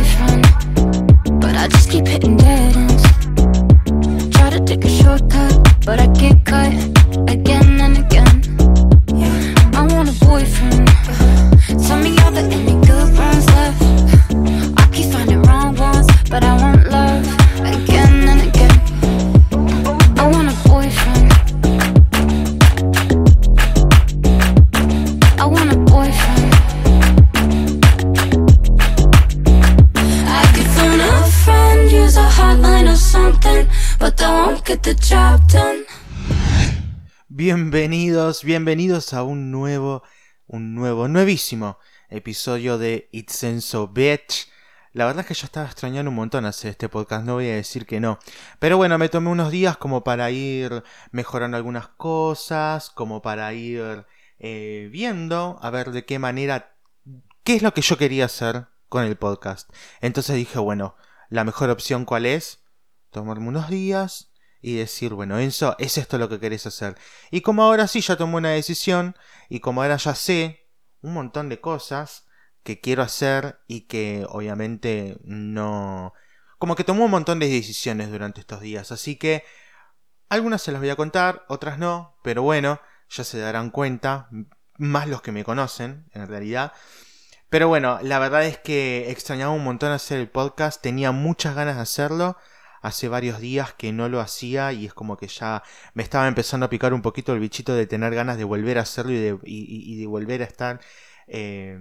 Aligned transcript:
boyfriend, 0.00 0.42
but 1.40 1.54
I 1.56 1.68
just 1.68 1.90
keep 1.90 2.06
hitting 2.06 2.36
dead 2.36 2.76
ends. 2.76 2.89
Bienvenidos, 38.50 39.14
a 39.14 39.22
un 39.22 39.52
nuevo, 39.52 40.02
un 40.48 40.74
nuevo, 40.74 41.06
nuevísimo 41.06 41.78
episodio 42.08 42.78
de 42.78 43.08
It's 43.12 43.36
Senso 43.36 43.86
Bitch. 43.86 44.48
La 44.92 45.06
verdad 45.06 45.20
es 45.20 45.26
que 45.28 45.34
yo 45.34 45.44
estaba 45.44 45.66
extrañando 45.66 46.10
un 46.10 46.16
montón 46.16 46.44
hacer 46.44 46.72
este 46.72 46.88
podcast, 46.88 47.24
no 47.24 47.34
voy 47.34 47.46
a 47.48 47.54
decir 47.54 47.86
que 47.86 48.00
no. 48.00 48.18
Pero 48.58 48.76
bueno, 48.76 48.98
me 48.98 49.08
tomé 49.08 49.28
unos 49.28 49.52
días 49.52 49.76
como 49.76 50.02
para 50.02 50.32
ir 50.32 50.82
mejorando 51.12 51.56
algunas 51.56 51.86
cosas, 51.90 52.90
como 52.90 53.22
para 53.22 53.52
ir 53.52 54.04
eh, 54.40 54.88
viendo 54.90 55.60
a 55.62 55.70
ver 55.70 55.92
de 55.92 56.04
qué 56.04 56.18
manera, 56.18 56.74
qué 57.44 57.54
es 57.54 57.62
lo 57.62 57.72
que 57.72 57.82
yo 57.82 57.98
quería 57.98 58.24
hacer 58.24 58.66
con 58.88 59.04
el 59.04 59.14
podcast. 59.14 59.70
Entonces 60.00 60.34
dije, 60.34 60.58
bueno, 60.58 60.96
la 61.28 61.44
mejor 61.44 61.70
opción 61.70 62.04
cuál 62.04 62.26
es, 62.26 62.64
tomarme 63.10 63.46
unos 63.46 63.70
días 63.70 64.29
y 64.62 64.76
decir, 64.76 65.14
bueno, 65.14 65.38
Enzo, 65.38 65.76
es 65.78 65.98
esto 65.98 66.18
lo 66.18 66.28
que 66.28 66.40
querés 66.40 66.66
hacer. 66.66 66.96
Y 67.30 67.40
como 67.40 67.62
ahora 67.62 67.86
sí 67.86 68.00
ya 68.00 68.16
tomé 68.16 68.36
una 68.36 68.50
decisión 68.50 69.16
y 69.48 69.60
como 69.60 69.82
ahora 69.82 69.96
ya 69.96 70.14
sé 70.14 70.68
un 71.00 71.14
montón 71.14 71.48
de 71.48 71.60
cosas 71.60 72.26
que 72.62 72.80
quiero 72.80 73.02
hacer 73.02 73.60
y 73.66 73.82
que 73.82 74.26
obviamente 74.28 75.18
no... 75.24 76.12
Como 76.58 76.76
que 76.76 76.84
tomé 76.84 77.02
un 77.02 77.10
montón 77.10 77.38
de 77.38 77.48
decisiones 77.48 78.10
durante 78.10 78.40
estos 78.40 78.60
días. 78.60 78.92
Así 78.92 79.16
que 79.16 79.44
algunas 80.28 80.60
se 80.62 80.72
las 80.72 80.80
voy 80.80 80.90
a 80.90 80.96
contar, 80.96 81.44
otras 81.48 81.78
no, 81.78 82.18
pero 82.22 82.42
bueno, 82.42 82.80
ya 83.08 83.24
se 83.24 83.38
darán 83.38 83.70
cuenta, 83.70 84.28
más 84.76 85.08
los 85.08 85.22
que 85.22 85.32
me 85.32 85.42
conocen, 85.42 86.06
en 86.12 86.28
realidad. 86.28 86.72
Pero 87.48 87.66
bueno, 87.66 87.98
la 88.02 88.18
verdad 88.18 88.44
es 88.44 88.58
que 88.58 89.10
extrañaba 89.10 89.52
un 89.52 89.64
montón 89.64 89.90
hacer 89.90 90.20
el 90.20 90.28
podcast, 90.28 90.80
tenía 90.80 91.10
muchas 91.10 91.56
ganas 91.56 91.76
de 91.76 91.82
hacerlo. 91.82 92.36
Hace 92.80 93.08
varios 93.08 93.40
días 93.40 93.74
que 93.74 93.92
no 93.92 94.08
lo 94.08 94.20
hacía 94.20 94.72
y 94.72 94.86
es 94.86 94.94
como 94.94 95.16
que 95.16 95.28
ya 95.28 95.62
me 95.94 96.02
estaba 96.02 96.26
empezando 96.28 96.66
a 96.66 96.70
picar 96.70 96.94
un 96.94 97.02
poquito 97.02 97.32
el 97.32 97.40
bichito 97.40 97.74
de 97.74 97.86
tener 97.86 98.14
ganas 98.14 98.38
de 98.38 98.44
volver 98.44 98.78
a 98.78 98.82
hacerlo 98.82 99.12
y 99.12 99.18
de, 99.18 99.38
y- 99.44 99.92
y- 99.94 100.00
de 100.00 100.06
volver 100.06 100.40
a 100.42 100.46
estar 100.46 100.80
eh, 101.26 101.78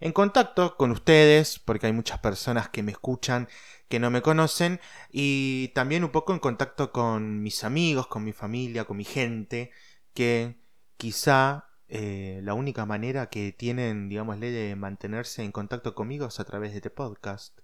en 0.00 0.12
contacto 0.12 0.76
con 0.76 0.90
ustedes, 0.90 1.58
porque 1.58 1.86
hay 1.86 1.92
muchas 1.92 2.18
personas 2.18 2.68
que 2.68 2.82
me 2.82 2.92
escuchan 2.92 3.48
que 3.88 3.98
no 3.98 4.10
me 4.10 4.20
conocen, 4.20 4.80
y 5.10 5.68
también 5.74 6.04
un 6.04 6.10
poco 6.10 6.32
en 6.32 6.38
contacto 6.38 6.92
con 6.92 7.42
mis 7.42 7.64
amigos, 7.64 8.06
con 8.06 8.22
mi 8.24 8.32
familia, 8.32 8.84
con 8.84 8.96
mi 8.96 9.04
gente, 9.04 9.70
que 10.12 10.60
quizá 10.96 11.66
eh, 11.88 12.40
la 12.42 12.54
única 12.54 12.84
manera 12.84 13.30
que 13.30 13.52
tienen, 13.52 14.08
digámosle, 14.08 14.50
de 14.50 14.76
mantenerse 14.76 15.42
en 15.44 15.52
contacto 15.52 15.94
conmigo 15.94 16.26
es 16.26 16.40
a 16.40 16.44
través 16.44 16.72
de 16.72 16.78
este 16.78 16.90
podcast. 16.90 17.58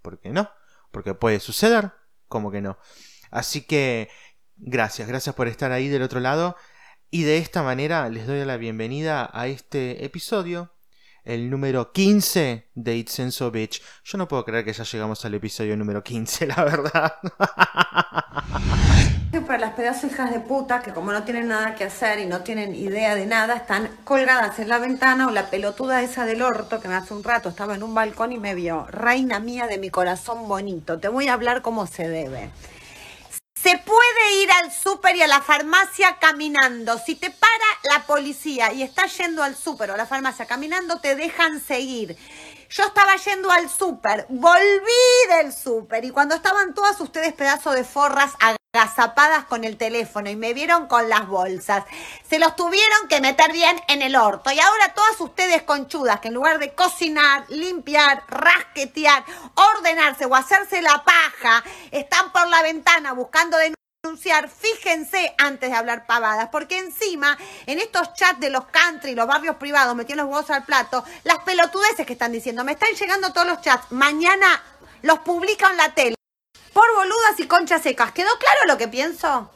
¿Por 0.00 0.20
qué 0.20 0.30
no? 0.30 0.48
Porque 0.90 1.14
puede 1.14 1.40
suceder, 1.40 1.92
como 2.28 2.50
que 2.50 2.60
no. 2.60 2.78
Así 3.30 3.62
que 3.62 4.08
gracias, 4.56 5.08
gracias 5.08 5.34
por 5.34 5.48
estar 5.48 5.72
ahí 5.72 5.88
del 5.88 6.02
otro 6.02 6.20
lado. 6.20 6.56
Y 7.10 7.22
de 7.22 7.38
esta 7.38 7.62
manera 7.62 8.08
les 8.08 8.26
doy 8.26 8.44
la 8.44 8.56
bienvenida 8.56 9.30
a 9.32 9.46
este 9.46 10.04
episodio, 10.04 10.74
el 11.24 11.50
número 11.50 11.92
15 11.92 12.68
de 12.74 12.96
It's 12.96 13.42
Bitch. 13.52 13.82
Yo 14.04 14.18
no 14.18 14.28
puedo 14.28 14.44
creer 14.44 14.64
que 14.64 14.72
ya 14.72 14.84
llegamos 14.84 15.24
al 15.24 15.34
episodio 15.34 15.76
número 15.76 16.02
15, 16.02 16.46
la 16.46 16.64
verdad. 16.64 17.14
Para 19.46 19.58
las 19.58 19.74
pedazos 19.74 20.10
hijas 20.10 20.30
de 20.32 20.40
puta 20.40 20.80
que 20.80 20.92
como 20.92 21.12
no 21.12 21.22
tienen 21.24 21.48
nada 21.48 21.74
que 21.74 21.84
hacer 21.84 22.18
y 22.18 22.24
no 22.24 22.40
tienen 22.40 22.74
idea 22.74 23.14
de 23.14 23.26
nada, 23.26 23.56
están 23.56 23.90
colgadas 24.02 24.58
en 24.58 24.70
la 24.70 24.78
ventana 24.78 25.26
o 25.26 25.30
la 25.30 25.50
pelotuda 25.50 26.02
esa 26.02 26.24
del 26.24 26.40
orto 26.40 26.80
que 26.80 26.88
me 26.88 26.94
hace 26.94 27.12
un 27.12 27.22
rato 27.22 27.50
estaba 27.50 27.74
en 27.74 27.82
un 27.82 27.94
balcón 27.94 28.32
y 28.32 28.38
me 28.38 28.54
vio. 28.54 28.86
Reina 28.86 29.40
mía 29.40 29.66
de 29.66 29.76
mi 29.76 29.90
corazón 29.90 30.48
bonito, 30.48 30.98
te 30.98 31.08
voy 31.08 31.28
a 31.28 31.34
hablar 31.34 31.60
como 31.60 31.86
se 31.86 32.08
debe. 32.08 32.48
Se 33.64 33.78
puede 33.78 34.42
ir 34.42 34.50
al 34.52 34.70
súper 34.70 35.16
y 35.16 35.22
a 35.22 35.26
la 35.26 35.40
farmacia 35.40 36.18
caminando. 36.20 36.98
Si 36.98 37.14
te 37.14 37.30
para 37.30 37.96
la 37.96 38.04
policía 38.04 38.74
y 38.74 38.82
estás 38.82 39.16
yendo 39.16 39.42
al 39.42 39.56
súper 39.56 39.90
o 39.90 39.94
a 39.94 39.96
la 39.96 40.04
farmacia 40.04 40.44
caminando, 40.44 41.00
te 41.00 41.16
dejan 41.16 41.62
seguir. 41.62 42.14
Yo 42.76 42.82
estaba 42.82 43.14
yendo 43.14 43.52
al 43.52 43.70
súper, 43.70 44.26
volví 44.28 45.28
del 45.28 45.52
súper 45.52 46.04
y 46.04 46.10
cuando 46.10 46.34
estaban 46.34 46.74
todas 46.74 47.00
ustedes 47.00 47.32
pedazos 47.32 47.76
de 47.76 47.84
forras 47.84 48.32
agazapadas 48.40 49.44
con 49.44 49.62
el 49.62 49.76
teléfono 49.76 50.28
y 50.28 50.34
me 50.34 50.54
vieron 50.54 50.88
con 50.88 51.08
las 51.08 51.28
bolsas, 51.28 51.84
se 52.28 52.40
los 52.40 52.56
tuvieron 52.56 53.06
que 53.08 53.20
meter 53.20 53.52
bien 53.52 53.80
en 53.86 54.02
el 54.02 54.16
orto. 54.16 54.50
Y 54.50 54.58
ahora 54.58 54.92
todas 54.92 55.20
ustedes 55.20 55.62
conchudas 55.62 56.18
que 56.18 56.26
en 56.26 56.34
lugar 56.34 56.58
de 56.58 56.74
cocinar, 56.74 57.44
limpiar, 57.48 58.24
rasquetear, 58.26 59.24
ordenarse 59.54 60.26
o 60.26 60.34
hacerse 60.34 60.82
la 60.82 61.04
paja, 61.04 61.62
están 61.92 62.32
por 62.32 62.48
la 62.48 62.62
ventana 62.62 63.12
buscando 63.12 63.56
de 63.56 63.72
denunciar, 64.04 64.50
fíjense 64.50 65.34
antes 65.38 65.70
de 65.70 65.76
hablar 65.76 66.06
pavadas, 66.06 66.50
porque 66.52 66.78
encima 66.78 67.38
en 67.64 67.78
estos 67.78 68.12
chats 68.12 68.38
de 68.38 68.50
los 68.50 68.66
country, 68.66 69.14
los 69.14 69.26
barrios 69.26 69.56
privados, 69.56 69.96
metiendo 69.96 70.24
los 70.24 70.32
huevos 70.32 70.50
al 70.50 70.64
plato, 70.64 71.02
las 71.24 71.38
pelotudeces 71.38 72.04
que 72.04 72.12
están 72.12 72.30
diciendo, 72.30 72.64
me 72.64 72.72
están 72.72 72.92
llegando 72.92 73.32
todos 73.32 73.46
los 73.46 73.62
chats, 73.62 73.90
mañana 73.92 74.62
los 75.00 75.20
publican 75.20 75.70
en 75.72 75.76
la 75.78 75.94
tele, 75.94 76.16
por 76.74 76.94
boludas 76.94 77.38
y 77.38 77.46
conchas 77.46 77.82
secas. 77.82 78.12
¿Quedó 78.12 78.30
claro 78.38 78.66
lo 78.66 78.76
que 78.76 78.88
pienso? 78.88 79.50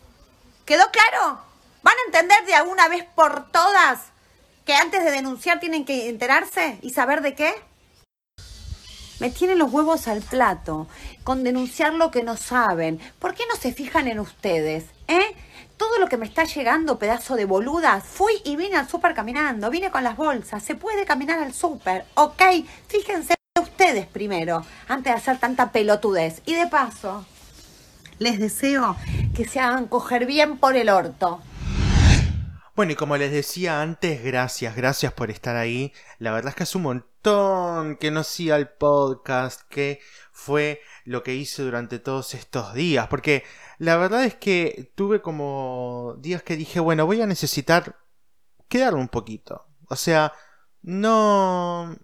¿Quedó 0.64 0.84
claro? 0.90 1.42
¿Van 1.82 1.94
a 1.94 2.06
entender 2.06 2.46
de 2.46 2.54
alguna 2.54 2.88
vez 2.88 3.04
por 3.14 3.52
todas 3.52 4.00
que 4.64 4.74
antes 4.74 5.04
de 5.04 5.10
denunciar 5.10 5.60
tienen 5.60 5.84
que 5.84 6.08
enterarse 6.08 6.78
y 6.80 6.90
saber 6.90 7.20
de 7.20 7.34
qué? 7.34 7.54
Me 9.20 9.30
tienen 9.30 9.58
los 9.58 9.72
huevos 9.72 10.06
al 10.08 10.22
plato 10.22 10.86
con 11.28 11.44
denunciar 11.44 11.92
lo 11.92 12.10
que 12.10 12.22
no 12.22 12.38
saben. 12.38 12.98
¿Por 13.18 13.34
qué 13.34 13.42
no 13.50 13.60
se 13.60 13.74
fijan 13.74 14.08
en 14.08 14.18
ustedes? 14.18 14.86
¿Eh? 15.08 15.36
Todo 15.76 15.98
lo 15.98 16.08
que 16.08 16.16
me 16.16 16.24
está 16.24 16.44
llegando, 16.44 16.98
pedazo 16.98 17.36
de 17.36 17.44
boludas, 17.44 18.02
fui 18.02 18.32
y 18.46 18.56
vine 18.56 18.76
al 18.76 18.88
súper 18.88 19.12
caminando, 19.12 19.68
vine 19.68 19.90
con 19.90 20.02
las 20.04 20.16
bolsas, 20.16 20.62
se 20.62 20.74
puede 20.74 21.04
caminar 21.04 21.38
al 21.38 21.52
súper, 21.52 22.06
ok, 22.14 22.42
fíjense 22.86 23.34
ustedes 23.60 24.06
primero, 24.06 24.64
antes 24.88 25.12
de 25.12 25.18
hacer 25.18 25.38
tanta 25.38 25.70
pelotudez. 25.70 26.40
Y 26.46 26.54
de 26.54 26.66
paso, 26.66 27.26
les 28.18 28.38
deseo 28.38 28.96
que 29.36 29.46
se 29.46 29.60
hagan 29.60 29.86
coger 29.86 30.24
bien 30.24 30.56
por 30.56 30.76
el 30.76 30.88
orto. 30.88 31.42
Bueno, 32.74 32.92
y 32.92 32.94
como 32.94 33.18
les 33.18 33.32
decía 33.32 33.82
antes, 33.82 34.24
gracias, 34.24 34.76
gracias 34.76 35.12
por 35.12 35.30
estar 35.30 35.56
ahí. 35.56 35.92
La 36.18 36.32
verdad 36.32 36.50
es 36.50 36.54
que 36.54 36.62
hace 36.62 36.78
un 36.78 36.84
montón 36.84 37.96
que 37.96 38.10
no 38.10 38.20
hacía 38.20 38.56
el 38.56 38.68
podcast, 38.68 39.60
que 39.68 40.00
fue 40.32 40.80
lo 41.08 41.22
que 41.22 41.34
hice 41.34 41.62
durante 41.62 41.98
todos 41.98 42.34
estos 42.34 42.74
días. 42.74 43.08
Porque 43.08 43.44
la 43.78 43.96
verdad 43.96 44.24
es 44.24 44.34
que 44.34 44.92
tuve 44.94 45.20
como 45.22 46.16
días 46.18 46.42
que 46.42 46.56
dije, 46.56 46.80
bueno, 46.80 47.06
voy 47.06 47.20
a 47.22 47.26
necesitar 47.26 47.96
quedarme 48.68 49.00
un 49.00 49.08
poquito. 49.08 49.66
O 49.88 49.96
sea, 49.96 50.32
no... 50.82 51.96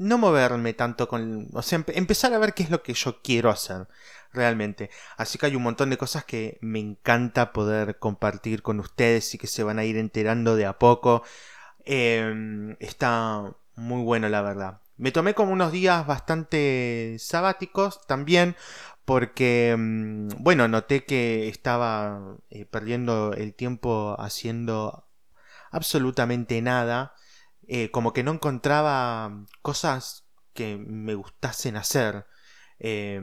No 0.00 0.16
moverme 0.16 0.74
tanto 0.74 1.08
con... 1.08 1.48
O 1.54 1.62
sea, 1.62 1.80
empe- 1.80 1.96
empezar 1.96 2.32
a 2.32 2.38
ver 2.38 2.54
qué 2.54 2.62
es 2.62 2.70
lo 2.70 2.84
que 2.84 2.94
yo 2.94 3.20
quiero 3.20 3.50
hacer 3.50 3.88
realmente. 4.32 4.90
Así 5.16 5.38
que 5.38 5.46
hay 5.46 5.56
un 5.56 5.64
montón 5.64 5.90
de 5.90 5.98
cosas 5.98 6.24
que 6.24 6.56
me 6.60 6.78
encanta 6.78 7.52
poder 7.52 7.98
compartir 7.98 8.62
con 8.62 8.78
ustedes 8.78 9.34
y 9.34 9.38
que 9.38 9.48
se 9.48 9.64
van 9.64 9.80
a 9.80 9.84
ir 9.84 9.96
enterando 9.96 10.54
de 10.54 10.66
a 10.66 10.78
poco. 10.78 11.24
Eh, 11.84 12.76
está 12.78 13.56
muy 13.74 14.04
bueno, 14.04 14.28
la 14.28 14.42
verdad. 14.42 14.82
Me 14.98 15.12
tomé 15.12 15.34
como 15.34 15.52
unos 15.52 15.72
días 15.72 16.06
bastante 16.06 17.16
sabáticos 17.20 18.06
también 18.06 18.56
porque, 19.04 19.74
mm, 19.78 20.28
bueno, 20.42 20.68
noté 20.68 21.04
que 21.04 21.48
estaba 21.48 22.36
eh, 22.50 22.66
perdiendo 22.66 23.32
el 23.32 23.54
tiempo 23.54 24.16
haciendo 24.18 25.08
absolutamente 25.70 26.60
nada. 26.62 27.14
Eh, 27.68 27.90
como 27.90 28.12
que 28.12 28.24
no 28.24 28.32
encontraba 28.32 29.46
cosas 29.62 30.26
que 30.54 30.76
me 30.78 31.14
gustasen 31.14 31.76
hacer. 31.76 32.26
Eh, 32.80 33.22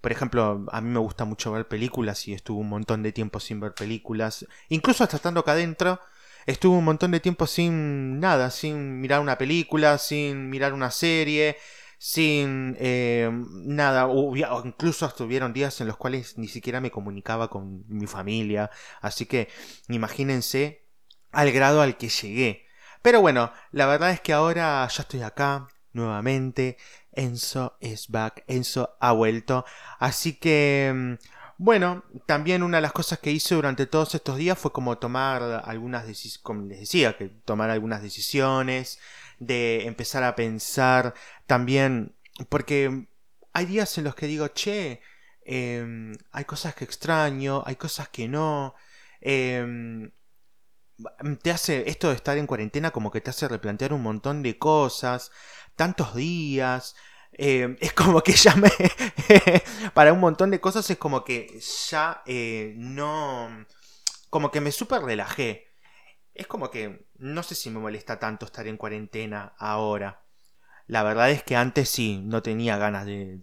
por 0.00 0.12
ejemplo, 0.12 0.66
a 0.70 0.80
mí 0.80 0.88
me 0.90 1.00
gusta 1.00 1.24
mucho 1.24 1.52
ver 1.52 1.68
películas 1.68 2.28
y 2.28 2.32
estuve 2.34 2.60
un 2.60 2.68
montón 2.68 3.02
de 3.02 3.12
tiempo 3.12 3.40
sin 3.40 3.60
ver 3.60 3.74
películas. 3.74 4.46
Incluso 4.68 5.04
hasta 5.04 5.16
estando 5.16 5.40
acá 5.40 5.52
adentro, 5.52 6.00
estuve 6.46 6.76
un 6.76 6.84
montón 6.84 7.10
de 7.10 7.20
tiempo 7.20 7.46
sin 7.46 8.20
nada, 8.20 8.50
sin 8.50 9.00
mirar 9.00 9.20
una 9.20 9.36
película, 9.36 9.98
sin 9.98 10.48
mirar 10.48 10.72
una 10.72 10.90
serie, 10.90 11.56
sin 11.98 12.76
eh, 12.78 13.30
nada, 13.50 14.06
o 14.06 14.34
incluso 14.64 15.06
estuvieron 15.06 15.52
días 15.52 15.80
en 15.80 15.88
los 15.88 15.96
cuales 15.96 16.38
ni 16.38 16.48
siquiera 16.48 16.80
me 16.80 16.90
comunicaba 16.90 17.48
con 17.48 17.84
mi 17.88 18.06
familia, 18.06 18.70
así 19.00 19.26
que 19.26 19.48
imagínense 19.88 20.86
al 21.32 21.52
grado 21.52 21.82
al 21.82 21.96
que 21.96 22.08
llegué. 22.08 22.66
Pero 23.02 23.20
bueno, 23.20 23.52
la 23.70 23.86
verdad 23.86 24.10
es 24.10 24.20
que 24.20 24.32
ahora 24.32 24.86
ya 24.88 25.02
estoy 25.02 25.22
acá 25.22 25.68
nuevamente, 25.92 26.76
Enzo 27.12 27.76
es 27.80 28.08
back, 28.08 28.44
Enzo 28.46 28.96
ha 29.00 29.12
vuelto, 29.12 29.64
así 29.98 30.34
que... 30.34 31.18
Bueno, 31.58 32.04
también 32.26 32.62
una 32.62 32.78
de 32.78 32.82
las 32.82 32.92
cosas 32.92 33.18
que 33.18 33.30
hice 33.32 33.54
durante 33.54 33.86
todos 33.86 34.14
estos 34.14 34.36
días 34.36 34.58
fue 34.58 34.72
como 34.72 34.98
tomar 34.98 35.42
algunas 35.64 36.06
decisiones, 36.06 36.38
como 36.42 36.62
les 36.66 36.80
decía, 36.80 37.16
que 37.16 37.28
tomar 37.28 37.70
algunas 37.70 38.02
decisiones, 38.02 38.98
de 39.38 39.86
empezar 39.86 40.22
a 40.22 40.34
pensar 40.36 41.14
también, 41.46 42.14
porque 42.50 43.08
hay 43.54 43.66
días 43.66 43.96
en 43.96 44.04
los 44.04 44.14
que 44.14 44.26
digo, 44.26 44.48
che, 44.48 45.00
em, 45.44 46.12
hay 46.32 46.44
cosas 46.44 46.74
que 46.74 46.84
extraño, 46.84 47.62
hay 47.66 47.76
cosas 47.76 48.08
que 48.10 48.28
no. 48.28 48.74
Em, 49.20 50.10
te 51.42 51.50
hace 51.50 51.88
esto 51.88 52.08
de 52.08 52.14
estar 52.16 52.38
en 52.38 52.46
cuarentena 52.46 52.90
como 52.90 53.10
que 53.10 53.20
te 53.20 53.30
hace 53.30 53.48
replantear 53.48 53.92
un 53.92 54.02
montón 54.02 54.42
de 54.42 54.58
cosas, 54.58 55.30
tantos 55.74 56.14
días. 56.14 56.96
Em, 57.38 57.76
es 57.80 57.92
como 57.92 58.22
que 58.22 58.32
ya 58.32 58.54
me... 58.56 58.70
para 59.94 60.12
un 60.12 60.20
montón 60.20 60.50
de 60.50 60.60
cosas 60.60 60.88
es 60.90 60.98
como 60.98 61.24
que 61.24 61.60
ya 61.88 62.22
eh, 62.26 62.74
no... 62.76 63.66
Como 64.30 64.50
que 64.50 64.60
me 64.60 64.72
súper 64.72 65.02
relajé. 65.02 65.72
Es 66.34 66.46
como 66.46 66.70
que 66.70 67.06
no 67.18 67.42
sé 67.42 67.54
si 67.54 67.70
me 67.70 67.78
molesta 67.78 68.18
tanto 68.18 68.46
estar 68.46 68.66
en 68.66 68.76
cuarentena 68.76 69.54
ahora. 69.58 70.26
La 70.88 71.02
verdad 71.02 71.30
es 71.32 71.42
que 71.42 71.56
antes 71.56 71.88
sí, 71.88 72.22
no 72.24 72.42
tenía 72.42 72.76
ganas 72.76 73.06
de, 73.06 73.40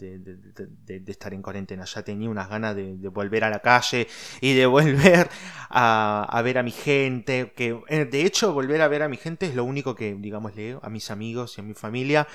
estar 1.07 1.33
en 1.33 1.41
cuarentena, 1.41 1.83
ya 1.83 2.01
tenía 2.01 2.29
unas 2.29 2.47
ganas 2.47 2.73
de, 2.73 2.95
volver 3.09 3.43
a 3.43 3.49
la 3.49 3.59
calle 3.59 4.07
y 4.39 4.53
de 4.53 4.65
volver 4.65 5.29
a, 5.69 6.41
ver 6.41 6.57
a 6.57 6.63
mi 6.63 6.71
gente, 6.71 7.51
que 7.53 7.81
eh, 7.89 8.05
de 8.05 8.25
hecho 8.25 8.53
volver 8.53 8.81
a 8.81 8.87
ver 8.87 9.03
a 9.03 9.09
mi 9.09 9.17
gente 9.17 9.45
es 9.45 9.55
lo 9.55 9.65
único 9.65 9.93
que, 9.93 10.15
digamos, 10.15 10.55
leo 10.55 10.79
a 10.83 10.89
mis 10.89 11.11
amigos 11.11 11.57
y 11.57 11.61
a 11.61 11.63
mi 11.65 11.73
familia, 11.73 12.27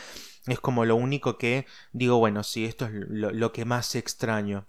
es 0.47 0.61
como 0.61 0.85
lo 0.85 0.97
único 0.97 1.39
que 1.39 1.67
digo, 1.93 2.19
bueno, 2.19 2.43
sí, 2.43 2.65
esto 2.65 2.87
es 2.87 2.93
lo 2.93 3.53
que 3.53 3.65
más 3.65 3.95
extraño. 3.95 4.69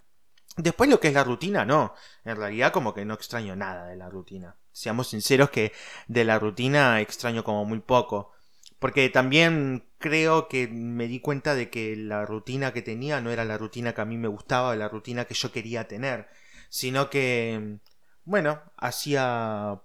Después 0.56 0.90
lo 0.90 1.00
que 1.00 1.08
es 1.08 1.14
la 1.14 1.24
rutina, 1.24 1.64
no, 1.64 1.94
en 2.24 2.36
realidad 2.36 2.72
como 2.72 2.92
que 2.94 3.04
no 3.04 3.14
extraño 3.14 3.56
nada 3.56 3.86
de 3.86 3.96
la 3.96 4.08
rutina 4.08 4.56
seamos 4.72 5.08
sinceros 5.08 5.50
que 5.50 5.72
de 6.08 6.24
la 6.24 6.38
rutina 6.38 7.00
extraño 7.00 7.44
como 7.44 7.64
muy 7.64 7.80
poco. 7.80 8.32
Porque 8.78 9.10
también 9.10 9.86
creo 9.98 10.48
que 10.48 10.66
me 10.68 11.06
di 11.06 11.20
cuenta 11.20 11.54
de 11.54 11.70
que 11.70 11.96
la 11.96 12.24
rutina 12.24 12.72
que 12.72 12.82
tenía 12.82 13.20
no 13.20 13.30
era 13.30 13.44
la 13.44 13.58
rutina 13.58 13.94
que 13.94 14.00
a 14.00 14.06
mí 14.06 14.16
me 14.16 14.28
gustaba, 14.28 14.74
la 14.76 14.88
rutina 14.88 15.26
que 15.26 15.34
yo 15.34 15.52
quería 15.52 15.86
tener, 15.86 16.28
sino 16.70 17.10
que, 17.10 17.78
bueno, 18.24 18.62
hacía 18.76 19.82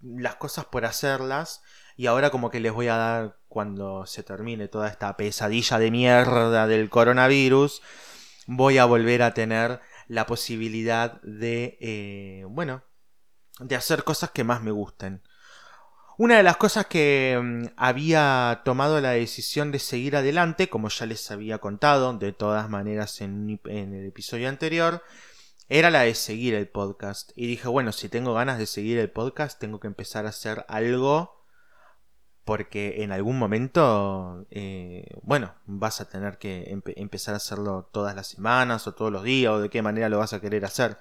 las 0.00 0.36
cosas 0.36 0.66
por 0.66 0.84
hacerlas 0.84 1.62
y 1.98 2.06
ahora 2.06 2.30
como 2.30 2.48
que 2.48 2.60
les 2.60 2.72
voy 2.72 2.86
a 2.86 2.96
dar 2.96 3.40
cuando 3.48 4.06
se 4.06 4.22
termine 4.22 4.68
toda 4.68 4.86
esta 4.86 5.16
pesadilla 5.16 5.80
de 5.80 5.90
mierda 5.90 6.68
del 6.68 6.88
coronavirus, 6.90 7.82
voy 8.46 8.78
a 8.78 8.84
volver 8.84 9.20
a 9.20 9.34
tener 9.34 9.80
la 10.06 10.24
posibilidad 10.24 11.20
de, 11.22 11.76
eh, 11.80 12.44
bueno, 12.48 12.84
de 13.58 13.74
hacer 13.74 14.04
cosas 14.04 14.30
que 14.30 14.44
más 14.44 14.62
me 14.62 14.70
gusten. 14.70 15.22
Una 16.18 16.36
de 16.36 16.44
las 16.44 16.56
cosas 16.56 16.86
que 16.86 17.36
mm, 17.42 17.74
había 17.76 18.62
tomado 18.64 19.00
la 19.00 19.10
decisión 19.10 19.72
de 19.72 19.80
seguir 19.80 20.14
adelante, 20.14 20.68
como 20.68 20.90
ya 20.90 21.04
les 21.04 21.28
había 21.32 21.58
contado 21.58 22.16
de 22.16 22.32
todas 22.32 22.70
maneras 22.70 23.20
en, 23.20 23.60
en, 23.64 23.92
el 23.92 24.06
episodio 24.06 24.48
anterior, 24.48 25.02
era 25.68 25.90
la 25.90 26.02
de 26.02 26.14
seguir 26.14 26.54
el 26.54 26.68
podcast. 26.68 27.32
Y 27.34 27.48
dije, 27.48 27.66
bueno, 27.66 27.90
si 27.90 28.08
tengo 28.08 28.34
ganas 28.34 28.58
de 28.58 28.66
seguir 28.66 28.98
el 28.98 29.10
podcast, 29.10 29.58
tengo 29.58 29.80
que 29.80 29.88
empezar 29.88 30.26
a 30.26 30.28
hacer 30.28 30.64
algo 30.68 31.37
porque 32.48 33.02
en 33.02 33.12
algún 33.12 33.38
momento, 33.38 34.46
eh, 34.50 35.04
bueno, 35.20 35.54
vas 35.66 36.00
a 36.00 36.08
tener 36.08 36.38
que 36.38 36.80
empezar 36.96 37.34
a 37.34 37.36
hacerlo 37.36 37.90
todas 37.92 38.16
las 38.16 38.26
semanas 38.26 38.86
o 38.86 38.94
todos 38.94 39.12
los 39.12 39.22
días 39.22 39.52
o 39.52 39.60
de 39.60 39.68
qué 39.68 39.82
manera 39.82 40.08
lo 40.08 40.16
vas 40.16 40.32
a 40.32 40.40
querer 40.40 40.64
hacer. 40.64 40.96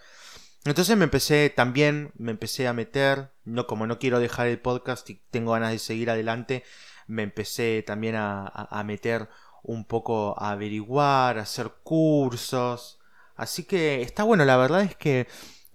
Entonces 0.66 0.98
me 0.98 1.06
empecé 1.06 1.50
también, 1.50 2.12
me 2.18 2.32
empecé 2.32 2.68
a 2.68 2.74
meter, 2.74 3.32
no 3.46 3.66
como 3.66 3.88
no 3.88 3.98
quiero 3.98 4.20
dejar 4.20 4.48
el 4.48 4.60
podcast 4.60 5.10
y 5.10 5.22
tengo 5.32 5.54
ganas 5.54 5.72
de 5.72 5.80
seguir 5.80 6.10
adelante, 6.10 6.66
me 7.08 7.24
empecé 7.24 7.82
también 7.82 8.16
a, 8.18 8.84
meter 8.86 9.30
un 9.64 9.86
poco 9.86 10.36
a 10.38 10.52
averiguar, 10.52 11.40
a 11.40 11.44
hacer 11.44 11.72
cursos. 11.82 13.00
Así 13.38 13.64
que 13.64 14.02
está 14.02 14.24
bueno, 14.24 14.44
la 14.44 14.58
verdad 14.58 14.82
es 14.82 14.98
que 14.98 15.28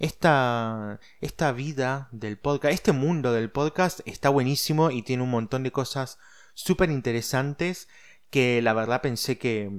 esta, 0.02 0.99
esta 1.20 1.52
vida 1.52 2.08
del 2.10 2.37
podcast, 2.37 2.75
este 2.75 2.90
mundo 2.90 3.32
del 3.32 3.52
podcast 3.52 4.00
está 4.04 4.31
buenísimo 4.31 4.90
y 4.90 5.02
tiene 5.02 5.22
un 5.22 5.31
montón 5.31 5.62
de 5.62 5.70
cosas 5.70 6.19
súper 6.54 6.90
interesantes 6.90 7.88
que 8.28 8.60
la 8.62 8.72
verdad 8.72 9.00
pensé 9.00 9.38
que 9.38 9.70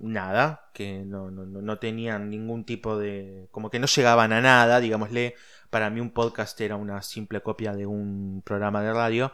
nada, 0.00 0.68
que 0.74 1.04
no, 1.04 1.30
no, 1.30 1.44
no, 1.44 1.78
tenían 1.78 2.28
ningún 2.28 2.64
tipo 2.64 2.98
de... 2.98 3.46
como 3.52 3.70
que 3.70 3.78
no 3.78 3.86
llegaban 3.86 4.32
a 4.32 4.40
nada, 4.40 4.80
digámosle, 4.80 5.36
para 5.70 5.90
mí 5.90 6.00
un 6.00 6.10
podcast 6.10 6.60
era 6.60 6.74
una 6.74 7.00
simple 7.02 7.40
copia 7.40 7.72
de 7.72 7.86
un 7.86 8.42
programa 8.44 8.82
de 8.82 8.92
radio, 8.92 9.30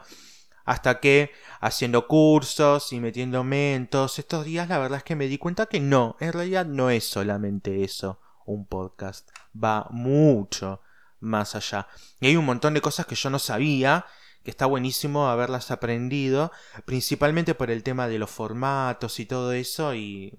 hasta 0.63 0.99
que 0.99 1.31
haciendo 1.59 2.07
cursos 2.07 2.93
y 2.93 2.99
metiéndome 2.99 3.73
en 3.73 3.87
todos 3.87 4.19
estos 4.19 4.45
días, 4.45 4.69
la 4.69 4.77
verdad 4.77 4.99
es 4.99 5.03
que 5.03 5.15
me 5.15 5.27
di 5.27 5.39
cuenta 5.39 5.65
que 5.65 5.79
no, 5.79 6.17
en 6.19 6.33
realidad 6.33 6.67
no 6.67 6.91
es 6.91 7.03
solamente 7.05 7.83
eso, 7.83 8.19
un 8.45 8.67
podcast, 8.67 9.29
va 9.55 9.87
mucho 9.91 10.81
más 11.19 11.55
allá. 11.55 11.87
Y 12.19 12.27
hay 12.27 12.35
un 12.35 12.45
montón 12.45 12.73
de 12.73 12.81
cosas 12.81 13.05
que 13.05 13.15
yo 13.15 13.29
no 13.29 13.39
sabía 13.39 14.05
que 14.45 14.51
está 14.51 14.67
buenísimo 14.67 15.27
haberlas 15.27 15.71
aprendido, 15.71 16.51
principalmente 16.85 17.55
por 17.55 17.71
el 17.71 17.81
tema 17.81 18.07
de 18.07 18.19
los 18.19 18.29
formatos 18.29 19.19
y 19.19 19.25
todo 19.25 19.53
eso, 19.53 19.95
y 19.95 20.37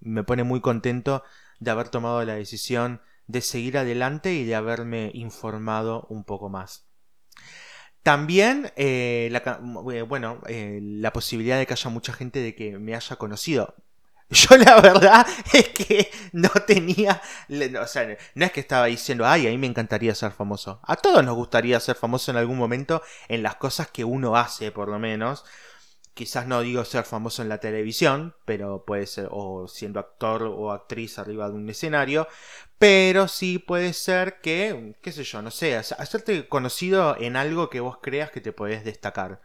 me 0.00 0.24
pone 0.24 0.42
muy 0.42 0.62
contento 0.62 1.22
de 1.60 1.70
haber 1.70 1.90
tomado 1.90 2.24
la 2.24 2.34
decisión 2.34 3.02
de 3.26 3.42
seguir 3.42 3.76
adelante 3.76 4.32
y 4.32 4.44
de 4.44 4.54
haberme 4.54 5.10
informado 5.14 6.06
un 6.08 6.24
poco 6.24 6.48
más. 6.48 6.86
También, 8.02 8.72
eh, 8.76 9.30
eh, 9.30 10.02
bueno, 10.02 10.40
eh, 10.48 10.80
la 10.82 11.12
posibilidad 11.12 11.58
de 11.58 11.66
que 11.66 11.74
haya 11.74 11.90
mucha 11.90 12.12
gente 12.14 12.40
de 12.40 12.54
que 12.54 12.78
me 12.78 12.96
haya 12.96 13.16
conocido. 13.16 13.76
Yo 14.32 14.56
la 14.56 14.80
verdad 14.80 15.26
es 15.52 15.68
que 15.68 16.10
no 16.32 16.48
tenía, 16.66 17.20
o 17.80 17.86
sea, 17.86 18.16
no 18.34 18.44
es 18.46 18.52
que 18.52 18.60
estaba 18.60 18.86
diciendo, 18.86 19.26
ay, 19.26 19.46
a 19.46 19.50
mí 19.50 19.58
me 19.58 19.66
encantaría 19.66 20.14
ser 20.14 20.32
famoso. 20.32 20.80
A 20.84 20.96
todos 20.96 21.22
nos 21.22 21.36
gustaría 21.36 21.78
ser 21.80 21.96
famoso 21.96 22.30
en 22.30 22.38
algún 22.38 22.56
momento 22.56 23.02
en 23.28 23.42
las 23.42 23.56
cosas 23.56 23.88
que 23.88 24.04
uno 24.04 24.36
hace, 24.36 24.72
por 24.72 24.88
lo 24.88 24.98
menos. 24.98 25.44
Quizás 26.14 26.46
no 26.46 26.60
digo 26.62 26.84
ser 26.84 27.04
famoso 27.04 27.42
en 27.42 27.48
la 27.50 27.58
televisión, 27.58 28.34
pero 28.46 28.84
puede 28.86 29.06
ser, 29.06 29.28
o 29.30 29.68
siendo 29.68 30.00
actor 30.00 30.42
o 30.44 30.72
actriz 30.72 31.18
arriba 31.18 31.48
de 31.48 31.54
un 31.54 31.68
escenario, 31.68 32.26
pero 32.78 33.28
sí 33.28 33.58
puede 33.58 33.92
ser 33.92 34.40
que, 34.40 34.94
qué 35.02 35.12
sé 35.12 35.24
yo, 35.24 35.42
no 35.42 35.50
sé, 35.50 35.76
hacerte 35.76 36.48
conocido 36.48 37.16
en 37.18 37.36
algo 37.36 37.70
que 37.70 37.80
vos 37.80 37.98
creas 38.02 38.30
que 38.30 38.40
te 38.40 38.52
podés 38.52 38.84
destacar. 38.84 39.40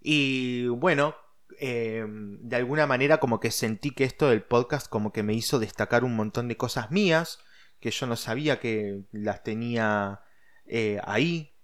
Y 0.00 0.68
bueno, 0.68 1.14
eh, 1.58 2.04
de 2.08 2.56
alguna 2.56 2.86
manera 2.86 3.18
como 3.18 3.40
que 3.40 3.50
sentí 3.50 3.90
que 3.90 4.04
esto 4.04 4.28
del 4.30 4.42
podcast 4.42 4.88
como 4.88 5.12
que 5.12 5.22
me 5.22 5.34
hizo 5.34 5.58
destacar 5.58 6.04
un 6.04 6.16
montón 6.16 6.48
de 6.48 6.56
cosas 6.56 6.90
mías 6.90 7.38
que 7.80 7.90
yo 7.90 8.06
no 8.06 8.16
sabía 8.16 8.60
que 8.60 9.02
las 9.12 9.42
tenía 9.42 10.20
eh, 10.66 11.00
ahí 11.04 11.54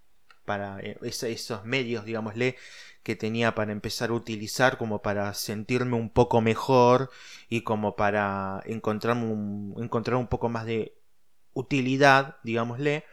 para 0.45 0.81
eh, 0.81 0.99
esos 1.03 1.65
medios 1.65 2.05
digámosle 2.05 2.57
que 3.03 3.17
tenía 3.17 3.55
para 3.55 3.73
empezar 3.73 4.11
a 4.11 4.15
utilizar 4.15 4.79
como 4.79 5.03
para 5.03 5.33
sentirme 5.35 5.97
un 5.97 6.11
poco 6.11 6.41
mejor 6.41 7.11
y 7.49 7.63
como 7.63 7.97
para 7.97 8.63
encontrar 8.67 9.17
un, 9.17 9.75
encontrar 9.79 10.17
un 10.17 10.27
poco 10.29 10.49
más 10.49 10.67
de 10.67 10.99
utilidad 11.53 12.39
digámosle. 12.43 13.05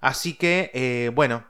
Así 0.00 0.34
que 0.34 1.10
bueno 1.14 1.46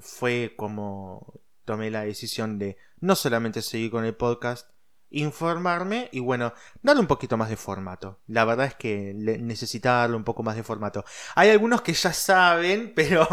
fue 0.00 0.54
como 0.56 1.43
tomé 1.64 1.90
la 1.90 2.04
decisión 2.04 2.58
de 2.58 2.76
no 3.00 3.16
solamente 3.16 3.62
seguir 3.62 3.90
con 3.90 4.04
el 4.04 4.14
podcast, 4.14 4.68
informarme 5.14 6.08
y 6.12 6.20
bueno, 6.20 6.52
darle 6.82 7.00
un 7.00 7.06
poquito 7.06 7.36
más 7.36 7.48
de 7.48 7.56
formato. 7.56 8.18
La 8.26 8.44
verdad 8.44 8.66
es 8.66 8.74
que 8.74 9.12
necesitaba 9.14 10.00
darle 10.00 10.16
un 10.16 10.24
poco 10.24 10.42
más 10.42 10.56
de 10.56 10.62
formato. 10.62 11.04
Hay 11.34 11.50
algunos 11.50 11.82
que 11.82 11.92
ya 11.92 12.12
saben, 12.12 12.92
pero 12.96 13.26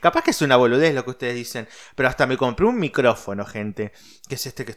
capaz 0.00 0.22
que 0.22 0.32
es 0.32 0.42
una 0.42 0.56
boludez 0.56 0.94
lo 0.94 1.04
que 1.04 1.10
ustedes 1.10 1.34
dicen, 1.34 1.68
pero 1.94 2.08
hasta 2.08 2.26
me 2.26 2.36
compré 2.36 2.66
un 2.66 2.78
micrófono, 2.78 3.44
gente, 3.46 3.92
que 4.28 4.34
es 4.34 4.46
este 4.46 4.64
que, 4.64 4.76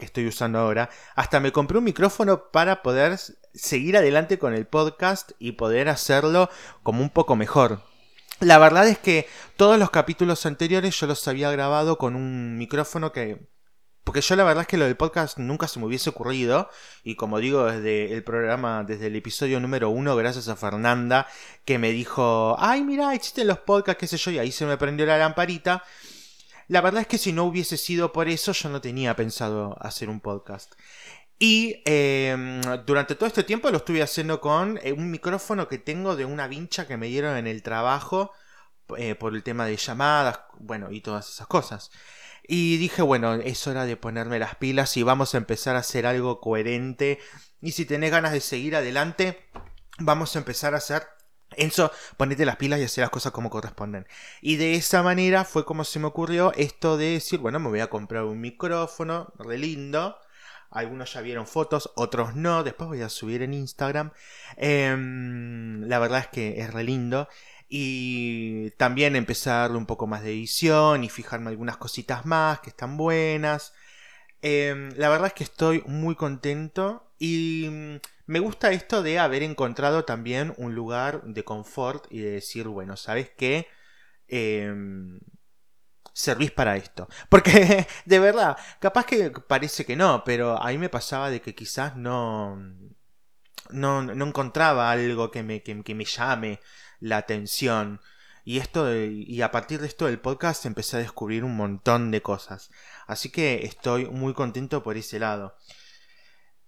estoy 0.00 0.26
usando 0.26 0.58
ahora. 0.58 0.90
Hasta 1.14 1.40
me 1.40 1.52
compré 1.52 1.78
un 1.78 1.84
micrófono 1.84 2.50
para 2.50 2.82
poder 2.82 3.18
seguir 3.54 3.96
adelante 3.96 4.38
con 4.38 4.54
el 4.54 4.66
podcast 4.66 5.32
y 5.38 5.52
poder 5.52 5.88
hacerlo 5.88 6.50
como 6.82 7.02
un 7.02 7.10
poco 7.10 7.36
mejor. 7.36 7.91
La 8.40 8.58
verdad 8.58 8.88
es 8.88 8.98
que 8.98 9.28
todos 9.56 9.78
los 9.78 9.90
capítulos 9.90 10.46
anteriores 10.46 10.98
yo 10.98 11.06
los 11.06 11.26
había 11.28 11.50
grabado 11.50 11.98
con 11.98 12.16
un 12.16 12.58
micrófono 12.58 13.12
que 13.12 13.52
porque 14.04 14.20
yo 14.20 14.34
la 14.34 14.42
verdad 14.44 14.62
es 14.62 14.68
que 14.68 14.76
lo 14.76 14.84
del 14.84 14.96
podcast 14.96 15.38
nunca 15.38 15.68
se 15.68 15.78
me 15.78 15.86
hubiese 15.86 16.10
ocurrido. 16.10 16.68
Y 17.04 17.14
como 17.14 17.38
digo, 17.38 17.66
desde 17.66 18.12
el 18.12 18.24
programa, 18.24 18.82
desde 18.82 19.06
el 19.06 19.16
episodio 19.16 19.60
número 19.60 19.90
uno, 19.90 20.16
gracias 20.16 20.48
a 20.48 20.56
Fernanda, 20.56 21.28
que 21.64 21.78
me 21.78 21.92
dijo, 21.92 22.56
ay, 22.58 22.82
mira, 22.82 23.14
existen 23.14 23.46
los 23.46 23.58
podcasts, 23.58 24.00
qué 24.00 24.08
sé 24.08 24.16
yo, 24.16 24.32
y 24.32 24.38
ahí 24.38 24.50
se 24.50 24.66
me 24.66 24.76
prendió 24.76 25.06
la 25.06 25.18
lamparita. 25.18 25.84
La 26.66 26.80
verdad 26.80 27.02
es 27.02 27.06
que 27.06 27.18
si 27.18 27.32
no 27.32 27.44
hubiese 27.44 27.76
sido 27.76 28.12
por 28.12 28.28
eso, 28.28 28.52
yo 28.52 28.68
no 28.70 28.80
tenía 28.80 29.14
pensado 29.14 29.76
hacer 29.80 30.08
un 30.08 30.20
podcast. 30.20 30.74
Y 31.44 31.82
em, 31.86 32.60
durante 32.86 33.16
todo 33.16 33.26
este 33.26 33.42
tiempo 33.42 33.68
lo 33.72 33.78
estuve 33.78 34.00
haciendo 34.00 34.40
con 34.40 34.78
eh, 34.80 34.92
un 34.92 35.10
micrófono 35.10 35.66
que 35.66 35.76
tengo 35.76 36.14
de 36.14 36.24
una 36.24 36.46
vincha 36.46 36.86
que 36.86 36.96
me 36.96 37.08
dieron 37.08 37.36
en 37.36 37.48
el 37.48 37.64
trabajo 37.64 38.30
eh, 38.96 39.16
por 39.16 39.34
el 39.34 39.42
tema 39.42 39.66
de 39.66 39.76
llamadas, 39.76 40.38
bueno, 40.60 40.92
y 40.92 41.00
todas 41.00 41.28
esas 41.28 41.48
cosas. 41.48 41.90
Y 42.46 42.76
dije, 42.76 43.02
bueno, 43.02 43.34
es 43.34 43.66
hora 43.66 43.86
de 43.86 43.96
ponerme 43.96 44.38
las 44.38 44.54
pilas 44.54 44.96
y 44.96 45.02
vamos 45.02 45.34
a 45.34 45.38
empezar 45.38 45.74
a 45.74 45.80
hacer 45.80 46.06
algo 46.06 46.40
coherente. 46.40 47.18
Y 47.60 47.72
si 47.72 47.86
tenés 47.86 48.12
ganas 48.12 48.30
de 48.30 48.40
seguir 48.40 48.76
adelante, 48.76 49.44
vamos 49.98 50.36
a 50.36 50.38
empezar 50.38 50.74
a 50.74 50.78
hacer 50.78 51.02
Enzo, 51.56 51.90
ponete 52.16 52.46
las 52.46 52.56
pilas 52.56 52.78
y 52.78 52.84
hacer 52.84 53.02
las 53.02 53.10
cosas 53.10 53.32
como 53.32 53.50
corresponden. 53.50 54.06
Y 54.42 54.56
de 54.56 54.74
esa 54.74 55.02
manera 55.02 55.44
fue 55.44 55.64
como 55.64 55.82
se 55.82 55.98
me 55.98 56.06
ocurrió 56.06 56.52
esto 56.54 56.96
de 56.96 57.14
decir, 57.14 57.40
bueno, 57.40 57.58
me 57.58 57.68
voy 57.68 57.80
a 57.80 57.90
comprar 57.90 58.22
un 58.22 58.40
micrófono, 58.40 59.32
re 59.40 59.58
lindo. 59.58 60.16
Algunos 60.72 61.12
ya 61.12 61.20
vieron 61.20 61.46
fotos, 61.46 61.92
otros 61.96 62.34
no. 62.34 62.64
Después 62.64 62.88
voy 62.88 63.02
a 63.02 63.08
subir 63.08 63.42
en 63.42 63.54
Instagram. 63.54 64.12
Em, 64.56 65.82
la 65.82 65.98
verdad 65.98 66.20
es 66.20 66.28
que 66.28 66.60
es 66.60 66.72
re 66.72 66.84
lindo. 66.84 67.28
Y 67.68 68.70
también 68.72 69.16
empezar 69.16 69.54
a 69.54 69.60
darle 69.62 69.78
un 69.78 69.86
poco 69.86 70.06
más 70.06 70.22
de 70.22 70.30
edición 70.30 71.04
y 71.04 71.08
fijarme 71.08 71.50
algunas 71.50 71.76
cositas 71.78 72.26
más 72.26 72.60
que 72.60 72.70
están 72.70 72.96
buenas. 72.96 73.72
Em, 74.42 74.90
la 74.96 75.08
verdad 75.08 75.28
es 75.28 75.34
que 75.34 75.44
estoy 75.44 75.82
muy 75.86 76.16
contento 76.16 77.12
y 77.18 77.68
mm, 77.70 77.96
me 78.26 78.40
gusta 78.40 78.72
esto 78.72 79.02
de 79.02 79.18
haber 79.20 79.42
encontrado 79.44 80.04
también 80.04 80.52
un 80.56 80.74
lugar 80.74 81.22
de 81.24 81.44
confort 81.44 82.06
y 82.10 82.18
de 82.20 82.32
decir, 82.32 82.66
bueno, 82.68 82.96
¿sabes 82.96 83.30
qué? 83.30 83.68
Em, 84.28 85.20
servís 86.12 86.50
para 86.50 86.76
esto. 86.76 87.08
Porque, 87.28 87.86
de 88.04 88.18
verdad, 88.18 88.56
capaz 88.80 89.06
que 89.06 89.30
parece 89.30 89.84
que 89.84 89.96
no, 89.96 90.22
pero 90.24 90.62
a 90.62 90.68
mí 90.68 90.78
me 90.78 90.88
pasaba 90.88 91.30
de 91.30 91.40
que 91.40 91.54
quizás 91.54 91.96
no, 91.96 92.56
no, 93.70 94.02
no 94.02 94.26
encontraba 94.26 94.90
algo 94.90 95.30
que 95.30 95.42
me, 95.42 95.62
que, 95.62 95.94
me 95.94 96.04
llame 96.04 96.60
la 97.00 97.18
atención. 97.18 98.00
Y 98.44 98.58
esto, 98.58 98.92
y 98.96 99.40
a 99.42 99.52
partir 99.52 99.80
de 99.80 99.86
esto 99.86 100.06
del 100.06 100.18
podcast 100.18 100.66
empecé 100.66 100.96
a 100.96 101.00
descubrir 101.00 101.44
un 101.44 101.56
montón 101.56 102.10
de 102.10 102.22
cosas. 102.22 102.70
Así 103.06 103.30
que 103.30 103.64
estoy 103.64 104.06
muy 104.06 104.34
contento 104.34 104.82
por 104.82 104.96
ese 104.96 105.20
lado. 105.20 105.56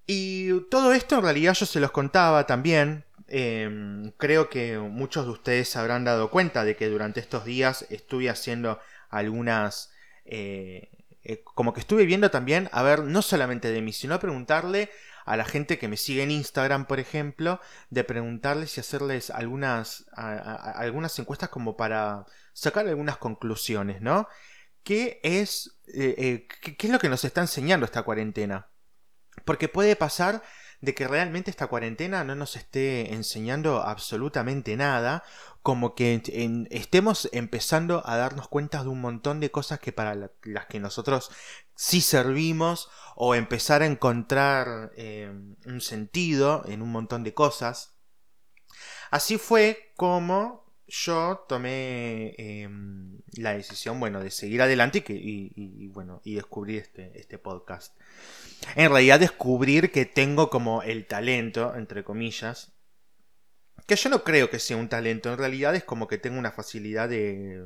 Y 0.07 0.61
todo 0.71 0.93
esto 0.93 1.17
en 1.17 1.23
realidad 1.23 1.55
yo 1.55 1.67
se 1.67 1.81
los 1.81 1.91
contaba 1.91 2.47
también. 2.47 3.05
Em, 3.27 4.13
creo 4.19 4.51
que 4.51 4.79
muchos 4.79 5.25
de 5.25 5.33
ustedes 5.33 5.75
habrán 5.77 6.05
dado 6.05 6.31
cuenta 6.31 6.65
de 6.65 6.77
que 6.77 6.89
durante 6.89 7.21
estos 7.21 7.45
días 7.45 7.87
estuve 7.89 8.29
haciendo 8.29 8.79
algunas... 9.19 9.91
Eh, 10.25 10.91
eh, 11.23 11.43
como 11.43 11.73
que 11.73 11.81
estuve 11.81 12.05
viendo 12.05 12.31
también, 12.31 12.69
a 12.73 12.83
ver, 12.83 13.03
no 13.03 13.23
solamente 13.23 13.71
de 13.71 13.81
mí, 13.81 13.93
sino 13.93 14.21
preguntarle 14.21 14.91
a 15.25 15.39
la 15.39 15.47
gente 15.47 15.79
que 15.79 15.89
me 15.89 15.97
sigue 15.97 16.23
en 16.23 16.31
Instagram, 16.31 16.85
por 16.85 17.01
ejemplo, 17.01 17.61
de 17.89 18.05
preguntarles 18.05 18.77
y 18.77 18.81
hacerles 18.81 19.31
algunas, 19.31 20.05
algunas 20.15 21.19
encuestas 21.19 21.49
como 21.49 21.79
para 21.79 22.27
sacar 22.53 22.87
algunas 22.87 23.17
conclusiones, 23.17 24.03
¿no? 24.03 24.29
¿Qué 24.83 25.19
es, 25.23 25.81
eh, 25.95 26.47
qué 26.61 26.87
es 26.87 26.93
lo 26.93 26.99
que 26.99 27.09
nos 27.09 27.25
está 27.25 27.41
enseñando 27.41 27.87
esta 27.87 28.03
cuarentena? 28.03 28.69
Porque 29.47 29.69
puede 29.69 29.97
pasar 29.97 30.43
de 30.85 30.95
que 30.95 31.09
realmente 31.09 31.51
esta 31.51 31.67
cuarentena 31.67 32.25
no 32.25 32.35
nos 32.35 32.57
esté 32.57 33.15
enseñando 33.15 33.83
absolutamente 33.83 34.77
nada, 34.77 35.25
como 35.63 35.95
que 35.95 36.23
estemos 36.71 37.29
empezando 37.33 38.03
a 38.07 38.17
darnos 38.17 38.49
cuenta 38.49 38.83
de 38.83 38.89
un 38.89 39.01
montón 39.01 39.41
de 39.41 39.51
cosas 39.51 39.81
que 39.81 39.93
para 39.93 40.15
las 40.15 40.67
que 40.67 40.81
nosotros 40.81 41.31
sí 41.75 42.01
servimos, 42.01 42.91
o 43.17 43.35
empezar 43.35 43.83
a 43.83 43.87
encontrar 43.87 44.93
eh, 44.97 45.33
un 45.67 45.81
sentido 45.81 46.65
en 46.67 46.83
un 46.83 46.91
montón 46.91 47.23
de 47.23 47.35
cosas. 47.35 47.95
Así 49.11 49.39
fue 49.39 49.93
como 49.97 50.64
yo 50.87 51.45
tomé 51.49 52.35
em, 52.39 53.19
la 53.37 53.55
decisión, 53.55 53.99
bueno, 54.01 54.21
de 54.21 54.31
seguir 54.31 54.63
adelante 54.63 55.03
y, 55.09 55.89
bueno, 55.89 56.21
y 56.25 56.35
descubrir 56.35 56.83
este, 56.83 57.19
este 57.19 57.39
podcast. 57.39 57.97
En 58.77 58.91
realidad 58.91 59.21
descubrir 59.21 59.91
que 59.91 60.07
tengo 60.07 60.51
como 60.51 60.83
el 60.83 61.07
talento, 61.07 61.75
entre 61.75 62.05
comillas, 62.05 62.73
que 63.87 63.97
yo 63.97 64.09
no 64.09 64.25
creo 64.25 64.51
que 64.51 64.59
sea 64.59 64.77
un 64.77 64.89
talento, 64.89 65.31
en 65.31 65.39
realidad 65.39 65.75
es 65.75 65.85
como 65.85 66.09
que 66.09 66.19
tengo 66.19 66.39
una 66.39 66.53
facilidad 66.53 67.09
de, 67.09 67.63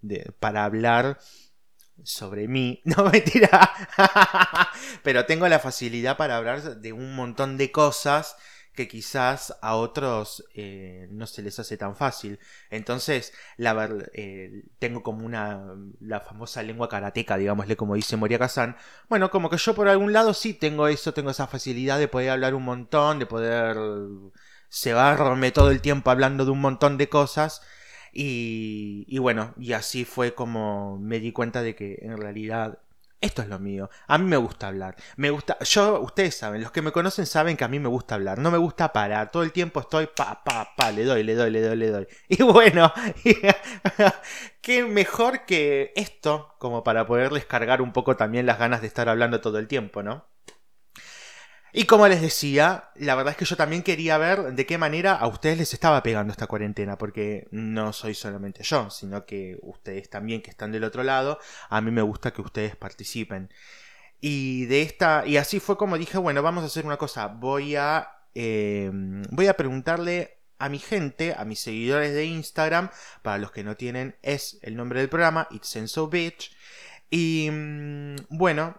de, 0.00 0.32
para 0.40 0.64
hablar 0.64 1.18
sobre 2.02 2.48
mí, 2.48 2.80
no 2.84 3.04
mentira, 3.04 3.70
pero 5.02 5.26
tengo 5.26 5.46
la 5.48 5.58
facilidad 5.58 6.16
para 6.16 6.36
hablar 6.36 6.80
de 6.80 6.92
un 6.92 7.14
montón 7.14 7.56
de 7.56 7.70
cosas 7.70 8.36
que 8.74 8.88
quizás 8.88 9.54
a 9.60 9.76
otros 9.76 10.44
eh, 10.54 11.08
no 11.10 11.26
se 11.26 11.42
les 11.42 11.58
hace 11.58 11.76
tan 11.76 11.96
fácil. 11.96 12.38
Entonces, 12.70 13.32
la 13.56 13.88
eh, 14.14 14.64
tengo 14.78 15.02
como 15.02 15.26
una, 15.26 15.62
la 16.00 16.20
famosa 16.20 16.62
lengua 16.62 16.88
karateca, 16.88 17.36
digámosle 17.36 17.76
como 17.76 17.94
dice 17.94 18.16
Moria 18.16 18.38
Kazan. 18.38 18.76
Bueno, 19.08 19.30
como 19.30 19.50
que 19.50 19.58
yo 19.58 19.74
por 19.74 19.88
algún 19.88 20.12
lado 20.12 20.34
sí 20.34 20.54
tengo 20.54 20.88
eso, 20.88 21.12
tengo 21.14 21.30
esa 21.30 21.46
facilidad 21.46 21.98
de 21.98 22.08
poder 22.08 22.30
hablar 22.30 22.54
un 22.54 22.64
montón, 22.64 23.18
de 23.18 23.26
poder 23.26 23.76
cebarme 24.70 25.52
todo 25.52 25.70
el 25.70 25.80
tiempo 25.82 26.10
hablando 26.10 26.44
de 26.44 26.50
un 26.50 26.60
montón 26.60 26.98
de 26.98 27.08
cosas. 27.08 27.62
Y, 28.12 29.04
y 29.08 29.18
bueno, 29.18 29.54
y 29.58 29.72
así 29.72 30.04
fue 30.04 30.34
como 30.34 30.98
me 30.98 31.20
di 31.20 31.32
cuenta 31.32 31.62
de 31.62 31.74
que 31.74 31.98
en 32.02 32.18
realidad 32.18 32.78
esto 33.22 33.40
es 33.40 33.48
lo 33.48 33.58
mío. 33.58 33.88
A 34.08 34.18
mí 34.18 34.24
me 34.26 34.36
gusta 34.36 34.66
hablar. 34.66 34.96
Me 35.16 35.30
gusta. 35.30 35.56
Yo, 35.60 36.00
ustedes 36.00 36.36
saben, 36.36 36.60
los 36.60 36.72
que 36.72 36.82
me 36.82 36.92
conocen 36.92 37.24
saben 37.24 37.56
que 37.56 37.64
a 37.64 37.68
mí 37.68 37.78
me 37.78 37.88
gusta 37.88 38.16
hablar. 38.16 38.38
No 38.38 38.50
me 38.50 38.58
gusta 38.58 38.92
parar. 38.92 39.30
Todo 39.30 39.44
el 39.44 39.52
tiempo 39.52 39.80
estoy 39.80 40.08
pa, 40.08 40.42
pa, 40.44 40.74
pa, 40.76 40.90
le 40.90 41.04
doy, 41.04 41.22
le 41.22 41.34
doy, 41.34 41.50
le 41.50 41.62
doy, 41.62 41.76
le 41.76 41.90
doy. 41.90 42.08
Y 42.28 42.42
bueno, 42.42 42.92
qué 44.60 44.84
mejor 44.84 45.46
que 45.46 45.92
esto, 45.96 46.54
como 46.58 46.82
para 46.82 47.06
poderles 47.06 47.46
cargar 47.46 47.80
un 47.80 47.92
poco 47.92 48.16
también 48.16 48.46
las 48.46 48.58
ganas 48.58 48.80
de 48.80 48.88
estar 48.88 49.08
hablando 49.08 49.40
todo 49.40 49.58
el 49.58 49.68
tiempo, 49.68 50.02
¿no? 50.02 50.26
Y 51.74 51.84
como 51.84 52.06
les 52.06 52.20
decía, 52.20 52.90
la 52.96 53.14
verdad 53.14 53.30
es 53.32 53.38
que 53.38 53.46
yo 53.46 53.56
también 53.56 53.82
quería 53.82 54.18
ver 54.18 54.52
de 54.52 54.66
qué 54.66 54.76
manera 54.76 55.14
a 55.14 55.26
ustedes 55.26 55.56
les 55.56 55.72
estaba 55.72 56.02
pegando 56.02 56.30
esta 56.30 56.46
cuarentena, 56.46 56.98
porque 56.98 57.48
no 57.50 57.94
soy 57.94 58.14
solamente 58.14 58.62
yo, 58.62 58.90
sino 58.90 59.24
que 59.24 59.58
ustedes 59.62 60.10
también 60.10 60.42
que 60.42 60.50
están 60.50 60.70
del 60.70 60.84
otro 60.84 61.02
lado, 61.02 61.38
a 61.70 61.80
mí 61.80 61.90
me 61.90 62.02
gusta 62.02 62.32
que 62.32 62.42
ustedes 62.42 62.76
participen. 62.76 63.50
Y 64.20 64.66
de 64.66 64.82
esta, 64.82 65.24
y 65.26 65.38
así 65.38 65.60
fue 65.60 65.78
como 65.78 65.96
dije, 65.96 66.18
bueno, 66.18 66.42
vamos 66.42 66.62
a 66.62 66.66
hacer 66.66 66.84
una 66.84 66.98
cosa, 66.98 67.26
voy 67.28 67.74
a, 67.76 68.08
em, 68.34 69.22
voy 69.30 69.46
a 69.46 69.56
preguntarle 69.56 70.38
a 70.58 70.68
mi 70.68 70.78
gente, 70.78 71.34
a 71.36 71.44
mis 71.46 71.60
seguidores 71.60 72.12
de 72.14 72.26
Instagram, 72.26 72.90
para 73.22 73.38
los 73.38 73.50
que 73.50 73.64
no 73.64 73.76
tienen, 73.76 74.16
es 74.22 74.58
el 74.62 74.76
nombre 74.76 75.00
del 75.00 75.08
programa, 75.08 75.48
It's 75.50 75.76
So 75.90 76.08
Bitch. 76.08 76.54
Y 77.10 77.48
mm, 77.50 78.16
bueno, 78.30 78.76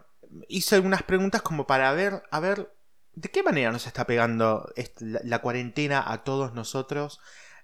hice 0.47 0.75
algunas 0.75 1.03
preguntas 1.03 1.41
como 1.41 1.67
para 1.67 1.91
ver, 1.93 2.23
a 2.31 2.39
ver 2.39 2.69
¿De 3.15 3.29
qué 3.29 3.43
manera 3.43 3.71
nos 3.71 3.85
está 3.85 4.05
pegando 4.05 4.71
la 4.99 5.39
cuarentena 5.39 6.03
a 6.11 6.23
todos 6.23 6.53
nosotros 6.53 7.19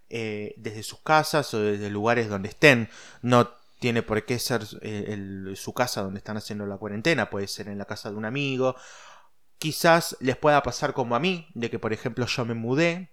eh, 0.10 0.53
desde 0.58 0.84
sus 0.84 1.01
casas 1.01 1.53
o 1.53 1.60
desde 1.60 1.89
lugares 1.89 2.29
donde 2.29 2.50
estén? 2.50 2.89
No 3.22 3.50
tiene 3.79 4.03
por 4.03 4.24
qué 4.25 4.38
ser 4.38 4.62
eh, 4.82 5.53
su 5.56 5.74
casa 5.74 6.01
donde 6.01 6.20
están 6.20 6.38
haciendo 6.38 6.65
la 6.65 6.77
cuarentena, 6.77 7.29
puede 7.29 7.48
ser 7.48 7.68
en 7.68 7.77
la 7.77 7.86
casa 7.86 8.12
de 8.12 8.18
un 8.18 8.25
amigo. 8.25 8.75
Quizás 9.58 10.18
les 10.20 10.38
pueda 10.38 10.62
pasar 10.62 10.94
como 10.94 11.15
a 11.15 11.20
mí, 11.20 11.48
de 11.56 11.70
que 11.70 11.79
por 11.79 11.94
ejemplo 11.94 12.25
yo 12.25 12.46
me 12.46 12.53
mudé 12.53 13.12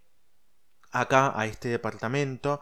acá 0.90 1.32
a 1.38 1.46
este 1.46 1.68
departamento 1.68 2.60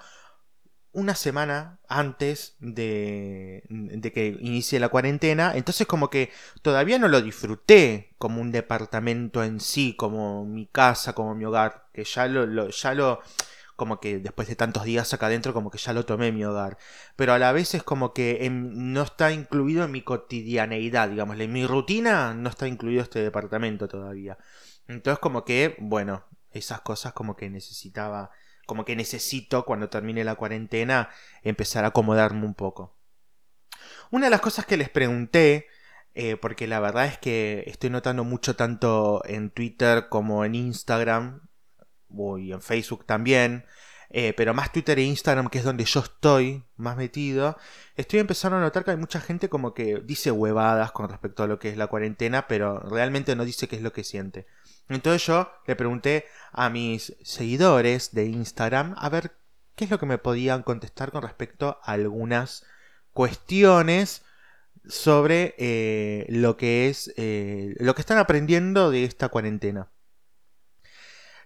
una 0.94 1.14
semana 1.14 1.78
antes 1.88 2.56
de, 2.60 3.64
de, 3.68 4.12
que 4.12 4.36
inicie 4.40 4.80
la 4.80 4.88
cuarentena, 4.88 5.52
entonces 5.54 5.86
como 5.86 6.08
que 6.08 6.30
todavía 6.62 6.98
no 6.98 7.08
lo 7.08 7.20
disfruté 7.20 8.14
como 8.18 8.40
un 8.40 8.52
departamento 8.52 9.44
en 9.44 9.60
sí, 9.60 9.94
como 9.96 10.44
mi 10.44 10.66
casa, 10.66 11.12
como 11.12 11.34
mi 11.34 11.44
hogar, 11.44 11.88
que 11.92 12.04
ya 12.04 12.26
lo, 12.26 12.68
ya 12.70 12.94
lo, 12.94 13.20
como 13.76 14.00
que 14.00 14.18
después 14.18 14.48
de 14.48 14.56
tantos 14.56 14.84
días 14.84 15.12
acá 15.12 15.26
adentro, 15.26 15.52
como 15.52 15.70
que 15.70 15.78
ya 15.78 15.92
lo 15.92 16.06
tomé 16.06 16.32
mi 16.32 16.44
hogar, 16.44 16.78
pero 17.16 17.32
a 17.32 17.38
la 17.38 17.52
vez 17.52 17.74
es 17.74 17.82
como 17.82 18.14
que 18.14 18.48
no 18.50 19.02
está 19.02 19.32
incluido 19.32 19.84
en 19.84 19.90
mi 19.90 20.02
cotidianeidad, 20.02 21.08
digamos, 21.10 21.38
en 21.40 21.52
mi 21.52 21.66
rutina 21.66 22.34
no 22.34 22.48
está 22.48 22.68
incluido 22.68 23.02
este 23.02 23.20
departamento 23.20 23.88
todavía. 23.88 24.38
Entonces 24.88 25.18
como 25.18 25.44
que, 25.44 25.76
bueno, 25.80 26.24
esas 26.52 26.80
cosas 26.82 27.12
como 27.12 27.36
que 27.36 27.50
necesitaba 27.50 28.30
como 28.66 28.84
que 28.84 28.96
necesito, 28.96 29.64
cuando 29.64 29.88
termine 29.88 30.24
la 30.24 30.34
cuarentena, 30.34 31.10
empezar 31.42 31.84
a 31.84 31.88
acomodarme 31.88 32.46
un 32.46 32.54
poco. 32.54 32.96
Una 34.10 34.26
de 34.26 34.30
las 34.30 34.40
cosas 34.40 34.66
que 34.66 34.76
les 34.76 34.88
pregunté 34.88 35.66
eh, 36.14 36.36
porque 36.36 36.68
la 36.68 36.78
verdad 36.78 37.06
es 37.06 37.18
que 37.18 37.64
estoy 37.66 37.90
notando 37.90 38.22
mucho 38.24 38.54
tanto 38.54 39.22
en 39.26 39.50
Twitter 39.50 40.08
como 40.08 40.44
en 40.44 40.54
Instagram, 40.54 41.48
y 42.38 42.52
en 42.52 42.62
Facebook 42.62 43.04
también, 43.06 43.64
eh, 44.10 44.32
pero 44.36 44.54
más 44.54 44.72
Twitter 44.72 44.98
e 45.00 45.02
Instagram, 45.02 45.48
que 45.48 45.58
es 45.58 45.64
donde 45.64 45.84
yo 45.84 46.00
estoy 46.00 46.64
más 46.76 46.96
metido, 46.96 47.56
estoy 47.96 48.20
empezando 48.20 48.56
a 48.58 48.60
notar 48.60 48.84
que 48.84 48.92
hay 48.92 48.96
mucha 48.96 49.20
gente 49.20 49.48
como 49.48 49.74
que 49.74 50.00
dice 50.04 50.30
huevadas 50.30 50.92
con 50.92 51.08
respecto 51.08 51.42
a 51.42 51.48
lo 51.48 51.58
que 51.58 51.70
es 51.70 51.76
la 51.76 51.88
cuarentena, 51.88 52.46
pero 52.46 52.78
realmente 52.78 53.34
no 53.34 53.44
dice 53.44 53.66
qué 53.66 53.74
es 53.74 53.82
lo 53.82 53.92
que 53.92 54.04
siente. 54.04 54.46
Entonces 54.88 55.26
yo 55.26 55.50
le 55.66 55.76
pregunté 55.76 56.26
a 56.52 56.68
mis 56.68 57.16
seguidores 57.22 58.12
de 58.12 58.26
Instagram 58.26 58.94
a 58.98 59.08
ver 59.08 59.32
qué 59.74 59.84
es 59.84 59.90
lo 59.90 59.98
que 59.98 60.06
me 60.06 60.18
podían 60.18 60.62
contestar 60.62 61.10
con 61.10 61.22
respecto 61.22 61.80
a 61.82 61.92
algunas 61.92 62.64
cuestiones 63.12 64.22
sobre 64.86 65.54
eh, 65.58 66.26
lo 66.28 66.56
que 66.56 66.88
es 66.88 67.12
eh, 67.16 67.74
lo 67.78 67.94
que 67.94 68.02
están 68.02 68.18
aprendiendo 68.18 68.90
de 68.90 69.04
esta 69.04 69.28
cuarentena. 69.28 69.90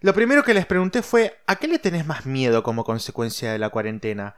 Lo 0.01 0.15
primero 0.15 0.45
que 0.45 0.55
les 0.55 0.67
pregunté 0.67 1.03
fue, 1.03 1.41
¿a 1.47 1.57
qué 1.57 1.67
le 1.67 1.79
tenés 1.79 2.07
más 2.07 2.25
miedo 2.25 2.63
como 2.63 2.85
consecuencia 2.85 3.53
de 3.53 3.59
la 3.59 3.71
cuarentena? 3.71 4.37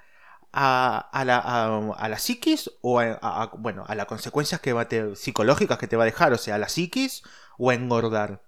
¿A, 0.52 1.22
la, 1.24 1.38
a, 1.38 2.08
la, 2.08 2.18
psiquis 2.18 2.70
o 2.80 2.98
a, 2.98 3.52
bueno, 3.58 3.84
a 3.86 3.94
las 3.94 4.06
consecuencias 4.06 4.60
que 4.60 4.72
va 4.72 4.88
psicológicas 5.14 5.78
que 5.78 5.86
te 5.86 5.96
va 5.96 6.02
a 6.04 6.06
dejar? 6.06 6.32
O 6.32 6.38
sea, 6.38 6.56
¿a 6.56 6.58
la 6.58 6.68
psiquis 6.68 7.22
o 7.58 7.70
a 7.70 7.74
engordar? 7.74 8.42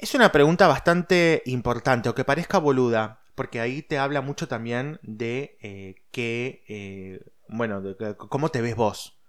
Es 0.00 0.14
una 0.14 0.32
pregunta 0.32 0.66
bastante 0.66 1.42
importante, 1.44 2.08
o 2.08 2.14
que 2.14 2.24
parezca 2.24 2.56
boluda, 2.56 3.20
porque 3.34 3.60
ahí 3.60 3.82
te 3.82 3.98
habla 3.98 4.22
mucho 4.22 4.48
también 4.48 4.98
de 5.02 5.58
eh, 5.60 5.96
que, 6.10 6.64
eh, 6.68 7.20
bueno, 7.48 7.82
de, 7.82 8.16
cómo 8.16 8.48
te 8.48 8.62
ves 8.62 8.76
vos. 8.76 9.20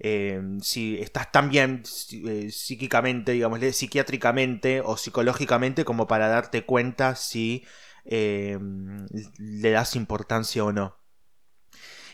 Em, 0.00 0.58
si 0.60 0.98
estás 0.98 1.30
tan 1.30 1.48
bien 1.48 1.84
eh, 2.26 2.50
psíquicamente, 2.50 3.32
digamos, 3.32 3.60
psiquiátricamente 3.72 4.80
o 4.84 4.96
psicológicamente 4.96 5.84
como 5.84 6.08
para 6.08 6.26
darte 6.26 6.66
cuenta 6.66 7.14
si 7.14 7.64
le 8.04 9.70
das 9.70 9.94
importancia 9.94 10.64
o 10.64 10.72
no. 10.72 10.96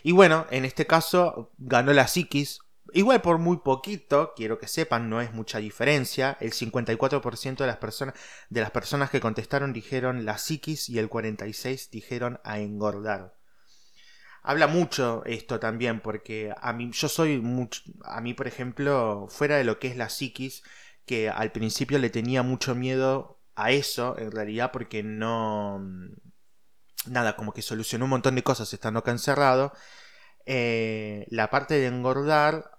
Y 0.03 0.11
bueno, 0.11 0.45
en 0.51 0.65
este 0.65 0.85
caso 0.85 1.51
ganó 1.57 1.93
la 1.93 2.07
psiquis. 2.07 2.59
Igual 2.93 3.21
por 3.21 3.37
muy 3.37 3.57
poquito, 3.57 4.33
quiero 4.35 4.59
que 4.59 4.67
sepan, 4.67 5.09
no 5.09 5.21
es 5.21 5.33
mucha 5.33 5.59
diferencia. 5.59 6.37
El 6.39 6.53
54% 6.53 7.57
de 7.57 7.67
las, 7.67 7.77
personas, 7.77 8.15
de 8.49 8.61
las 8.61 8.71
personas 8.71 9.09
que 9.09 9.19
contestaron 9.19 9.73
dijeron 9.73 10.25
la 10.25 10.37
psiquis 10.37 10.89
y 10.89 10.99
el 10.99 11.09
46% 11.09 11.89
dijeron 11.89 12.39
a 12.43 12.59
engordar 12.59 13.37
habla 14.47 14.67
mucho 14.67 15.23
esto 15.25 15.59
también, 15.59 15.99
porque 15.99 16.53
a 16.61 16.71
mí, 16.71 16.89
yo 16.93 17.09
soy 17.09 17.39
mucho, 17.39 17.81
a 18.05 18.21
mí, 18.21 18.33
por 18.33 18.47
ejemplo, 18.47 19.27
fuera 19.29 19.57
de 19.57 19.65
lo 19.65 19.77
que 19.77 19.89
es 19.89 19.97
la 19.97 20.09
psiquis, 20.09 20.63
que 21.05 21.29
al 21.29 21.51
principio 21.51 21.99
le 21.99 22.09
tenía 22.09 22.43
mucho 22.43 22.73
miedo 22.73 23.41
a 23.55 23.71
eso, 23.71 24.17
en 24.17 24.31
realidad, 24.31 24.71
porque 24.71 25.03
no. 25.03 25.81
Nada, 27.07 27.35
como 27.35 27.53
que 27.53 27.61
solucionó 27.61 28.05
un 28.05 28.11
montón 28.11 28.35
de 28.35 28.43
cosas 28.43 28.71
estando 28.73 28.99
acá 28.99 29.11
encerrado. 29.11 29.73
Eh, 30.45 31.25
la 31.29 31.49
parte 31.49 31.75
de 31.75 31.87
engordar, 31.87 32.76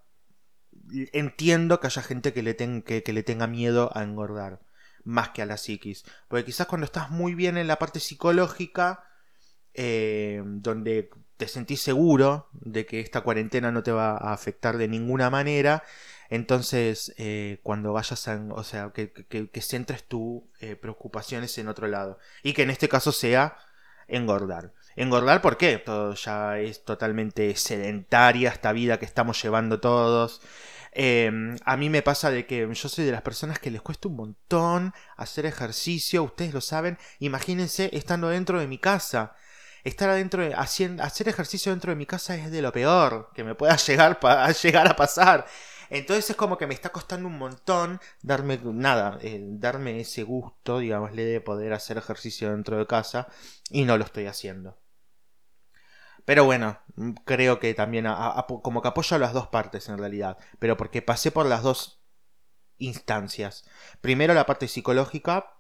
entiendo 1.13 1.81
que 1.81 1.87
haya 1.87 2.03
gente 2.03 2.33
que 2.33 2.43
le, 2.43 3.23
tenga 3.23 3.47
miedo 3.47 3.91
a 3.95 4.03
engordar, 4.03 4.61
más 5.05 5.31
que 5.31 5.43
a 5.43 5.47
la 5.47 5.57
psiquis. 5.57 6.05
Porque 6.29 6.45
quizás 6.45 6.67
cuando 6.67 6.85
estás 6.85 7.11
muy 7.11 7.35
bien 7.35 7.57
en 7.57 7.67
la 7.67 7.79
parte 7.79 8.01
psicológica, 8.01 9.05
eh, 9.75 10.43
donde 10.45 11.11
te 11.37 11.49
sentís 11.49 11.81
seguro 11.81 12.49
de 12.53 12.85
que 12.85 13.01
esta 13.01 13.21
cuarentena 13.21 13.71
no 13.71 13.83
te 13.83 13.93
va 13.93 14.11
a 14.17 14.33
afectar 14.33 14.77
de 14.77 14.89
ninguna 14.89 15.31
manera, 15.31 15.85
entonces 16.31 17.15
eh, 17.17 17.61
cuando 17.63 17.93
vayas 17.93 18.29
a, 18.29 18.45
o 18.51 18.65
sea, 18.65 18.93
que, 18.93 19.61
centres 19.61 20.05
tus 20.07 20.43
eh, 20.61 20.77
preocupaciones 20.77 21.57
en 21.59 21.69
otro 21.69 21.87
lado. 21.87 22.19
Y 22.43 22.53
que 22.53 22.63
en 22.63 22.71
este 22.71 22.89
caso 22.89 23.13
sea 23.13 23.57
engordar. 24.09 24.73
Engordar, 24.99 25.41
¿por 25.41 25.57
qué? 25.57 25.79
Todo 25.79 26.15
ya 26.15 26.59
es 26.59 26.85
totalmente 26.85 27.55
sedentaria 27.55 28.51
esta 28.51 28.73
vida 28.73 28.99
que 28.99 29.05
estamos 29.05 29.41
llevando 29.41 29.79
todos. 29.79 30.41
Em, 30.91 31.57
a 31.65 31.77
mí 31.77 31.89
me 31.89 32.03
pasa 32.03 32.33
de 32.33 32.47
que 32.47 32.69
yo 32.75 32.89
soy 32.89 33.05
de 33.05 33.13
las 33.13 33.23
personas 33.23 33.61
que 33.61 33.71
les 33.71 33.81
cuesta 33.81 34.09
un 34.09 34.17
montón 34.17 34.93
hacer 35.17 35.47
ejercicio, 35.47 36.25
ustedes 36.25 36.53
lo 36.53 36.61
saben. 36.61 36.99
Imagínense 37.21 37.91
estando 37.93 38.29
dentro 38.29 38.59
de 38.59 38.67
mi 38.67 38.79
casa 38.79 39.37
estar 39.85 40.11
adentro, 40.11 40.43
haciendo, 40.57 41.05
hacer 41.05 41.29
ejercicio 41.29 41.71
dentro 41.71 41.93
de 41.93 41.97
mi 41.97 42.07
casa 42.07 42.35
es 42.35 42.51
de 42.51 42.61
lo 42.61 42.73
peor 42.73 43.31
que 43.35 43.45
me 43.45 43.55
pueda 43.55 43.77
llegar, 43.87 44.19
a 44.23 44.51
llegar 44.51 44.89
a 44.89 44.97
pasar. 44.97 45.47
Entonces 45.91 46.31
es 46.31 46.37
como 46.37 46.59
que 46.59 46.67
me 46.67 46.75
está 46.75 46.91
costando 46.91 47.29
un 47.29 47.39
montón 47.39 48.01
darme 48.23 48.59
nada, 48.65 49.19
eh, 49.23 49.39
darme 49.43 50.01
ese 50.01 50.25
gusto, 50.25 50.81
digámosle, 50.81 51.25
de 51.25 51.41
poder 51.41 51.73
hacer 51.73 51.99
ejercicio 51.99 52.51
dentro 52.51 52.79
de 52.79 52.87
casa 52.89 53.29
y 53.71 53.85
no 53.85 53.97
lo 53.97 54.05
estoy 54.05 54.27
haciendo. 54.27 54.77
Pero 56.29 56.45
bueno, 56.45 56.79
creo 57.25 57.59
que 57.59 57.73
también 57.73 58.05
como 58.63 58.83
que 58.83 58.89
apoyo 58.89 59.17
a 59.17 59.19
las 59.19 59.33
dos 59.33 59.47
partes 59.49 59.89
en 59.89 59.97
realidad, 59.97 60.37
pero 60.59 60.77
porque 60.77 61.01
pasé 61.01 61.31
por 61.31 61.47
las 61.47 61.63
dos 61.63 62.03
instancias. 62.77 63.65
Primero 64.03 64.35
la 64.35 64.45
parte 64.45 64.69
psicológica, 64.69 65.55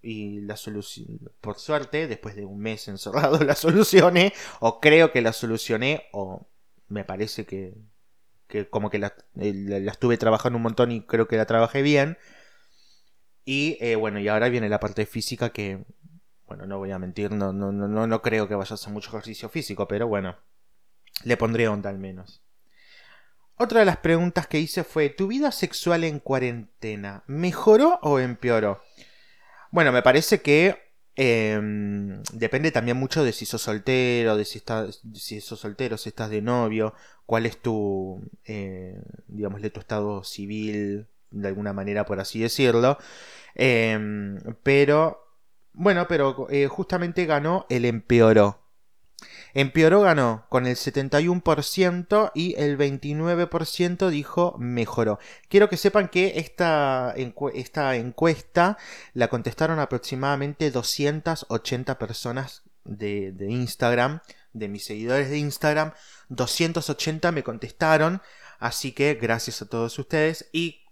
y 0.00 0.42
la 0.42 0.56
solución, 0.56 1.18
por 1.40 1.58
suerte, 1.58 2.06
después 2.06 2.36
de 2.36 2.44
un 2.44 2.60
mes 2.60 2.86
encerrado, 2.96 3.40
la 3.40 3.56
solucioné, 3.56 4.32
o 4.60 4.78
creo 4.78 5.10
que 5.10 5.20
la 5.20 5.32
solucioné, 5.32 6.04
o 6.12 6.46
me 6.86 7.04
parece 7.04 7.44
que, 7.44 7.74
que 8.46 8.70
como 8.70 8.90
que 8.90 9.00
la, 9.00 9.16
estuve 9.34 10.16
trabajando 10.16 10.58
un 10.58 10.62
montón 10.62 10.92
y 10.92 11.04
creo 11.04 11.26
que 11.26 11.38
la 11.38 11.46
trabajé 11.46 11.82
bien. 11.82 12.18
Y 13.44 13.78
eh, 13.80 13.96
bueno, 13.96 14.20
y 14.20 14.28
ahora 14.28 14.48
viene 14.48 14.68
la 14.68 14.78
parte 14.78 15.06
física 15.06 15.50
que, 15.50 15.84
bueno, 16.46 16.66
no 16.66 16.78
voy 16.78 16.90
a 16.90 16.98
mentir, 16.98 17.30
no, 17.30 17.52
no, 17.52 17.72
no, 17.72 18.06
no 18.06 18.22
creo 18.22 18.48
que 18.48 18.54
vaya 18.54 18.72
a 18.72 18.74
hacer 18.74 18.92
mucho 18.92 19.10
ejercicio 19.10 19.48
físico, 19.48 19.88
pero 19.88 20.06
bueno, 20.06 20.36
le 21.24 21.36
pondré 21.36 21.68
onda 21.68 21.90
al 21.90 21.98
menos. 21.98 22.42
Otra 23.56 23.80
de 23.80 23.86
las 23.86 23.98
preguntas 23.98 24.46
que 24.48 24.58
hice 24.58 24.82
fue, 24.82 25.10
¿tu 25.10 25.28
vida 25.28 25.52
sexual 25.52 26.04
en 26.04 26.18
cuarentena 26.18 27.22
mejoró 27.26 28.00
o 28.02 28.18
empeoró? 28.18 28.80
Bueno, 29.70 29.92
me 29.92 30.02
parece 30.02 30.42
que 30.42 30.76
em, 31.14 32.22
depende 32.32 32.72
también 32.72 32.96
mucho 32.96 33.22
de 33.24 33.32
si 33.32 33.46
sos 33.46 33.62
soltero, 33.62 34.36
de 34.36 34.44
si, 34.44 34.58
estás, 34.58 35.02
si 35.14 35.40
sos 35.40 35.60
soltero, 35.60 35.96
si 35.96 36.08
estás 36.08 36.30
de 36.30 36.42
novio, 36.42 36.94
cuál 37.26 37.46
es 37.46 37.62
tu, 37.62 38.20
eh, 38.44 39.00
digamos, 39.28 39.62
de 39.62 39.70
tu 39.70 39.80
estado 39.80 40.24
civil, 40.24 41.06
de 41.30 41.48
alguna 41.48 41.72
manera, 41.72 42.04
por 42.06 42.20
así 42.20 42.40
decirlo. 42.40 42.98
Em, 43.54 44.38
pero, 44.62 45.23
bueno, 45.74 46.06
pero 46.08 46.46
eh, 46.50 46.68
justamente 46.68 47.26
ganó 47.26 47.66
el 47.68 47.84
empeoró. 47.84 48.60
Empeoró 49.54 50.00
ganó 50.00 50.46
con 50.48 50.66
el 50.66 50.76
71% 50.76 52.32
y 52.34 52.54
el 52.56 52.76
29% 52.76 54.08
dijo 54.08 54.56
mejoró. 54.58 55.18
Quiero 55.48 55.68
que 55.68 55.76
sepan 55.76 56.08
que 56.08 56.38
esta, 56.38 57.14
esta 57.54 57.96
encuesta 57.96 58.78
la 59.12 59.28
contestaron 59.28 59.78
aproximadamente 59.78 60.70
280 60.70 61.98
personas 61.98 62.62
de, 62.84 63.32
de 63.32 63.50
Instagram, 63.50 64.20
de 64.52 64.68
mis 64.68 64.84
seguidores 64.84 65.30
de 65.30 65.38
Instagram. 65.38 65.92
280 66.28 67.30
me 67.32 67.44
contestaron, 67.44 68.22
así 68.58 68.92
que 68.92 69.14
gracias 69.14 69.62
a 69.62 69.68
todos 69.68 69.98
ustedes 69.98 70.48
y 70.52 70.83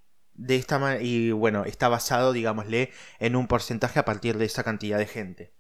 de 0.43 0.57
esta 0.57 1.01
y 1.01 1.31
bueno, 1.33 1.65
está 1.65 1.89
basado, 1.89 2.33
digámosle, 2.33 2.91
en 3.19 3.37
un 3.37 3.47
porcentaje 3.47 3.99
a 4.01 4.05
partir 4.05 4.39
de 4.39 4.47
esa 4.47 4.65
cantidad 4.65 4.99
de 4.99 5.07
gente. 5.07 5.53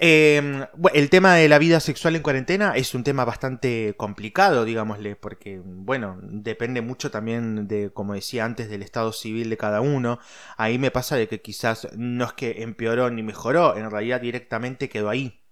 Em, 0.00 0.64
el 0.94 1.10
tema 1.10 1.34
de 1.34 1.48
la 1.48 1.58
vida 1.58 1.80
sexual 1.80 2.14
en 2.14 2.22
cuarentena 2.22 2.76
es 2.76 2.94
un 2.94 3.02
tema 3.02 3.24
bastante 3.24 3.94
complicado, 3.96 4.64
digámosle, 4.64 5.16
porque, 5.16 5.60
bueno, 5.64 6.18
depende 6.22 6.82
mucho 6.82 7.10
también 7.10 7.66
de, 7.66 7.90
como 7.92 8.14
decía 8.14 8.44
antes, 8.44 8.70
del 8.70 8.82
estado 8.82 9.12
civil 9.12 9.50
de 9.50 9.56
cada 9.56 9.80
uno. 9.80 10.20
Ahí 10.56 10.78
me 10.78 10.92
pasa 10.92 11.16
de 11.16 11.26
que 11.28 11.42
quizás 11.42 11.88
no 11.96 12.26
es 12.26 12.32
que 12.34 12.62
empeoró 12.62 13.10
ni 13.10 13.22
mejoró, 13.24 13.76
en 13.76 13.90
realidad 13.90 14.20
directamente 14.20 14.88
quedó 14.88 15.08
ahí. 15.10 15.42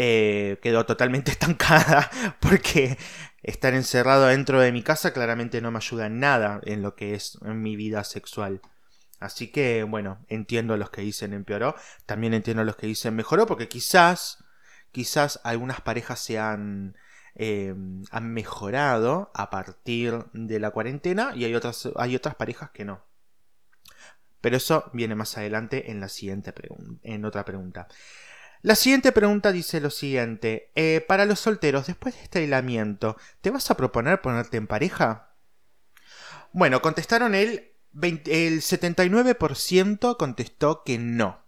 Eh, 0.00 0.58
quedó 0.62 0.86
totalmente 0.86 1.30
estancada 1.32 2.08
porque 2.40 2.96
estar 3.42 3.74
encerrado 3.74 4.26
dentro 4.26 4.60
de 4.60 4.72
mi 4.72 4.82
casa 4.82 5.12
claramente 5.12 5.60
no 5.60 5.70
me 5.70 5.78
ayuda 5.78 6.06
en 6.06 6.20
nada 6.20 6.60
en 6.64 6.82
lo 6.82 6.94
que 6.94 7.14
es 7.14 7.40
mi 7.42 7.76
vida 7.76 8.04
sexual. 8.04 8.60
Así 9.20 9.50
que, 9.50 9.82
bueno, 9.82 10.24
entiendo 10.28 10.74
a 10.74 10.76
los 10.76 10.90
que 10.90 11.00
dicen 11.00 11.32
empeoró, 11.32 11.74
también 12.06 12.34
entiendo 12.34 12.62
a 12.62 12.64
los 12.64 12.76
que 12.76 12.86
dicen 12.86 13.16
mejoró, 13.16 13.46
porque 13.46 13.68
quizás, 13.68 14.44
quizás 14.92 15.40
algunas 15.42 15.80
parejas 15.80 16.20
se 16.20 16.38
han, 16.38 16.96
eh, 17.34 17.74
han 18.10 18.32
mejorado 18.32 19.30
a 19.34 19.50
partir 19.50 20.24
de 20.32 20.60
la 20.60 20.70
cuarentena 20.70 21.32
y 21.34 21.44
hay 21.44 21.54
otras, 21.54 21.88
hay 21.96 22.14
otras 22.14 22.36
parejas 22.36 22.70
que 22.70 22.84
no. 22.84 23.02
Pero 24.40 24.56
eso 24.56 24.88
viene 24.92 25.16
más 25.16 25.36
adelante 25.36 25.90
en 25.90 25.98
la 26.00 26.08
siguiente 26.08 26.52
pregunta, 26.52 27.00
en 27.02 27.24
otra 27.24 27.44
pregunta. 27.44 27.88
La 28.62 28.74
siguiente 28.74 29.12
pregunta 29.12 29.52
dice 29.52 29.80
lo 29.80 29.90
siguiente. 29.90 30.70
eh, 30.74 31.04
para 31.06 31.24
los 31.24 31.40
solteros, 31.40 31.86
después 31.86 32.14
de 32.14 32.22
este 32.22 32.38
aislamiento, 32.40 33.16
¿te 33.40 33.50
vas 33.50 33.70
a 33.70 33.76
proponer 33.76 34.20
ponerte 34.20 34.56
en 34.56 34.66
pareja? 34.66 35.34
Bueno, 36.52 36.82
contestaron 36.82 37.34
el, 37.34 37.72
20 37.92 38.48
el 38.48 38.60
79% 38.62 40.16
contestó 40.16 40.82
que 40.84 40.98
no. 40.98 41.44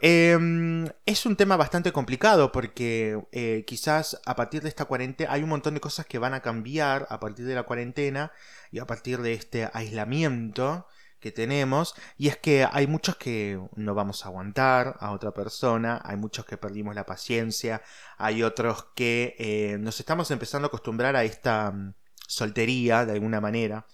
Em, 0.00 0.88
es 1.04 1.26
un 1.26 1.36
tema 1.36 1.56
bastante 1.56 1.92
complicado 1.92 2.50
porque 2.50 3.20
eh, 3.30 3.64
quizás 3.66 4.20
a 4.24 4.36
partir 4.36 4.62
de 4.62 4.70
esta 4.70 4.86
cuarentena 4.86 5.32
hay 5.32 5.42
un 5.42 5.50
montón 5.50 5.74
de 5.74 5.80
cosas 5.80 6.06
que 6.06 6.18
van 6.18 6.32
a 6.32 6.40
cambiar 6.40 7.06
a 7.10 7.20
partir 7.20 7.44
de 7.44 7.54
la 7.54 7.64
cuarentena 7.64 8.32
y 8.72 8.78
a 8.78 8.86
partir 8.86 9.20
de 9.20 9.34
este 9.34 9.68
aislamiento 9.74 10.86
que 11.24 11.32
tenemos 11.32 11.94
y 12.18 12.28
es 12.28 12.36
que 12.36 12.66
hay 12.70 12.86
muchos 12.86 13.16
que 13.16 13.58
no 13.76 13.94
vamos 13.94 14.24
a 14.24 14.28
aguantar 14.28 14.96
a 15.00 15.10
otra 15.12 15.32
persona, 15.32 16.00
hay 16.04 16.16
muchos 16.16 16.44
que 16.44 16.58
perdimos 16.58 16.94
la 16.94 17.06
paciencia, 17.06 17.82
hay 18.18 18.42
otros 18.42 18.86
que 18.94 19.34
eh, 19.38 19.78
nos 19.80 19.98
estamos 20.00 20.30
empezando 20.30 20.66
a 20.66 20.68
acostumbrar 20.68 21.16
a 21.16 21.24
esta 21.24 21.70
mm, 21.72 21.94
soltería 22.28 23.06
de 23.06 23.12
alguna 23.14 23.40
manera. 23.40 23.86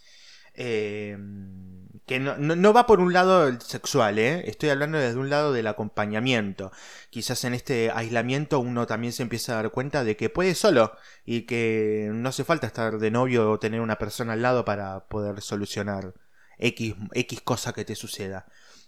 Eh, 0.55 1.17
que 2.07 2.19
no, 2.19 2.37
no- 2.39 2.73
va 2.73 2.87
por 2.87 3.01
un 3.01 3.13
lado 3.13 3.61
sexual, 3.61 4.19
¿eh? 4.19 4.43
estoy 4.49 4.71
hablando 4.71 4.99
desde 4.99 5.19
un 5.19 5.31
lado 5.31 5.53
del 5.53 5.67
acompañamiento. 5.69 6.73
Quizás 7.11 7.45
en 7.45 7.55
este 7.55 7.91
aislamiento 7.95 8.59
uno 8.61 8.87
también 8.87 9.13
se 9.13 9.23
empieza 9.23 9.53
a 9.53 9.57
dar 9.63 9.71
cuenta 9.71 10.03
de 10.05 10.17
que 10.17 10.29
puede 10.31 10.55
solo 10.57 10.93
y 11.25 11.43
que 11.43 12.11
no 12.13 12.29
hace 12.29 12.45
falta 12.45 12.67
estar 12.67 12.99
de 12.99 13.11
novio 13.13 13.51
o 13.51 13.59
tener 13.61 13.81
una 13.81 13.99
persona 13.99 14.33
al 14.33 14.43
lado 14.43 14.65
para 14.65 15.07
poder 15.09 15.41
solucionar 15.41 16.15
X, 16.61 16.95
X 17.13 17.41
cosa 17.43 17.73
que 17.73 17.85
te 17.85 17.95
suceda. 17.95 18.47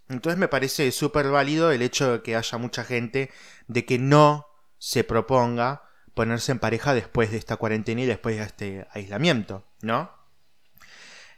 Entonces 0.09 0.39
me 0.39 0.49
parece 0.49 0.91
súper 0.93 1.29
válido 1.29 1.71
el 1.73 1.83
hecho 1.83 2.13
de 2.13 2.23
que 2.23 2.37
haya 2.37 2.59
mucha 2.59 2.85
gente 2.85 3.31
de 3.67 3.85
que 3.85 3.99
no 3.99 4.47
se 4.79 5.05
proponga 5.05 5.83
ponerse 6.15 6.53
en 6.53 6.59
pareja 6.59 6.95
después 6.95 7.31
de 7.31 7.39
esta 7.39 7.57
cuarentena 7.57 8.03
y 8.03 8.07
después 8.07 8.37
de 8.37 8.43
este 8.43 8.87
aislamiento, 8.93 9.65
¿no? 9.81 10.11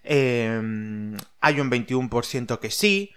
Eh, 0.02 0.60
hay 1.40 1.60
un 1.60 1.70
21% 1.70 2.58
que 2.58 2.70
sí. 2.70 3.12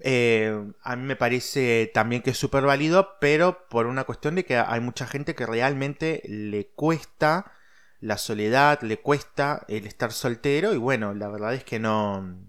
Eh, 0.00 0.54
a 0.82 0.96
mí 0.96 1.02
me 1.02 1.16
parece 1.16 1.90
también 1.92 2.22
que 2.22 2.30
es 2.30 2.38
súper 2.38 2.64
válido, 2.64 3.16
pero 3.20 3.68
por 3.68 3.86
una 3.86 4.04
cuestión 4.04 4.36
de 4.36 4.44
que 4.44 4.56
hay 4.56 4.80
mucha 4.80 5.06
gente 5.06 5.34
que 5.34 5.46
realmente 5.46 6.22
le 6.24 6.68
cuesta 6.68 7.52
la 8.00 8.18
soledad, 8.18 8.80
le 8.82 9.00
cuesta 9.00 9.64
el 9.68 9.86
estar 9.86 10.12
soltero 10.12 10.74
y 10.74 10.78
bueno, 10.78 11.14
la 11.14 11.28
verdad 11.28 11.54
es 11.54 11.64
que 11.64 11.78
no... 11.78 12.44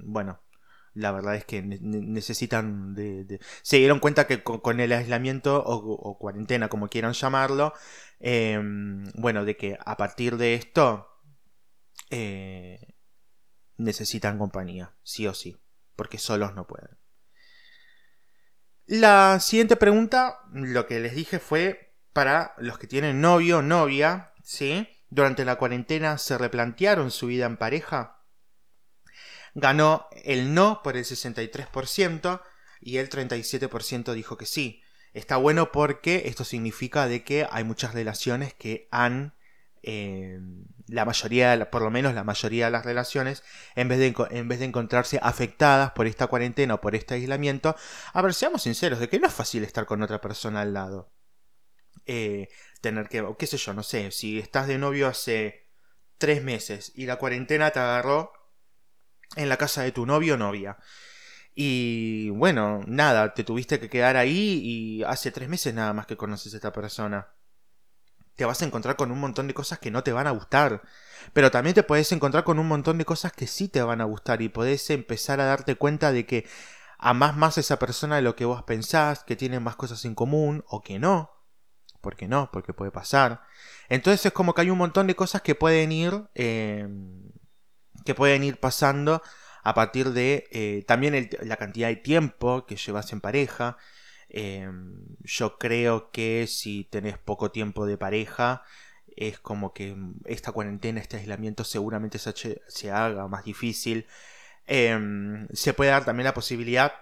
Bueno, 0.00 0.42
la 0.94 1.12
verdad 1.12 1.36
es 1.36 1.44
que 1.44 1.62
ne- 1.62 1.78
ne- 1.80 2.00
necesitan 2.02 2.94
de, 2.94 3.40
Se 3.62 3.78
dieron 3.78 4.00
cuenta 4.00 4.26
que 4.26 4.42
con, 4.42 4.80
el 4.80 4.92
aislamiento 4.92 5.62
o, 5.64 6.18
cuarentena, 6.18 6.68
como 6.68 6.88
quieran 6.88 7.12
llamarlo, 7.12 7.72
eh, 8.20 8.60
bueno, 9.14 9.44
de 9.44 9.56
que 9.56 9.78
a 9.84 9.96
partir 9.96 10.36
de 10.36 10.54
esto 10.54 11.08
eh, 12.10 12.94
necesitan 13.76 14.38
compañía, 14.38 14.94
sí 15.02 15.26
o 15.26 15.34
sí, 15.34 15.56
porque 15.96 16.18
solos 16.18 16.54
no 16.54 16.66
pueden. 16.66 16.98
La 18.86 19.40
siguiente 19.40 19.76
pregunta, 19.76 20.40
lo 20.52 20.86
que 20.86 21.00
les 21.00 21.14
dije 21.14 21.38
fue 21.38 21.94
para 22.12 22.54
los 22.58 22.78
que 22.78 22.86
tienen 22.86 23.20
novio 23.20 23.58
o 23.58 23.62
novia, 23.62 24.33
¿sí? 24.44 24.86
Durante 25.10 25.44
la 25.44 25.56
cuarentena 25.56 26.18
se 26.18 26.38
replantearon 26.38 27.10
su 27.10 27.26
vida 27.26 27.46
en 27.46 27.56
pareja. 27.56 28.20
Ganó 29.54 30.06
el 30.24 30.54
no 30.54 30.82
por 30.84 30.96
el 30.96 31.04
63% 31.04 32.40
y 32.80 32.98
el 32.98 33.08
37% 33.08 34.12
dijo 34.12 34.36
que 34.36 34.46
sí. 34.46 34.82
Está 35.12 35.36
bueno 35.36 35.72
porque 35.72 36.24
esto 36.26 36.44
significa 36.44 37.08
de 37.08 37.24
que 37.24 37.46
hay 37.50 37.64
muchas 37.64 37.94
relaciones 37.94 38.54
que 38.54 38.88
han 38.90 39.34
eh, 39.82 40.40
la 40.86 41.04
mayoría, 41.04 41.70
por 41.70 41.82
lo 41.82 41.90
menos 41.90 42.14
la 42.14 42.24
mayoría 42.24 42.66
de 42.66 42.70
las 42.72 42.84
relaciones, 42.84 43.42
en 43.74 43.88
vez, 43.88 43.98
de, 43.98 44.14
en 44.30 44.48
vez 44.48 44.58
de 44.58 44.64
encontrarse 44.66 45.18
afectadas 45.22 45.92
por 45.92 46.06
esta 46.06 46.26
cuarentena 46.26 46.74
o 46.74 46.80
por 46.80 46.94
este 46.94 47.14
aislamiento, 47.14 47.76
a 48.12 48.22
ver, 48.22 48.34
seamos 48.34 48.62
sinceros, 48.62 48.98
de 48.98 49.08
que 49.08 49.20
no 49.20 49.28
es 49.28 49.32
fácil 49.32 49.62
estar 49.62 49.86
con 49.86 50.02
otra 50.02 50.20
persona 50.20 50.62
al 50.62 50.74
lado. 50.74 51.12
Eh, 52.06 52.48
tener 52.80 53.08
que, 53.08 53.24
qué 53.38 53.46
sé 53.46 53.56
yo, 53.56 53.74
no 53.74 53.82
sé, 53.82 54.10
si 54.10 54.38
estás 54.38 54.66
de 54.68 54.78
novio 54.78 55.08
hace 55.08 55.68
tres 56.18 56.42
meses 56.42 56.92
y 56.94 57.06
la 57.06 57.16
cuarentena 57.16 57.70
te 57.70 57.80
agarró 57.80 58.32
en 59.36 59.48
la 59.48 59.56
casa 59.56 59.82
de 59.82 59.92
tu 59.92 60.06
novio 60.06 60.34
o 60.34 60.36
novia. 60.36 60.78
Y 61.54 62.30
bueno, 62.30 62.82
nada, 62.86 63.34
te 63.34 63.44
tuviste 63.44 63.80
que 63.80 63.88
quedar 63.88 64.16
ahí 64.16 64.60
y 64.62 65.02
hace 65.04 65.30
tres 65.30 65.48
meses 65.48 65.74
nada 65.74 65.92
más 65.92 66.06
que 66.06 66.16
conoces 66.16 66.54
a 66.54 66.56
esta 66.56 66.72
persona 66.72 67.34
te 68.36 68.44
vas 68.44 68.60
a 68.62 68.64
encontrar 68.64 68.96
con 68.96 69.12
un 69.12 69.20
montón 69.20 69.46
de 69.46 69.54
cosas 69.54 69.78
que 69.78 69.90
no 69.90 70.02
te 70.02 70.12
van 70.12 70.26
a 70.26 70.32
gustar. 70.32 70.82
Pero 71.32 71.50
también 71.50 71.74
te 71.74 71.82
puedes 71.82 72.10
encontrar 72.12 72.44
con 72.44 72.58
un 72.58 72.68
montón 72.68 72.98
de 72.98 73.04
cosas 73.04 73.32
que 73.32 73.46
sí 73.46 73.68
te 73.68 73.82
van 73.82 74.00
a 74.00 74.04
gustar 74.04 74.42
y 74.42 74.48
podés 74.48 74.90
empezar 74.90 75.40
a 75.40 75.46
darte 75.46 75.76
cuenta 75.76 76.12
de 76.12 76.26
que 76.26 76.46
amás 76.98 77.36
más 77.36 77.56
a 77.56 77.60
esa 77.60 77.78
persona 77.78 78.16
de 78.16 78.22
lo 78.22 78.36
que 78.36 78.44
vos 78.44 78.62
pensás, 78.64 79.24
que 79.24 79.36
tienen 79.36 79.62
más 79.62 79.76
cosas 79.76 80.04
en 80.04 80.14
común 80.14 80.64
o 80.68 80.82
que 80.82 80.98
no. 80.98 81.30
¿Por 82.04 82.16
qué 82.16 82.28
no? 82.28 82.50
Porque 82.52 82.72
puede 82.72 82.92
pasar. 82.92 83.42
Entonces 83.88 84.26
es 84.26 84.32
como 84.32 84.54
que 84.54 84.60
hay 84.62 84.70
un 84.70 84.78
montón 84.78 85.08
de 85.08 85.16
cosas 85.16 85.42
que 85.42 85.56
pueden 85.56 85.90
ir. 85.90 86.28
eh, 86.36 86.86
que 88.04 88.14
pueden 88.14 88.44
ir 88.44 88.60
pasando 88.60 89.22
a 89.62 89.74
partir 89.74 90.12
de 90.12 90.46
eh, 90.52 90.84
también 90.86 91.30
la 91.42 91.56
cantidad 91.56 91.88
de 91.88 91.96
tiempo 91.96 92.66
que 92.66 92.76
llevas 92.76 93.12
en 93.12 93.20
pareja. 93.20 93.78
Eh, 94.28 94.68
yo 95.20 95.58
creo 95.58 96.10
que 96.10 96.46
si 96.46 96.84
tenés 96.84 97.18
poco 97.18 97.50
tiempo 97.50 97.86
de 97.86 97.96
pareja, 97.98 98.62
es 99.16 99.38
como 99.38 99.72
que 99.72 99.96
esta 100.26 100.52
cuarentena, 100.52 101.00
este 101.00 101.16
aislamiento 101.16 101.64
seguramente 101.64 102.18
se, 102.18 102.90
haga 102.90 103.26
más 103.28 103.44
difícil. 103.44 104.06
Eh, 104.66 104.98
se 105.52 105.74
puede 105.74 105.90
dar 105.90 106.04
también 106.04 106.24
la 106.24 106.34
posibilidad 106.34 106.92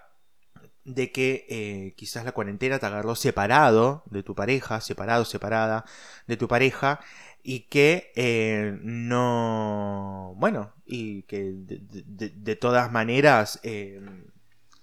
de 0.85 1.11
que 1.11 1.45
eh, 1.49 1.93
quizás 1.95 2.25
la 2.25 2.33
cuarentena 2.33 2.79
te 2.79 2.85
agarró 2.85 3.15
separado 3.15 4.03
de 4.07 4.23
tu 4.23 4.35
pareja, 4.35 4.81
separado, 4.81 5.25
separada 5.25 5.85
de 6.27 6.37
tu 6.37 6.47
pareja, 6.47 6.99
y 7.43 7.61
que 7.61 8.11
eh, 8.15 8.77
no, 8.81 10.33
bueno, 10.37 10.73
y 10.85 11.23
que 11.23 11.51
de, 11.53 12.55
todas 12.55 12.91
maneras 12.91 13.59
eh, 13.63 14.01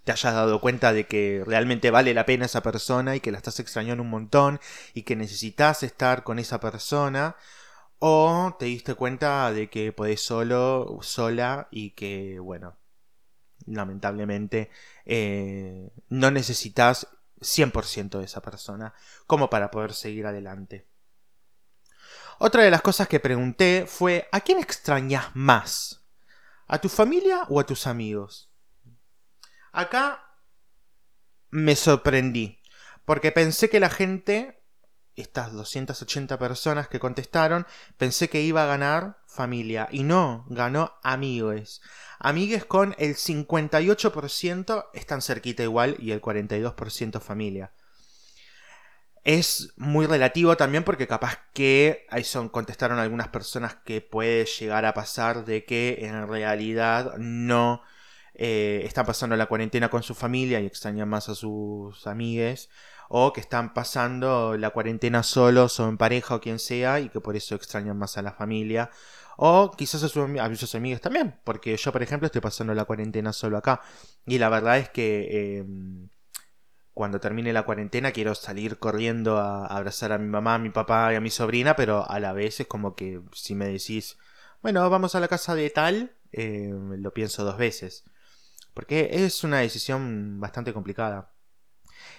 te 0.05 0.13
hayas 0.13 0.35
dado 0.35 0.61
cuenta 0.61 0.93
de 0.93 1.07
que 1.07 1.43
realmente 1.47 1.91
vale 1.91 2.15
la 2.15 2.27
pena 2.27 2.47
esa 2.47 2.63
persona 2.63 3.17
y 3.17 3.21
que 3.21 3.33
la 3.33 3.39
estás 3.39 3.61
extrañando 3.61 4.03
un 4.03 4.11
montón 4.11 4.61
y 4.95 5.03
que 5.03 5.17
necesitas 5.17 5.83
estar 5.83 6.23
con 6.25 6.39
esa 6.39 6.61
persona. 6.61 7.37
O 7.99 8.57
te 8.59 8.67
diste 8.67 8.95
cuenta 8.95 9.53
de 9.53 9.69
que 9.71 9.93
podés 9.93 10.23
solo, 10.23 10.99
sola 11.03 11.69
y 11.71 11.91
que, 11.91 12.39
bueno, 12.41 12.77
lamentablemente 13.67 14.71
eh, 15.05 15.91
no 16.09 16.31
necesitas 16.31 17.09
100% 17.41 18.19
de 18.19 18.25
esa 18.25 18.43
persona 18.43 18.95
como 19.27 19.51
para 19.51 19.71
poder 19.71 19.95
seguir 19.95 20.27
adelante. 20.27 20.87
Otra 22.39 22.63
de 22.63 22.71
las 22.71 22.83
cosas 22.83 23.09
que 23.09 23.21
pregunté 23.21 23.85
fue, 23.87 24.29
¿a 24.33 24.41
quién 24.41 24.59
extrañas 24.59 25.27
más? 25.35 26.07
¿A 26.67 26.79
tu 26.79 26.89
familia 26.89 27.43
o 27.49 27.61
a 27.61 27.67
tus 27.67 27.87
amigos? 27.87 28.51
Acá 29.73 30.25
me 31.51 31.77
sorprendí, 31.77 32.61
porque 33.05 33.33
pensé 33.33 33.69
que 33.69 33.81
la 33.81 33.91
gente, 33.91 34.60
estas 35.17 35.53
280 35.53 36.39
personas 36.39 36.89
que 36.89 37.01
contestaron, 37.01 37.67
pensé 37.97 38.29
que 38.29 38.43
iba 38.43 38.63
a 38.63 38.67
ganar 38.67 39.19
familia, 39.27 39.89
y 39.91 40.03
no, 40.03 40.47
ganó 40.49 40.95
amigos. 41.03 41.83
Amigues 42.19 42.65
con 42.65 42.95
el 42.99 43.17
58% 43.17 44.87
están 44.93 45.23
cerquita 45.23 45.63
igual 45.63 45.97
y 45.99 46.13
el 46.13 46.21
42% 46.21 47.21
familia. 47.21 47.73
Es 49.23 49.73
muy 49.77 50.07
relativo 50.07 50.57
también 50.57 50.83
porque 50.83 51.07
capaz 51.07 51.39
que 51.53 52.07
ahí 52.11 52.25
son 52.25 52.49
contestaron 52.49 52.99
algunas 52.99 53.29
personas 53.29 53.75
que 53.85 54.01
puede 54.01 54.47
llegar 54.47 54.87
a 54.87 54.95
pasar 54.95 55.45
de 55.45 55.65
que 55.65 55.99
en 56.01 56.27
realidad 56.27 57.17
no 57.19 57.83
eh, 58.35 58.83
están 58.85 59.05
pasando 59.05 59.37
la 59.37 59.47
cuarentena 59.47 59.91
con 59.91 60.03
su 60.03 60.15
familia 60.15 60.61
y 60.61 60.67
extrañan 60.67 61.09
más 61.09 61.29
a 61.29 61.35
sus 61.35 62.07
amigues 62.07 62.71
o 63.13 63.33
que 63.33 63.41
están 63.41 63.75
pasando 63.75 64.57
la 64.57 64.71
cuarentena 64.71 65.23
solos 65.25 65.81
o 65.81 65.89
en 65.89 65.99
pareja 65.99 66.37
o 66.37 66.41
quien 66.41 66.61
sea 66.61 67.01
y 67.01 67.09
que 67.09 67.21
por 67.21 67.37
eso 67.37 67.57
extrañan 67.57 67.99
más 67.99 68.17
a 68.17 68.23
la 68.23 68.33
familia 68.33 68.91
o 69.37 69.73
quizás 69.73 70.05
a, 70.05 70.07
a 70.07 70.55
sus 70.55 70.75
amigos 70.77 71.01
también 71.01 71.41
porque 71.45 71.77
yo 71.77 71.93
por 71.93 72.03
ejemplo 72.03 72.27
estoy 72.27 72.41
pasando 72.41 72.73
la 72.73 72.85
cuarentena 72.85 73.33
solo 73.33 73.59
acá 73.59 73.81
y 74.25 74.39
la 74.39 74.49
verdad 74.49 74.79
es 74.79 74.91
que 74.91 75.29
eh, 75.31 75.65
cuando 76.95 77.19
termine 77.19 77.53
la 77.53 77.65
cuarentena 77.65 78.13
quiero 78.13 78.35
salir 78.35 78.79
corriendo 78.79 79.39
a 79.39 79.67
abrazar 79.67 80.13
a 80.13 80.19
mi 80.19 80.29
mamá, 80.29 80.57
a 80.57 80.59
mi 80.59 80.71
papá 80.71 81.13
y 81.13 81.17
a 81.17 81.21
mi 81.21 81.31
sobrina, 81.31 81.75
pero 81.75 82.09
a 82.09 82.21
la 82.21 82.33
vez 82.33 82.61
es 82.61 82.67
como 82.67 82.95
que 82.95 83.23
si 83.33 83.55
me 83.55 83.67
decís, 83.67 84.19
bueno, 84.63 84.89
vamos 84.91 85.15
a 85.15 85.21
la 85.21 85.29
casa 85.29 85.55
de 85.55 85.71
tal, 85.71 86.15
eh, 86.33 86.71
lo 86.71 87.13
pienso 87.15 87.45
dos 87.45 87.57
veces. 87.57 88.05
Porque 88.75 89.09
es 89.13 89.43
una 89.45 89.61
decisión 89.61 90.41
bastante 90.41 90.73
complicada. 90.73 91.33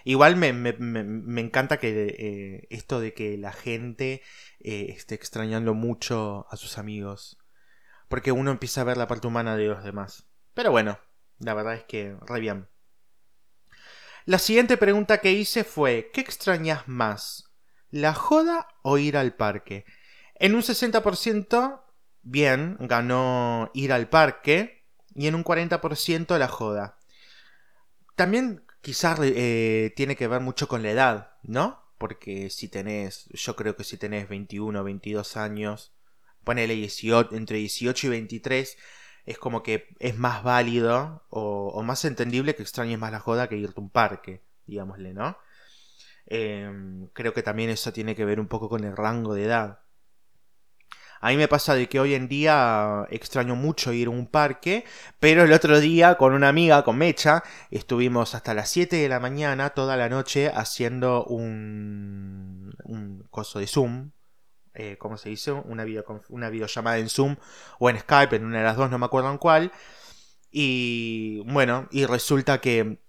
Igual 0.04 0.36
me, 0.36 0.54
me, 0.54 0.74
me, 0.74 1.42
encanta 1.42 1.78
que 1.78 2.16
eh, 2.18 2.68
esto 2.70 3.00
de 3.00 3.14
que 3.14 3.38
la 3.38 3.52
gente 3.52 4.22
eh, 4.60 4.88
esté 4.90 5.16
extrañando 5.16 5.74
mucho 5.74 6.48
a 6.50 6.58
sus 6.58 6.78
amigos. 6.78 7.38
Porque 8.08 8.32
uno 8.32 8.52
empieza 8.52 8.82
a 8.82 8.86
ver 8.86 8.98
la 8.98 9.08
parte 9.08 9.28
humana 9.28 9.56
de 9.56 9.68
los 9.68 9.84
demás. 9.84 10.28
Pero 10.54 10.72
bueno, 10.72 11.00
la 11.40 11.54
verdad 11.54 11.76
es 11.76 11.84
que 11.84 12.16
re 12.22 12.40
bien. 12.40 12.68
La 14.26 14.38
siguiente 14.38 14.78
pregunta 14.78 15.20
que 15.20 15.32
hice 15.32 15.64
fue, 15.64 16.12
¿qué 16.14 16.22
extrañas 16.22 16.88
más? 16.88 17.52
¿La 17.90 18.14
joda 18.14 18.68
o 18.84 18.98
ir 18.98 19.18
al 19.18 19.36
parque? 19.36 19.86
En 20.36 20.56
un 20.56 20.62
60%, 20.62 21.84
bien, 22.22 22.78
ganó 22.80 23.72
ir 23.74 23.94
al 23.94 24.10
parque 24.10 24.86
y 25.16 25.28
en 25.28 25.36
un 25.36 25.44
40% 25.44 26.38
la 26.38 26.48
joda. 26.48 26.98
También 28.16 28.64
quizás 28.82 29.20
eh, 29.22 29.94
tiene 29.96 30.16
que 30.16 30.28
ver 30.28 30.42
mucho 30.42 30.68
con 30.68 30.84
la 30.84 30.92
edad, 30.92 31.34
¿no? 31.44 31.82
Porque 31.98 32.50
si 32.50 32.68
tenés, 32.68 33.30
yo 33.32 33.56
creo 33.56 33.76
que 33.76 33.84
si 33.84 33.98
tenés 33.98 34.28
21 34.28 34.80
o 34.80 34.84
22 34.84 35.38
años, 35.38 35.94
ponele 36.44 36.76
18, 36.76 37.36
entre 37.36 37.58
18 37.58 38.08
y 38.08 38.10
23, 38.10 38.78
es 39.26 39.38
como 39.38 39.64
que 39.64 39.88
es 40.00 40.18
más 40.18 40.44
válido 40.44 41.24
o, 41.30 41.82
más 41.84 42.06
entendible 42.06 42.56
que 42.56 42.64
extrañes 42.64 43.00
más 43.00 43.12
la 43.12 43.20
joda 43.20 43.48
que 43.48 43.58
irte 43.58 43.80
a 43.80 43.84
un 43.84 43.90
parque, 43.90 44.42
digámosle, 44.66 45.14
¿no? 45.14 45.38
Em, 46.26 47.08
creo 47.14 47.34
que 47.34 47.44
también 47.44 47.70
eso 47.70 47.94
tiene 47.94 48.16
que 48.16 48.26
ver 48.26 48.40
un 48.40 48.48
poco 48.48 48.70
con 48.70 48.84
el 48.84 48.96
rango 48.96 49.34
de 49.36 49.46
edad. 49.46 49.80
A 51.22 51.30
mí 51.30 51.38
me 51.38 51.48
pasa 51.48 51.76
de 51.76 51.88
que 51.88 52.00
hoy 52.00 52.16
en 52.16 52.28
día 52.28 53.06
extraño 53.12 53.56
mucho 53.56 53.94
ir 53.94 54.08
a 54.08 54.10
un 54.10 54.26
parque, 54.26 54.86
pero 55.20 55.44
el 55.44 55.54
otro 55.54 55.80
día 55.80 56.16
con 56.16 56.34
una 56.34 56.50
amiga, 56.50 56.84
con 56.84 56.98
Mecha, 56.98 57.44
estuvimos 57.70 58.34
hasta 58.34 58.56
las 58.56 58.70
7 58.70 58.96
de 58.96 59.08
la 59.08 59.20
mañana, 59.20 59.70
toda 59.70 59.96
la 59.98 60.10
noche, 60.10 60.52
haciendo 60.54 61.24
un, 61.26 62.76
coso 63.30 63.60
de 63.60 63.68
Zoom, 63.68 64.12
eh, 64.74 64.98
¿cómo 64.98 65.18
se 65.18 65.30
dice? 65.30 65.52
Una, 65.52 65.86
una 66.30 66.50
videollamada 66.50 66.98
en 66.98 67.10
Zoom 67.10 67.36
o 67.80 67.90
en 67.90 68.00
Skype, 68.00 68.36
en 68.36 68.46
una 68.46 68.58
de 68.58 68.64
las 68.64 68.78
dos, 68.78 68.90
no 68.90 68.98
me 68.98 69.06
acuerdo 69.06 69.30
en 69.32 69.38
cuál. 69.38 69.72
Y 70.50 71.42
bueno, 71.46 71.88
y 71.92 72.06
resulta 72.06 72.60
que 72.62 73.00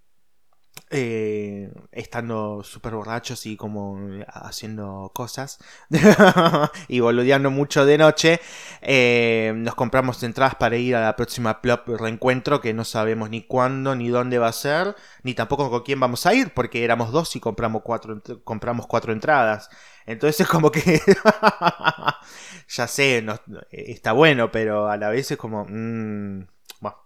eh, 0.95 1.73
estando 1.91 2.63
súper 2.63 2.93
borrachos 2.93 3.47
y 3.47 3.57
como 3.57 3.97
haciendo 4.27 5.11
cosas 5.15 5.57
y 6.87 6.99
boludeando 6.99 7.49
mucho 7.49 7.83
de 7.87 7.97
noche, 7.97 8.39
eh, 8.81 9.53
nos 9.55 9.73
compramos 9.73 10.21
entradas 10.21 10.53
para 10.53 10.77
ir 10.77 10.95
a 10.95 11.01
la 11.01 11.15
próxima 11.15 11.61
Plop 11.63 11.87
reencuentro 11.87 12.61
que 12.61 12.75
no 12.75 12.85
sabemos 12.85 13.31
ni 13.31 13.41
cuándo 13.41 13.95
ni 13.95 14.09
dónde 14.09 14.37
va 14.37 14.49
a 14.49 14.53
ser, 14.53 14.95
ni 15.23 15.33
tampoco 15.33 15.71
con 15.71 15.81
quién 15.81 15.99
vamos 15.99 16.27
a 16.27 16.35
ir, 16.35 16.53
porque 16.53 16.83
éramos 16.83 17.11
dos 17.11 17.35
y 17.35 17.39
compramos 17.39 17.81
cuatro, 17.83 18.21
compramos 18.43 18.85
cuatro 18.85 19.13
entradas. 19.13 19.69
Entonces 20.05 20.41
es 20.41 20.47
como 20.47 20.71
que 20.71 21.01
ya 22.67 22.87
sé, 22.87 23.25
está 23.71 24.11
bueno, 24.11 24.51
pero 24.51 24.89
a 24.89 24.97
la 24.97 25.09
vez 25.09 25.31
es 25.31 25.37
como... 25.39 25.65
Mm, 25.67 26.45
bueno, 26.81 26.97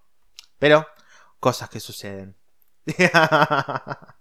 pero 0.59 0.85
cosas 1.39 1.69
que 1.69 1.79
suceden. 1.79 2.35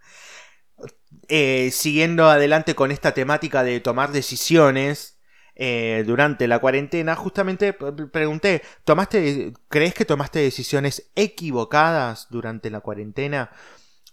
Eh, 1.29 1.71
siguiendo 1.73 2.27
adelante 2.27 2.75
con 2.77 2.93
esta 2.93 3.13
temática 3.13 3.65
de 3.65 3.81
tomar 3.81 4.13
decisiones 4.13 5.19
eh, 5.57 6.05
durante 6.07 6.47
la 6.47 6.61
cuarentena, 6.61 7.17
justamente 7.17 7.73
pregunté, 7.73 8.63
¿tomaste, 8.85 9.53
¿crees 9.69 9.95
que 9.95 10.05
tomaste 10.05 10.39
decisiones 10.39 11.11
equivocadas 11.17 12.29
durante 12.31 12.71
la 12.71 12.81
cuarentena? 12.81 13.51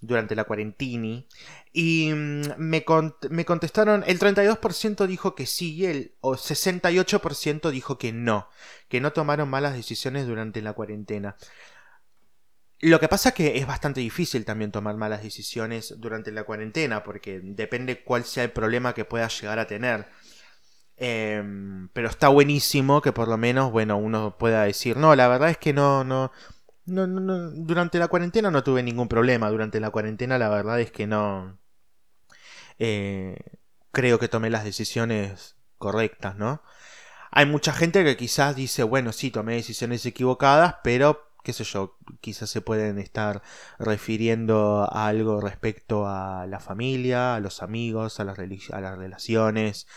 Durante 0.01 0.35
la 0.35 0.45
cuarentini. 0.45 1.27
Y 1.71 2.11
mm, 2.13 2.41
me, 2.57 2.83
me 3.29 3.45
contestaron, 3.45 4.03
el 4.07 4.19
32% 4.19 5.05
dijo 5.07 5.35
que 5.35 5.45
sí 5.45 5.75
y 5.75 5.85
el 5.85 6.15
68% 6.21 7.69
dijo 7.71 7.97
que 7.97 8.11
no, 8.11 8.49
que 8.89 9.01
no 9.01 9.13
tomaron 9.13 9.49
malas 9.49 9.75
decisiones 9.75 10.25
durante 10.27 10.61
la 10.61 10.73
cuarentena. 10.73 11.35
Lo 12.85 12.99
que 12.99 13.07
pasa 13.07 13.29
es 13.29 13.35
que 13.35 13.57
es 13.57 13.65
bastante 13.65 14.01
difícil 14.01 14.43
también 14.43 14.69
tomar 14.69 14.97
malas 14.97 15.23
decisiones 15.23 15.95
durante 15.99 16.33
la 16.33 16.43
cuarentena, 16.43 17.01
porque 17.01 17.39
depende 17.41 18.03
cuál 18.03 18.25
sea 18.25 18.43
el 18.43 18.51
problema 18.51 18.93
que 18.93 19.05
puedas 19.05 19.39
llegar 19.39 19.57
a 19.57 19.67
tener. 19.67 20.07
Em, 20.97 21.87
pero 21.93 22.09
está 22.09 22.27
buenísimo 22.27 23.01
que 23.01 23.13
por 23.13 23.29
lo 23.29 23.37
menos, 23.37 23.71
bueno, 23.71 23.95
uno 23.97 24.37
pueda 24.37 24.63
decir, 24.65 24.97
no, 24.97 25.15
la 25.15 25.29
verdad 25.29 25.49
es 25.51 25.57
que 25.57 25.71
no, 25.71 26.03
no, 26.03 26.33
no, 26.85 27.07
no, 27.07 27.51
durante 27.51 27.99
la 27.99 28.09
cuarentena 28.09 28.51
no 28.51 28.63
tuve 28.63 28.83
ningún 28.83 29.07
problema. 29.07 29.49
Durante 29.49 29.79
la 29.79 29.89
cuarentena 29.89 30.37
la 30.37 30.49
verdad 30.49 30.81
es 30.81 30.91
que 30.91 31.07
no, 31.07 31.57
eh, 32.79 33.37
creo 33.93 34.19
que 34.19 34.27
tomé 34.27 34.49
las 34.49 34.65
decisiones 34.65 35.55
correctas, 35.77 36.35
¿no? 36.35 36.61
Hay 37.31 37.45
mucha 37.45 37.73
gente 37.73 38.03
que 38.03 38.17
quizás 38.17 38.55
dice, 38.57 38.83
bueno, 38.83 39.13
sí, 39.13 39.31
tomé 39.31 39.55
decisiones 39.55 40.05
equivocadas, 40.05 40.75
pero 40.83 41.32
qué 41.43 41.53
sé 41.53 41.63
yo, 41.65 41.97
quizás 42.21 42.49
se 42.49 42.61
pueden 42.61 42.97
estar 42.99 43.41
refiriendo 43.77 44.87
a 44.91 45.07
algo 45.07 45.41
respecto 45.41 46.07
a 46.07 46.47
la 46.47 46.59
familia, 46.59 47.35
a 47.35 47.39
los 47.39 47.61
amigos, 47.61 48.19
a 48.19 48.23
las, 48.23 48.37
relaciones, 48.37 49.87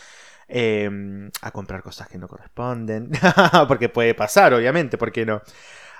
em, 0.47 1.31
a 1.41 1.51
comprar 1.51 1.81
cosas 1.81 2.07
que 2.09 2.17
no 2.17 2.27
corresponden, 2.27 3.11
porque 3.67 3.89
puede 3.89 4.13
pasar, 4.13 4.53
obviamente, 4.53 4.97
¿por 4.97 5.11
qué 5.11 5.25
no? 5.25 5.41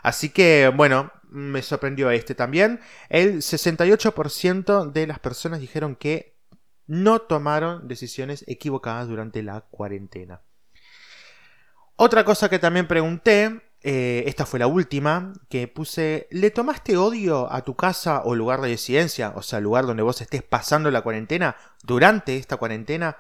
Así 0.04 0.30
que, 0.30 0.72
bueno, 0.76 1.12
me 1.30 1.62
sorprendió 1.62 2.12
este 2.12 2.36
también. 2.36 2.80
El 3.10 3.38
68% 3.42 4.92
de 4.92 5.08
las 5.08 5.20
personas 5.20 5.60
dijeron 5.60 5.96
que 5.96 6.38
no 6.86 7.20
tomaron 7.20 7.88
decisiones 7.88 8.46
equivocadas 8.48 9.08
durante 9.08 9.44
la 9.44 9.62
cuarentena. 9.62 10.42
Otra 11.96 12.24
cosa 12.24 12.50
que 12.50 12.60
también 12.60 12.88
pregunté 12.88 13.67
eh, 13.90 14.26
esta 14.28 14.46
fue 14.46 14.60
la 14.60 14.68
última, 14.68 15.32
que 15.48 15.70
puse, 15.70 16.28
¿le 16.30 16.52
tomaste 16.52 16.98
odio 16.98 17.50
a 17.50 17.64
tu 17.64 17.78
casa 17.78 18.22
o 18.26 18.36
lugar 18.36 18.60
de 18.60 18.68
residencia, 18.68 19.32
o 19.34 19.42
sea, 19.42 19.62
lugar 19.62 19.86
donde 19.86 20.04
vos 20.04 20.20
estés 20.20 20.44
pasando 20.44 20.92
la 20.92 21.04
cuarentena, 21.04 21.56
durante 21.84 22.36
esta 22.36 22.58
cuarentena? 22.58 23.16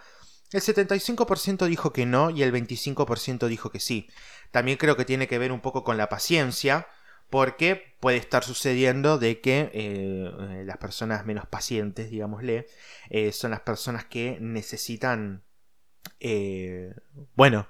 El 0.51 0.59
75% 0.59 1.67
dijo 1.67 1.93
que 1.93 2.05
no 2.05 2.31
y 2.31 2.43
el 2.43 2.51
25% 2.51 3.47
dijo 3.47 3.71
que 3.71 3.79
sí. 3.79 4.09
También 4.51 4.77
creo 4.77 4.97
que 4.97 5.05
tiene 5.05 5.29
que 5.29 5.37
ver 5.37 5.53
un 5.53 5.61
poco 5.61 5.85
con 5.85 5.95
la 5.95 6.09
paciencia, 6.09 6.87
porque 7.29 7.95
puede 8.01 8.17
estar 8.17 8.43
sucediendo 8.43 9.17
de 9.17 9.39
que 9.39 9.71
eh, 9.73 10.63
las 10.65 10.77
personas 10.79 11.25
menos 11.25 11.45
pacientes, 11.47 12.09
digámosle, 12.09 12.67
eh, 13.09 13.31
son 13.31 13.51
las 13.51 13.61
personas 13.61 14.03
que 14.03 14.37
necesitan, 14.41 15.45
bueno, 17.35 17.69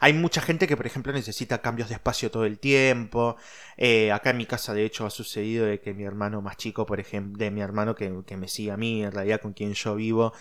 hay 0.00 0.12
mucha 0.12 0.40
gente 0.40 0.66
que, 0.66 0.76
por 0.76 0.86
ejemplo, 0.86 1.12
necesita 1.12 1.60
cambios 1.62 1.88
de 1.88 1.94
espacio 1.94 2.30
todo 2.30 2.44
el 2.44 2.58
tiempo. 2.58 3.36
Eh, 3.76 4.12
acá 4.12 4.30
en 4.30 4.38
mi 4.38 4.46
casa, 4.46 4.74
de 4.74 4.84
hecho, 4.84 5.06
ha 5.06 5.10
sucedido 5.10 5.66
de 5.66 5.80
que 5.80 5.94
mi 5.94 6.04
hermano 6.04 6.42
más 6.42 6.56
chico, 6.56 6.86
por 6.86 7.00
ejemplo, 7.00 7.38
de 7.38 7.50
mi 7.50 7.60
hermano 7.60 7.94
que, 7.94 8.10
me 8.36 8.48
sigue 8.48 8.70
a 8.72 8.76
mí, 8.76 9.02
en 9.04 9.12
realidad 9.12 9.40
con 9.40 9.52
quien 9.52 9.74
yo 9.74 9.94
vivo, 9.96 10.32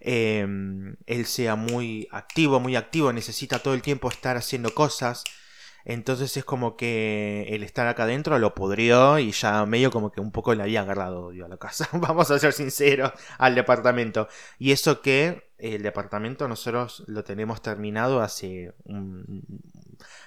em, 0.00 0.96
él 1.06 1.26
sea 1.26 1.56
muy 1.56 2.08
activo, 2.10 2.60
muy 2.60 2.76
activo, 2.76 3.12
necesita 3.12 3.58
todo 3.60 3.74
el 3.74 3.82
tiempo 3.82 4.08
estar 4.08 4.36
haciendo 4.36 4.74
cosas. 4.74 5.24
Entonces 5.88 6.36
es 6.36 6.44
como 6.44 6.76
que 6.76 7.46
el 7.50 7.62
estar 7.62 7.86
acá 7.86 8.02
adentro 8.02 8.40
lo 8.40 8.56
podrió 8.56 9.20
y 9.20 9.30
ya 9.30 9.64
medio 9.66 9.92
como 9.92 10.10
que 10.10 10.20
un 10.20 10.32
poco 10.32 10.52
le 10.52 10.64
había 10.64 10.80
agarrado 10.80 11.26
odio 11.26 11.46
a 11.46 11.48
la 11.48 11.58
casa. 11.58 11.88
Vamos 11.92 12.28
a 12.32 12.40
ser 12.40 12.52
sinceros, 12.52 13.12
al 13.38 13.54
departamento. 13.54 14.28
Y 14.58 14.72
eso 14.72 15.00
que 15.00 15.52
el 15.58 15.84
departamento 15.84 16.48
nosotros 16.48 17.04
lo 17.06 17.22
tenemos 17.22 17.62
terminado 17.62 18.20
hace 18.20 18.74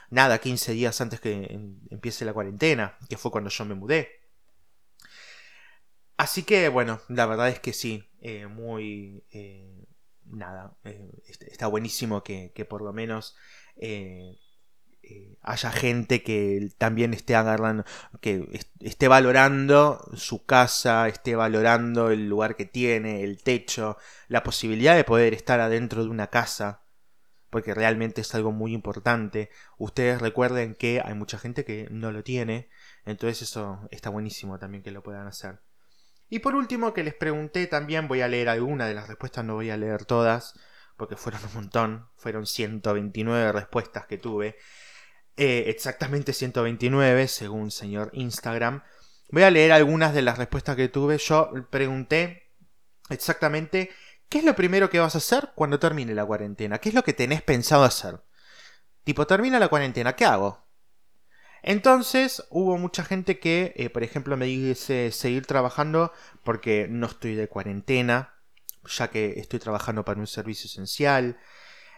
nada, 0.09 0.37
15 0.39 0.71
días 0.71 1.01
antes 1.01 1.19
que 1.19 1.33
em, 1.49 1.81
empiece 1.89 2.23
la 2.23 2.33
cuarentena, 2.33 2.97
que 3.09 3.17
fue 3.17 3.29
cuando 3.29 3.49
yo 3.49 3.65
me 3.65 3.75
mudé. 3.75 4.09
Así 6.15 6.43
que 6.43 6.69
bueno, 6.69 7.01
la 7.09 7.25
verdad 7.25 7.49
es 7.49 7.59
que 7.59 7.73
sí, 7.73 8.09
eh, 8.21 8.47
muy... 8.47 9.25
Eh, 9.31 9.85
nada, 10.23 10.77
eh, 10.85 11.11
está 11.25 11.67
buenísimo 11.67 12.23
que, 12.23 12.53
que, 12.55 12.63
por 12.63 12.81
lo 12.81 12.93
menos 12.93 13.35
haya 15.41 15.71
gente 15.71 16.23
que 16.23 16.69
también 16.77 17.13
esté 17.13 17.35
agarrando, 17.35 17.85
que 18.21 18.47
esté 18.79 19.07
valorando 19.07 20.09
su 20.15 20.45
casa, 20.45 21.07
esté 21.07 21.35
valorando 21.35 22.11
el 22.11 22.27
lugar 22.27 22.55
que 22.55 22.65
tiene, 22.65 23.23
el 23.23 23.41
techo, 23.41 23.97
la 24.27 24.43
posibilidad 24.43 24.95
de 24.95 25.03
poder 25.03 25.33
estar 25.33 25.59
adentro 25.59 26.03
de 26.03 26.09
una 26.09 26.27
casa, 26.27 26.83
porque 27.49 27.73
realmente 27.73 28.21
es 28.21 28.35
algo 28.35 28.51
muy 28.51 28.73
importante. 28.73 29.49
Ustedes 29.77 30.21
recuerden 30.21 30.75
que 30.75 31.01
hay 31.03 31.13
mucha 31.13 31.39
gente 31.39 31.65
que 31.65 31.87
no 31.89 32.11
lo 32.11 32.23
tiene, 32.23 32.69
entonces 33.05 33.41
eso 33.41 33.87
está 33.91 34.09
buenísimo 34.09 34.59
también 34.59 34.83
que 34.83 34.91
lo 34.91 35.03
puedan 35.03 35.27
hacer. 35.27 35.61
Y 36.29 36.39
por 36.39 36.53
último, 36.55 36.93
que 36.93 37.03
les 37.03 37.15
pregunté 37.15 37.65
también, 37.65 38.07
voy 38.07 38.21
a 38.21 38.27
leer 38.27 38.49
alguna 38.49 38.85
de 38.85 38.93
las 38.93 39.07
respuestas, 39.07 39.43
no 39.43 39.55
voy 39.55 39.71
a 39.71 39.77
leer 39.77 40.05
todas, 40.05 40.53
porque 40.95 41.15
fueron 41.15 41.41
un 41.45 41.53
montón, 41.55 42.07
fueron 42.17 42.45
129 42.45 43.51
respuestas 43.51 44.05
que 44.05 44.19
tuve. 44.19 44.57
Eh, 45.41 45.69
exactamente 45.69 46.33
129 46.33 47.29
según 47.29 47.71
señor 47.71 48.09
Instagram. 48.11 48.83
Voy 49.31 49.43
a 49.43 49.49
leer 49.49 49.71
algunas 49.71 50.13
de 50.13 50.21
las 50.21 50.37
respuestas 50.37 50.75
que 50.75 50.89
tuve. 50.89 51.17
Yo 51.17 51.49
pregunté 51.69 52.51
exactamente 53.09 53.89
qué 54.27 54.39
es 54.39 54.43
lo 54.43 54.53
primero 54.53 54.89
que 54.89 54.99
vas 54.99 55.15
a 55.15 55.19
hacer 55.19 55.51
cuando 55.55 55.79
termine 55.79 56.13
la 56.13 56.25
cuarentena. 56.25 56.79
¿Qué 56.79 56.89
es 56.89 56.95
lo 56.95 57.05
que 57.05 57.13
tenés 57.13 57.41
pensado 57.41 57.85
hacer? 57.85 58.21
Tipo, 59.05 59.25
termina 59.27 59.59
la 59.59 59.69
cuarentena, 59.69 60.13
¿qué 60.13 60.25
hago? 60.25 60.67
Entonces 61.63 62.43
hubo 62.49 62.77
mucha 62.77 63.05
gente 63.05 63.39
que, 63.39 63.71
eh, 63.77 63.89
por 63.89 64.03
ejemplo, 64.03 64.35
me 64.35 64.47
dice 64.47 65.09
seguir 65.13 65.45
trabajando 65.45 66.11
porque 66.43 66.87
no 66.89 67.07
estoy 67.07 67.35
de 67.35 67.47
cuarentena, 67.47 68.35
ya 68.83 69.09
que 69.09 69.39
estoy 69.39 69.59
trabajando 69.59 70.03
para 70.03 70.19
un 70.19 70.27
servicio 70.27 70.67
esencial, 70.67 71.37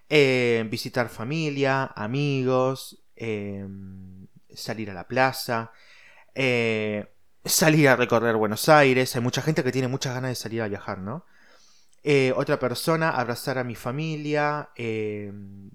eh, 0.10 0.64
visitar 0.70 1.10
familia, 1.10 1.86
amigos, 1.96 3.01
eh, 3.22 3.68
salir 4.50 4.90
a 4.90 4.94
la 4.94 5.08
plaza, 5.08 5.72
salir 7.46 7.90
a 7.90 7.96
recorrer 7.96 8.36
Buenos 8.36 8.68
Aires. 8.68 9.16
Hay 9.16 9.22
mucha 9.22 9.42
gente 9.42 9.64
que 9.64 9.72
tiene 9.72 9.88
muchas 9.88 10.14
ganas 10.14 10.32
de 10.32 10.36
salir 10.36 10.62
a 10.62 10.68
viajar, 10.68 10.98
¿no? 10.98 11.26
otra 12.36 12.58
persona, 12.58 13.12
abrazar 13.12 13.60
a 13.60 13.64
mi 13.64 13.76
familia, 13.76 14.70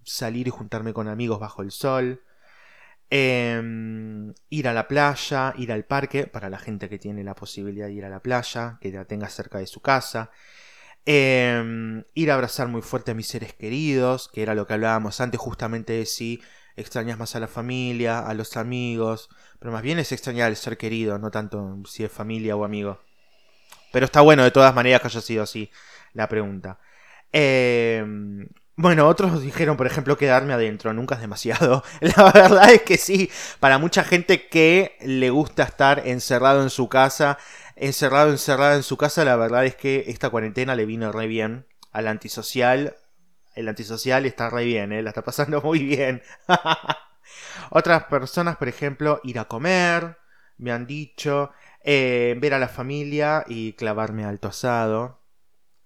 salir 0.05 0.49
y 0.49 0.51
juntarme 0.51 0.93
con 0.93 1.07
amigos 1.09 1.39
bajo 1.39 1.63
el 1.63 1.71
sol. 1.71 2.23
Em, 3.09 4.35
ir 4.51 4.67
a 4.67 4.73
la 4.73 4.89
playa, 4.89 5.55
ir 5.57 5.71
al 5.71 5.85
parque, 5.85 6.27
para 6.27 6.51
la 6.51 6.59
gente 6.59 6.89
que 6.89 6.99
tiene 6.99 7.23
la 7.23 7.35
posibilidad 7.35 7.87
de 7.87 7.93
ir 7.93 8.05
a 8.05 8.09
la 8.09 8.21
playa, 8.21 8.79
que 8.81 8.91
la 8.91 9.05
tenga 9.05 9.29
cerca 9.29 9.59
de 9.59 9.67
su 9.67 9.81
casa. 9.81 10.31
Em, 11.05 12.05
ir 12.15 12.31
a 12.31 12.35
abrazar 12.35 12.69
muy 12.69 12.83
fuerte 12.83 13.13
a 13.13 13.15
mis 13.15 13.29
seres 13.29 13.55
queridos, 13.55 14.29
que 14.33 14.43
era 14.43 14.55
lo 14.55 14.67
que 14.67 14.75
hablábamos 14.75 15.21
antes 15.21 15.41
justamente 15.41 15.93
de 15.93 16.07
si 16.07 16.43
extrañas 16.77 17.19
más 17.19 17.35
a 17.37 17.41
la 17.41 17.49
familia, 17.49 18.21
a 18.21 18.35
los 18.35 18.57
amigos, 18.57 19.29
pero 19.59 19.73
más 19.73 19.83
bien 19.83 19.99
es 19.99 20.13
extrañar 20.13 20.49
al 20.49 20.57
ser 20.57 20.77
querido, 20.77 21.19
no 21.19 21.31
tanto 21.31 21.79
si 21.87 22.05
es 22.05 22.13
familia 22.13 22.57
o 22.57 22.65
amigo. 22.65 23.01
Pero 23.93 24.07
está 24.07 24.21
bueno 24.21 24.45
de 24.45 24.51
todas 24.51 24.75
maneras 24.75 25.01
que 25.01 25.09
haya 25.09 25.21
sido 25.21 25.43
así 25.43 25.71
la 26.13 26.29
pregunta. 26.29 26.79
Eh, 27.33 28.05
bueno, 28.79 29.09
otros 29.09 29.41
dijeron, 29.41 29.79
por 29.79 29.87
ejemplo, 29.87 30.19
quedarme 30.19 30.53
adentro, 30.53 30.93
nunca 30.93 31.15
es 31.15 31.23
demasiado. 31.23 31.83
La 32.03 32.31
verdad 32.31 32.71
es 32.71 32.83
que 32.83 32.99
sí, 32.99 33.31
para 33.59 33.79
mucha 33.79 34.05
gente 34.05 34.49
que 34.49 34.99
le 35.01 35.31
gusta 35.31 35.63
estar 35.63 36.07
encerrado 36.07 36.63
en 36.63 36.69
su 36.69 36.91
casa, 36.91 37.39
encerrado, 37.75 38.31
encerrada 38.31 38.77
en 38.77 38.83
su 38.83 38.99
casa, 38.99 39.25
la 39.25 39.37
verdad 39.37 39.65
es 39.65 39.77
que 39.77 40.05
esta 40.09 40.29
cuarentena 40.29 40.77
le 40.77 40.85
vino 40.85 41.11
re 41.11 41.27
bien 41.27 41.67
al 41.91 42.07
antisocial. 42.07 42.97
El 43.57 43.69
antisocial 43.69 44.27
está 44.27 44.51
re 44.51 44.65
bien, 44.65 44.93
¿eh? 44.93 45.03
la 45.03 45.11
está 45.11 45.25
pasando 45.25 45.61
muy 45.63 45.81
bien. 45.81 46.23
Otras 47.71 48.05
personas, 48.05 48.57
por 48.57 48.69
ejemplo, 48.69 49.21
ir 49.25 49.39
a 49.41 49.47
comer, 49.47 50.19
me 50.59 50.71
han 50.71 50.87
dicho, 50.87 51.51
eh, 51.83 52.37
ver 52.39 52.55
a 52.55 52.59
la 52.61 52.69
familia 52.69 53.45
y 53.49 53.73
clavarme 53.73 54.25
alto 54.25 54.49
asado. 54.49 55.23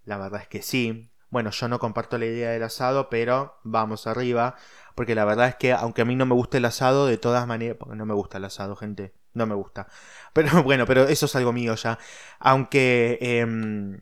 La 0.05 0.19
verdad 0.19 0.43
es 0.43 0.49
que 0.49 0.63
sí, 0.63 1.11
bueno, 1.31 1.51
yo 1.51 1.69
no 1.69 1.79
comparto 1.79 2.19
la 2.19 2.27
idea 2.27 2.51
del 2.51 2.63
asado, 2.65 3.09
pero 3.09 3.61
vamos 3.63 4.07
arriba. 4.07 4.57
Porque 4.97 5.15
la 5.15 5.25
verdad 5.25 5.49
es 5.49 5.55
que, 5.55 5.73
aunque 5.73 6.03
a 6.03 6.05
mí 6.05 6.17
no 6.17 6.27
me 6.27 6.35
guste 6.35 6.59
el 6.59 6.65
asado, 6.65 7.07
de 7.07 7.19
todas 7.19 7.47
maneras. 7.47 7.77
Porque 7.79 7.97
no 7.97 8.05
me 8.05 8.15
gusta 8.15 8.39
el 8.39 8.45
asado, 8.45 8.77
gente. 8.77 9.15
No 9.33 9.47
me 9.47 9.55
gusta. 9.55 9.87
Pero 10.33 10.63
bueno, 10.65 10.87
pero 10.87 11.05
eso 11.05 11.27
es 11.27 11.37
algo 11.37 11.53
mío 11.53 11.75
ya. 11.77 11.99
Aunque 12.41 13.19
em, 13.21 14.01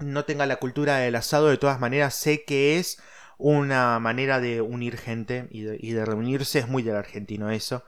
no 0.00 0.24
tenga 0.24 0.46
la 0.46 0.56
cultura 0.56 0.96
del 0.96 1.16
asado, 1.16 1.48
de 1.48 1.58
todas 1.58 1.80
maneras 1.80 2.14
sé 2.14 2.44
que 2.44 2.78
es 2.78 2.98
una 3.38 3.98
manera 3.98 4.40
de 4.40 4.60
unir 4.60 4.98
gente 4.98 5.48
y 5.50 5.62
de, 5.62 6.04
reunirse. 6.04 6.60
Es 6.60 6.68
muy 6.68 6.82
del 6.82 6.96
argentino 6.96 7.50
eso. 7.50 7.84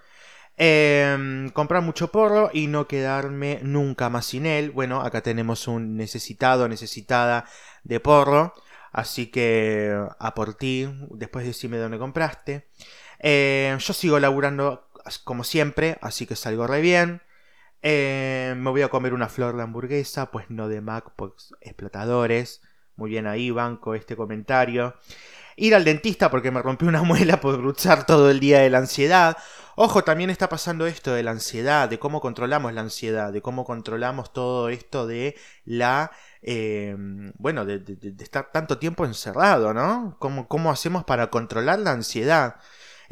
Eh, 0.56 1.50
comprar 1.52 1.82
mucho 1.82 2.08
porro 2.12 2.50
y 2.52 2.66
no 2.66 2.86
quedarme 2.86 3.60
nunca 3.62 4.08
más 4.10 4.26
sin 4.26 4.46
él. 4.46 4.70
Bueno, 4.70 5.02
acá 5.02 5.22
tenemos 5.22 5.68
un 5.68 5.96
necesitado, 5.96 6.68
necesitada 6.68 7.46
de 7.84 8.00
porro. 8.00 8.54
Así 8.92 9.26
que 9.26 9.94
a 10.18 10.34
por 10.34 10.54
ti, 10.54 10.88
después 11.12 11.46
decime 11.46 11.78
dónde 11.78 11.98
compraste. 11.98 12.68
Eh, 13.20 13.76
yo 13.78 13.92
sigo 13.92 14.18
laburando 14.20 14.88
como 15.24 15.44
siempre, 15.44 15.98
así 16.00 16.26
que 16.26 16.36
salgo 16.36 16.66
re 16.66 16.80
bien. 16.80 17.22
Eh, 17.82 18.54
me 18.56 18.70
voy 18.70 18.82
a 18.82 18.88
comer 18.88 19.12
una 19.12 19.28
flor 19.28 19.56
de 19.56 19.62
hamburguesa, 19.64 20.30
pues 20.30 20.48
no 20.50 20.68
de 20.68 20.80
Mac, 20.80 21.12
pues 21.16 21.52
explotadores. 21.60 22.62
Muy 22.96 23.10
bien 23.10 23.26
ahí, 23.26 23.50
banco 23.50 23.94
este 23.94 24.16
comentario. 24.16 24.94
Ir 25.56 25.74
al 25.74 25.84
dentista 25.84 26.30
porque 26.30 26.50
me 26.50 26.62
rompí 26.62 26.86
una 26.86 27.02
muela 27.04 27.40
por 27.40 27.58
luchar 27.58 28.06
todo 28.06 28.30
el 28.30 28.40
día 28.40 28.60
de 28.60 28.70
la 28.70 28.78
ansiedad. 28.78 29.36
Ojo, 29.74 30.04
también 30.04 30.30
está 30.30 30.48
pasando 30.48 30.86
esto 30.86 31.14
de 31.14 31.22
la 31.22 31.30
ansiedad, 31.32 31.88
de 31.88 31.98
cómo 31.98 32.20
controlamos 32.20 32.72
la 32.74 32.82
ansiedad, 32.82 33.32
de 33.32 33.42
cómo 33.42 33.64
controlamos 33.64 34.32
todo 34.32 34.68
esto 34.68 35.06
de 35.06 35.36
la... 35.64 36.10
Eh, 36.42 36.94
bueno, 37.38 37.64
de, 37.64 37.82
estar 38.20 38.50
tanto 38.52 38.78
tiempo 38.78 39.04
encerrado, 39.06 39.72
¿no? 39.72 40.16
¿Cómo, 40.18 40.46
¿Cómo 40.48 40.70
hacemos 40.70 41.04
para 41.04 41.30
controlar 41.30 41.78
la 41.78 41.92
ansiedad? 41.92 42.56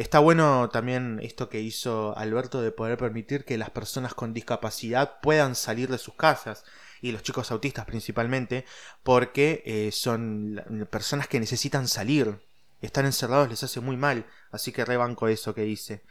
Está 0.00 0.18
bueno 0.18 0.70
también 0.70 1.20
esto 1.22 1.50
que 1.50 1.60
hizo 1.60 2.16
Alberto 2.16 2.62
de 2.62 2.72
poder 2.72 2.96
permitir 2.96 3.44
que 3.44 3.58
las 3.58 3.68
personas 3.68 4.14
con 4.14 4.32
discapacidad 4.32 5.20
puedan 5.20 5.54
salir 5.54 5.90
de 5.90 5.98
sus 5.98 6.14
casas 6.14 6.64
y 7.02 7.12
los 7.12 7.22
chicos 7.22 7.50
autistas 7.50 7.84
principalmente, 7.84 8.64
porque 9.02 9.62
eh, 9.66 9.92
son 9.92 10.64
personas 10.90 11.28
que 11.28 11.38
necesitan 11.38 11.86
salir. 11.86 12.40
Estar 12.80 13.04
encerrados 13.04 13.50
les 13.50 13.62
hace 13.62 13.80
muy 13.80 13.98
mal, 13.98 14.24
así 14.50 14.72
que 14.72 14.86
rebanco 14.86 15.28
eso 15.28 15.54
que 15.54 15.64
dice. 15.64 16.02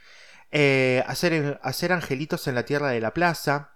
Eh, 0.51 1.03
hacer, 1.07 1.59
hacer 1.63 1.91
angelitos 1.91 2.47
en 2.47 2.53
la 2.53 2.65
tierra 2.65 2.89
de 2.89 3.01
la 3.01 3.15
plaza. 3.15 3.71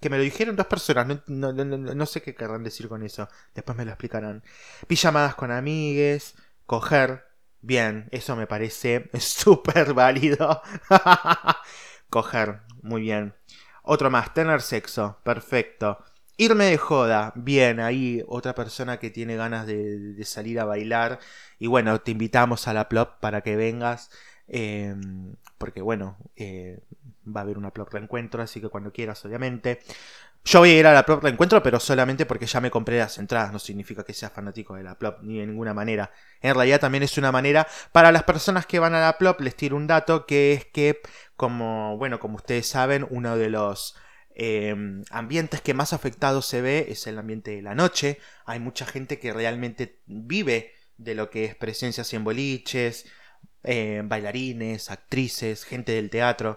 Que 0.00 0.10
me 0.10 0.16
lo 0.16 0.22
dijeron 0.22 0.54
dos 0.54 0.66
personas, 0.66 1.22
no, 1.26 1.52
no, 1.52 2.06
sé 2.06 2.22
qué 2.22 2.36
querrán 2.36 2.62
decir 2.62 2.88
con 2.88 3.02
eso. 3.02 3.28
Después 3.52 3.76
me 3.76 3.84
lo 3.84 3.90
explicarán. 3.90 4.44
Pijamadas 4.86 5.34
con 5.34 5.50
amigues, 5.50 6.36
coger. 6.66 7.25
Bien, 7.62 8.08
eso 8.12 8.36
me 8.36 8.46
parece 8.46 9.10
súper 9.20 9.94
válido. 9.94 10.62
coger, 12.10 12.60
muy 12.82 13.02
bien. 13.02 13.34
Otro 13.82 14.10
más, 14.10 14.34
tener 14.34 14.62
sexo, 14.62 15.18
perfecto. 15.24 15.98
Irme 16.38 16.66
de 16.66 16.76
joda, 16.78 17.32
bien, 17.36 17.80
ahí 17.80 18.22
otra 18.28 18.54
persona 18.54 18.98
que 18.98 19.10
tiene 19.10 19.36
ganas 19.36 19.66
de, 19.66 20.22
salir 20.24 20.60
a 20.60 20.64
bailar. 20.64 21.18
Y 21.58 21.66
bueno, 21.66 22.00
te 22.00 22.10
invitamos 22.12 22.68
a 22.68 22.74
la 22.74 22.88
plop 22.88 23.18
para 23.20 23.42
que 23.42 23.56
vengas. 23.56 24.10
Em, 24.48 25.34
porque 25.58 25.80
bueno, 25.82 26.16
eh, 26.36 26.80
va 27.26 27.40
a 27.40 27.44
haber 27.44 27.58
una 27.58 27.72
plop 27.72 27.94
encuentro, 27.94 28.42
así 28.42 28.60
que 28.60 28.68
cuando 28.68 28.92
quieras, 28.92 29.24
obviamente. 29.24 29.80
Yo 30.46 30.60
voy 30.60 30.70
a 30.70 30.78
ir 30.78 30.86
a 30.86 30.94
la 30.94 31.04
Plop 31.04 31.24
encuentro, 31.24 31.60
pero 31.60 31.80
solamente 31.80 32.24
porque 32.24 32.46
ya 32.46 32.60
me 32.60 32.70
compré 32.70 32.98
las 32.98 33.18
entradas. 33.18 33.52
No 33.52 33.58
significa 33.58 34.04
que 34.04 34.14
sea 34.14 34.30
fanático 34.30 34.76
de 34.76 34.84
la 34.84 34.96
Plop, 34.96 35.20
ni 35.22 35.40
de 35.40 35.46
ninguna 35.46 35.74
manera. 35.74 36.12
En 36.40 36.54
realidad 36.54 36.78
también 36.78 37.02
es 37.02 37.18
una 37.18 37.32
manera 37.32 37.66
para 37.90 38.12
las 38.12 38.22
personas 38.22 38.64
que 38.64 38.78
van 38.78 38.94
a 38.94 39.00
la 39.00 39.18
Plop. 39.18 39.40
Les 39.40 39.56
tiro 39.56 39.74
un 39.74 39.88
dato 39.88 40.24
que 40.24 40.52
es 40.52 40.64
que, 40.64 41.00
como, 41.34 41.98
bueno, 41.98 42.20
como 42.20 42.36
ustedes 42.36 42.68
saben, 42.68 43.04
uno 43.10 43.36
de 43.36 43.50
los 43.50 43.96
em, 44.36 45.02
ambientes 45.10 45.62
que 45.62 45.74
más 45.74 45.92
afectados 45.92 46.46
se 46.46 46.60
ve 46.62 46.86
es 46.90 47.08
el 47.08 47.18
ambiente 47.18 47.50
de 47.50 47.62
la 47.62 47.74
noche. 47.74 48.20
Hay 48.44 48.60
mucha 48.60 48.86
gente 48.86 49.18
que 49.18 49.32
realmente 49.32 49.98
vive 50.06 50.74
de 50.96 51.16
lo 51.16 51.28
que 51.28 51.44
es 51.44 51.56
presencias 51.56 52.14
en 52.14 52.22
boliches, 52.22 53.06
eh, 53.64 54.00
bailarines, 54.04 54.92
actrices, 54.92 55.64
gente 55.64 55.90
del 55.90 56.08
teatro. 56.08 56.56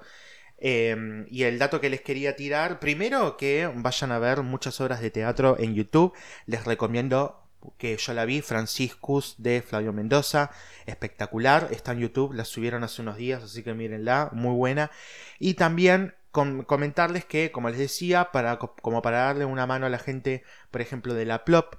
Em, 0.62 1.26
y 1.30 1.44
el 1.44 1.58
dato 1.58 1.80
que 1.80 1.90
les 1.90 2.02
quería 2.02 2.36
tirar, 2.36 2.80
primero 2.80 3.38
que 3.38 3.72
vayan 3.74 4.12
a 4.12 4.20
ver 4.20 4.44
muchas 4.44 4.80
obras 4.82 5.02
de 5.02 5.12
teatro 5.12 5.58
en 5.60 5.74
YouTube. 5.74 6.14
Les 6.46 6.66
recomiendo 6.66 7.40
que 7.78 7.98
yo 7.98 8.14
la 8.14 8.26
vi, 8.26 8.42
Franciscus 8.42 9.36
de 9.38 9.62
Flavio 9.62 9.94
Mendoza, 9.94 10.52
espectacular, 10.86 11.68
está 11.72 11.92
en 11.92 12.00
YouTube, 12.00 12.34
la 12.34 12.46
subieron 12.46 12.84
hace 12.84 13.02
unos 13.02 13.18
días, 13.18 13.44
así 13.44 13.64
que 13.64 13.74
mírenla, 13.74 14.30
muy 14.34 14.56
buena. 14.56 14.92
Y 15.40 15.56
también 15.56 16.16
comentarles 16.32 17.26
que, 17.26 17.52
como 17.52 17.70
les 17.70 17.80
decía, 17.80 18.32
para, 18.32 18.58
como 18.60 19.02
para 19.02 19.20
darle 19.20 19.46
una 19.46 19.66
mano 19.66 19.86
a 19.86 19.90
la 19.90 20.00
gente, 20.00 20.44
por 20.72 20.82
ejemplo, 20.82 21.14
de 21.14 21.26
la 21.26 21.44
Plop, 21.44 21.76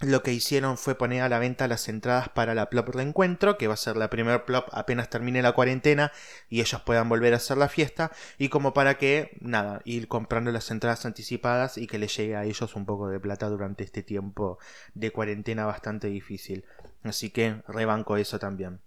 lo 0.00 0.22
que 0.22 0.32
hicieron 0.32 0.78
fue 0.78 0.94
poner 0.94 1.22
a 1.22 1.28
la 1.28 1.38
venta 1.38 1.68
las 1.68 1.88
entradas 1.88 2.30
para 2.30 2.54
la 2.54 2.70
plop 2.70 2.88
reencuentro, 2.88 3.58
que 3.58 3.68
va 3.68 3.74
a 3.74 3.76
ser 3.76 3.96
la 3.96 4.08
primer 4.08 4.44
plop 4.44 4.68
apenas 4.72 5.10
termine 5.10 5.42
la 5.42 5.52
cuarentena 5.52 6.10
y 6.48 6.60
ellos 6.60 6.80
puedan 6.82 7.08
volver 7.08 7.34
a 7.34 7.36
hacer 7.36 7.58
la 7.58 7.68
fiesta, 7.68 8.10
y 8.38 8.48
como 8.48 8.72
para 8.72 8.96
que, 8.96 9.36
nada, 9.40 9.82
ir 9.84 10.08
comprando 10.08 10.52
las 10.52 10.70
entradas 10.70 11.04
anticipadas 11.04 11.76
y 11.76 11.86
que 11.86 11.98
les 11.98 12.16
llegue 12.16 12.36
a 12.36 12.44
ellos 12.44 12.74
un 12.76 12.86
poco 12.86 13.08
de 13.08 13.20
plata 13.20 13.48
durante 13.48 13.84
este 13.84 14.02
tiempo 14.02 14.58
de 14.94 15.12
cuarentena 15.12 15.66
bastante 15.66 16.08
difícil. 16.08 16.64
Así 17.02 17.30
que 17.30 17.62
rebanco 17.68 18.16
eso 18.16 18.38
también. 18.38 18.80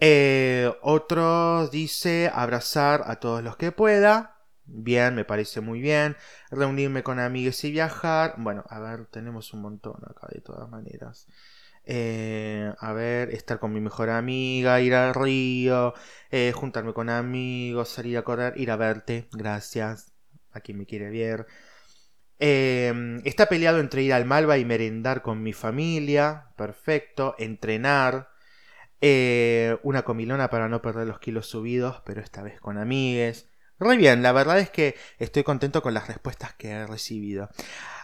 Eh, 0.00 0.72
otro 0.82 1.68
dice 1.68 2.30
abrazar 2.34 3.04
a 3.06 3.16
todos 3.20 3.42
los 3.42 3.56
que 3.56 3.72
pueda. 3.72 4.41
Bien, 4.74 5.14
me 5.14 5.24
parece 5.24 5.60
muy 5.60 5.80
bien. 5.82 6.16
Reunirme 6.50 7.02
con 7.02 7.18
amigos 7.18 7.62
y 7.64 7.70
viajar. 7.72 8.34
Bueno, 8.38 8.64
a 8.70 8.80
ver, 8.80 9.06
tenemos 9.06 9.52
un 9.52 9.60
montón 9.62 9.96
acá 10.08 10.28
de 10.32 10.40
todas 10.40 10.68
maneras. 10.70 11.26
Eh, 11.84 12.72
a 12.78 12.92
ver, 12.94 13.30
estar 13.34 13.58
con 13.58 13.72
mi 13.72 13.80
mejor 13.80 14.08
amiga, 14.10 14.80
ir 14.80 14.94
al 14.94 15.14
río, 15.14 15.94
eh, 16.30 16.52
juntarme 16.54 16.94
con 16.94 17.10
amigos, 17.10 17.90
salir 17.90 18.16
a 18.18 18.22
correr, 18.24 18.54
ir 18.58 18.70
a 18.70 18.76
verte, 18.76 19.28
gracias, 19.32 20.12
a 20.52 20.60
quien 20.60 20.78
me 20.78 20.86
quiere 20.86 21.10
ver. 21.10 21.46
Eh, 22.38 23.20
está 23.24 23.46
peleado 23.48 23.80
entre 23.80 24.02
ir 24.02 24.12
al 24.14 24.24
Malva 24.26 24.58
y 24.58 24.64
merendar 24.64 25.22
con 25.22 25.42
mi 25.42 25.52
familia, 25.52 26.48
perfecto, 26.56 27.34
entrenar, 27.38 28.30
eh, 29.02 29.78
una 29.84 30.02
comilona 30.04 30.50
para 30.50 30.68
no 30.68 30.82
perder 30.82 31.06
los 31.08 31.20
kilos 31.20 31.46
subidos, 31.48 32.02
pero 32.06 32.20
esta 32.22 32.42
vez 32.42 32.60
con 32.60 32.78
amigues. 32.78 33.51
Muy 33.82 33.96
bien, 33.96 34.22
la 34.22 34.32
verdad 34.32 34.58
es 34.60 34.70
que 34.70 34.94
estoy 35.18 35.42
contento 35.42 35.82
con 35.82 35.94
las 35.94 36.06
respuestas 36.06 36.54
que 36.54 36.70
he 36.70 36.86
recibido. 36.86 37.50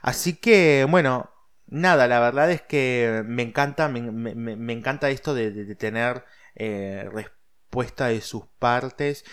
Así 0.03 0.35
que, 0.35 0.87
bueno, 0.89 1.31
nada, 1.67 2.09
la 2.09 2.19
verdad 2.19 2.51
es 2.51 2.63
que 2.63 3.23
me 3.27 3.43
encanta, 3.43 3.89
me, 3.89 4.73
encanta 4.73 5.11
esto 5.11 5.35
de 5.35 5.75
tener 5.77 6.25
eh, 6.57 7.09
respuesta 7.13 8.09
de 8.09 8.21
sus 8.21 8.45
partes 8.59 9.25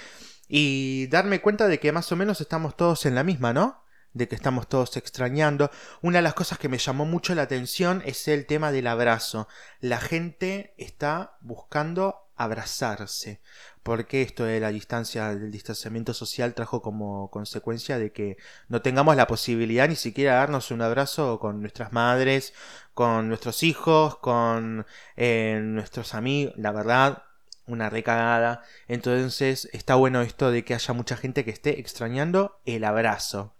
y 0.47 1.07
darme 1.07 1.41
cuenta 1.41 1.67
de 1.67 1.79
que 1.79 1.91
más 1.91 2.11
o 2.11 2.15
menos 2.15 2.39
estamos 2.41 2.77
todos 2.77 3.07
en 3.07 3.15
la 3.15 3.23
misma, 3.23 3.51
¿no? 3.51 3.83
De 4.13 4.27
que 4.27 4.35
estamos 4.35 4.69
todos 4.69 4.95
extrañando. 4.97 5.71
Una 6.01 6.19
de 6.19 6.23
las 6.23 6.35
cosas 6.35 6.59
que 6.59 6.69
me 6.69 6.77
llamó 6.77 7.05
mucho 7.05 7.33
la 7.33 7.41
atención 7.41 8.03
es 8.05 8.27
el 8.27 8.45
tema 8.45 8.71
del 8.71 8.87
abrazo. 8.87 9.47
La 9.79 9.99
gente 9.99 10.75
está 10.77 11.37
buscando 11.41 12.29
abrazarse 12.35 13.41
porque 13.85 14.23
esto 14.23 14.45
de 14.45 14.59
la 14.59 14.69
distancia, 14.71 15.35
del 15.35 15.51
distanciamiento 15.51 16.15
social 16.15 16.55
trajo 16.55 16.81
como 16.81 17.29
consecuencia 17.29 17.99
de 17.99 18.11
que 18.11 18.37
no 18.67 18.81
tengamos 18.81 19.15
la 19.15 19.27
posibilidad 19.27 19.87
ni 19.87 19.95
siquiera 19.95 20.31
de 20.33 20.37
darnos 20.39 20.71
un 20.71 20.81
abrazo 20.81 21.37
con 21.39 21.61
nuestras 21.61 21.93
madres, 21.93 22.55
con 22.95 23.27
nuestros 23.27 23.61
hijos, 23.61 24.17
con 24.17 24.87
eh, 25.17 25.61
nuestros 25.63 26.15
amigos, 26.15 26.55
la 26.57 26.71
verdad, 26.71 27.25
una 27.67 27.91
recagada. 27.91 28.63
Entonces 28.87 29.69
está 29.71 29.93
bueno 29.93 30.23
esto 30.23 30.49
de 30.49 30.65
que 30.65 30.73
haya 30.73 30.93
mucha 30.95 31.15
gente 31.15 31.45
que 31.45 31.51
esté 31.51 31.79
extrañando 31.79 32.59
el 32.65 32.85
abrazo. 32.85 33.55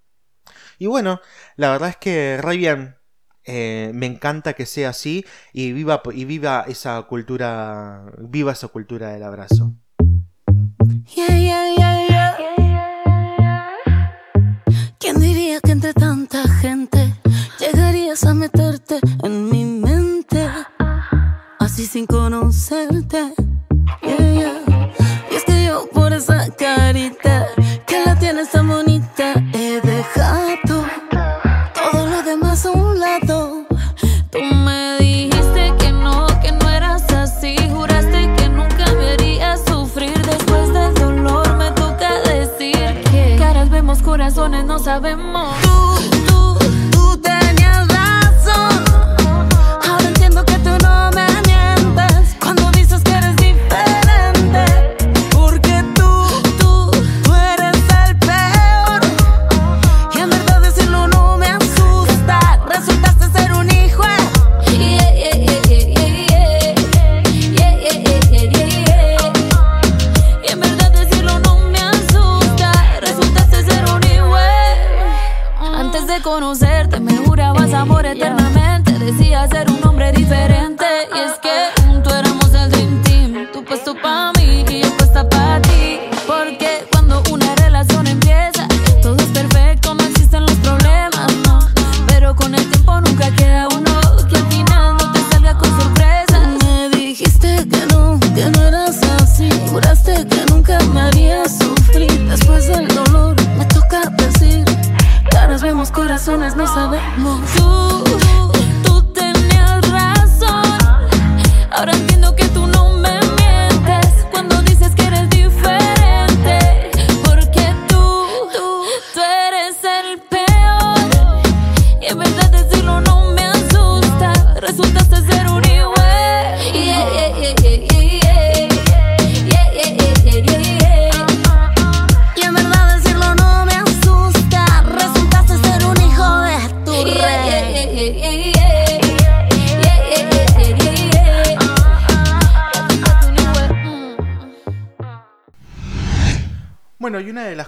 Y 0.79 0.87
bueno, 0.87 1.21
la 1.55 1.69
verdad 1.69 1.89
es 1.89 1.97
que 1.97 2.39
re 2.41 2.57
bien. 2.57 2.95
Eh, 3.43 3.91
me 3.93 4.07
encanta 4.07 4.53
que 4.53 4.65
sea 4.65 4.89
así 4.89 5.23
y 5.53 5.71
viva, 5.71 6.01
y 6.13 6.25
viva 6.25 6.65
esa 6.67 6.99
cultura, 7.03 8.11
viva 8.17 8.53
esa 8.53 8.69
cultura 8.69 9.09
del 9.09 9.21
abrazo. 9.21 9.75
Yeah, 11.13 11.37
yeah, 11.37 11.75
yeah, 11.77 12.07
yeah. 12.09 12.35
¿Quién 14.99 15.19
diría 15.19 15.59
que 15.61 15.71
entre 15.71 15.93
tanta 15.93 16.47
gente 16.61 17.13
llegarías 17.59 18.23
a 18.23 18.33
meterte 18.33 18.99
en 19.23 19.49
mi 19.49 19.65
mente? 19.65 20.49
Así 21.59 21.85
sin 21.85 22.07
conocerte. 22.07 23.33
Yeah, 24.01 24.33
yeah. 24.33 24.93
Y 25.31 25.35
es 25.35 25.43
que 25.43 25.65
yo 25.65 25.87
por 25.93 26.11
esa 26.11 26.49
carita 26.49 27.47
que 27.85 28.03
la 28.03 28.17
tienes 28.17 28.49
tan 28.49 28.67
bonita 28.67 28.84
sabemos. 44.85 45.64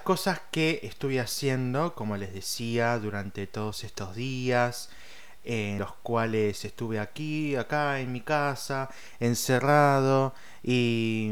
Cosas 0.07 0.39
que 0.51 0.79
estuve 0.83 1.19
haciendo, 1.19 1.93
como 1.93 2.15
les 2.15 2.33
decía, 2.33 2.97
durante 2.97 3.45
todos 3.45 3.83
estos 3.83 4.15
días, 4.15 4.89
en 5.43 5.79
los 5.79 5.91
cuales 5.95 6.63
estuve 6.63 6.97
aquí, 7.01 7.57
acá 7.57 7.99
en 7.99 8.13
mi 8.13 8.21
casa, 8.21 8.89
encerrado 9.19 10.33
y, 10.63 11.31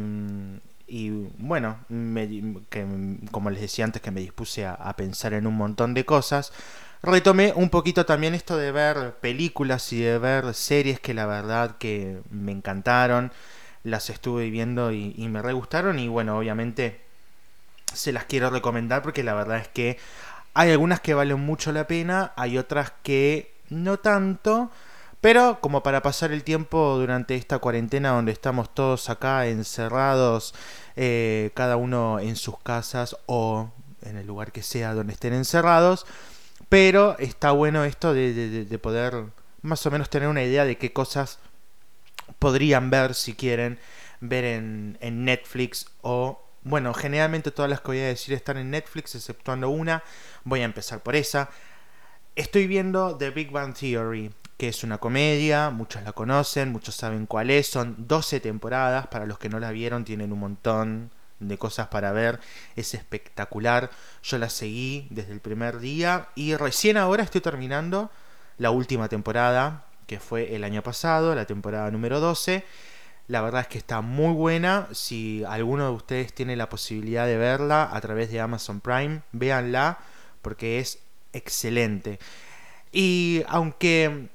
y 0.87 1.09
bueno, 1.37 1.77
me 1.87 2.27
que, 2.69 2.85
como 3.31 3.49
les 3.49 3.61
decía 3.61 3.85
antes 3.85 4.01
que 4.01 4.11
me 4.11 4.19
dispuse 4.19 4.65
a, 4.65 4.93
pensar 4.97 5.31
en 5.31 5.47
un 5.47 5.55
montón 5.55 5.93
de 5.93 6.03
cosas, 6.03 6.51
retomé 7.01 7.53
un 7.55 7.69
poquito 7.69 8.05
también 8.05 8.35
esto 8.35 8.57
de 8.57 8.73
ver 8.73 9.15
películas 9.21 9.93
y 9.93 10.01
de 10.01 10.17
ver 10.17 10.53
series 10.53 10.99
que 10.99 11.13
la 11.13 11.27
verdad 11.27 11.77
que 11.77 12.19
me 12.29 12.51
encantaron, 12.51 13.31
las 13.83 14.09
estuve 14.09 14.49
viendo 14.49 14.91
y, 14.91 15.13
y 15.17 15.29
me 15.29 15.41
re 15.41 15.53
gustaron 15.53 15.97
y 15.97 16.09
bueno, 16.09 16.37
obviamente 16.37 17.04
se 17.95 18.11
las 18.13 18.25
quiero 18.25 18.49
recomendar 18.49 19.01
porque 19.01 19.23
la 19.23 19.33
verdad 19.33 19.57
es 19.59 19.67
que 19.67 19.97
hay 20.53 20.71
algunas 20.71 21.01
que 21.01 21.13
valen 21.13 21.39
mucho 21.39 21.71
la 21.71 21.87
pena, 21.87 22.33
hay 22.37 22.57
otras 22.57 22.93
que 23.03 23.53
no 23.69 23.97
tanto, 23.99 24.71
pero 25.21 25.59
como 25.61 25.83
para 25.83 26.01
pasar 26.01 26.31
el 26.31 26.43
tiempo 26.43 26.97
durante 26.97 27.35
esta 27.35 27.59
cuarentena 27.59 28.09
donde 28.11 28.31
estamos 28.31 28.73
todos 28.73 29.09
acá 29.09 29.47
encerrados, 29.47 30.53
eh, 30.95 31.51
cada 31.55 31.77
uno 31.77 32.19
en 32.19 32.35
sus 32.35 32.59
casas 32.59 33.17
o 33.25 33.71
en 34.03 34.17
el 34.17 34.27
lugar 34.27 34.51
que 34.51 34.61
sea 34.63 34.93
donde 34.93 35.13
estén 35.13 35.33
encerrados, 35.33 36.05
pero 36.69 37.17
está 37.19 37.51
bueno 37.51 37.83
esto 37.83 38.13
de, 38.13 38.33
de- 38.33 38.49
de- 38.49 38.65
de 38.65 38.79
poder 38.79 39.25
más 39.61 39.85
o 39.85 39.91
menos 39.91 40.09
tener 40.09 40.29
una 40.29 40.43
idea 40.43 40.63
de 40.65 40.77
qué 40.77 40.93
cosas 40.93 41.39
podrían 42.39 42.89
ver 42.89 43.13
si 43.13 43.33
quieren 43.35 43.79
ver 44.19 44.43
en, 44.45 44.97
en 45.01 45.25
Netflix 45.25 45.87
o 46.01 46.44
bueno, 46.65 46.95
generalmente 46.95 47.51
todas 47.51 47.69
las 47.69 47.79
que 47.79 47.87
voy 47.87 47.99
a 47.99 48.07
decir 48.07 48.33
están 48.33 48.57
en 48.57 48.71
Netflix, 48.71 49.13
exceptuando 49.13 49.69
una. 49.69 50.03
Voy 50.43 50.61
a 50.61 50.65
empezar 50.65 51.01
por 51.03 51.15
esa. 51.15 51.49
Estoy 52.35 52.65
viendo 52.65 53.15
The 53.15 53.29
Big 53.29 53.51
Bang 53.51 53.75
Theory, 53.75 54.31
que 54.57 54.69
es 54.69 54.83
una 54.83 54.97
comedia, 54.97 55.69
muchos 55.69 56.01
la 56.01 56.11
conocen, 56.11 56.71
muchos 56.71 56.95
saben 56.95 57.27
cuál 57.27 57.51
es, 57.51 57.67
son 57.67 58.07
12 58.07 58.39
temporadas, 58.39 59.05
para 59.07 59.27
los 59.27 59.37
que 59.37 59.47
no 59.47 59.59
la 59.59 59.69
vieron 59.69 60.05
tienen 60.05 60.33
un 60.33 60.39
montón 60.39 61.11
de 61.39 61.57
cosas 61.59 61.87
para 61.89 62.11
ver, 62.11 62.39
es 62.75 62.95
espectacular, 62.95 63.91
yo 64.23 64.39
la 64.39 64.49
seguí 64.49 65.07
desde 65.11 65.33
el 65.33 65.41
primer 65.41 65.79
día 65.79 66.29
y 66.33 66.55
recién 66.55 66.97
ahora 66.97 67.21
estoy 67.21 67.41
terminando 67.41 68.09
la 68.57 68.71
última 68.71 69.07
temporada, 69.07 69.85
que 70.07 70.19
fue 70.19 70.55
el 70.55 70.63
año 70.63 70.81
pasado, 70.81 71.35
la 71.35 71.45
temporada 71.45 71.91
número 71.91 72.19
12. 72.19 72.65
La 73.27 73.41
verdad 73.41 73.61
es 73.61 73.67
que 73.67 73.77
está 73.77 74.01
muy 74.01 74.33
buena. 74.33 74.87
Si 74.91 75.43
alguno 75.45 75.85
de 75.85 75.95
ustedes 75.95 76.33
tiene 76.33 76.55
la 76.55 76.69
posibilidad 76.69 77.25
de 77.25 77.37
verla 77.37 77.89
a 77.91 78.01
través 78.01 78.31
de 78.31 78.39
Amazon 78.39 78.81
Prime, 78.81 79.21
véanla 79.31 79.99
porque 80.41 80.79
es 80.79 80.99
excelente. 81.33 82.19
Y 82.91 83.43
aunque 83.47 84.29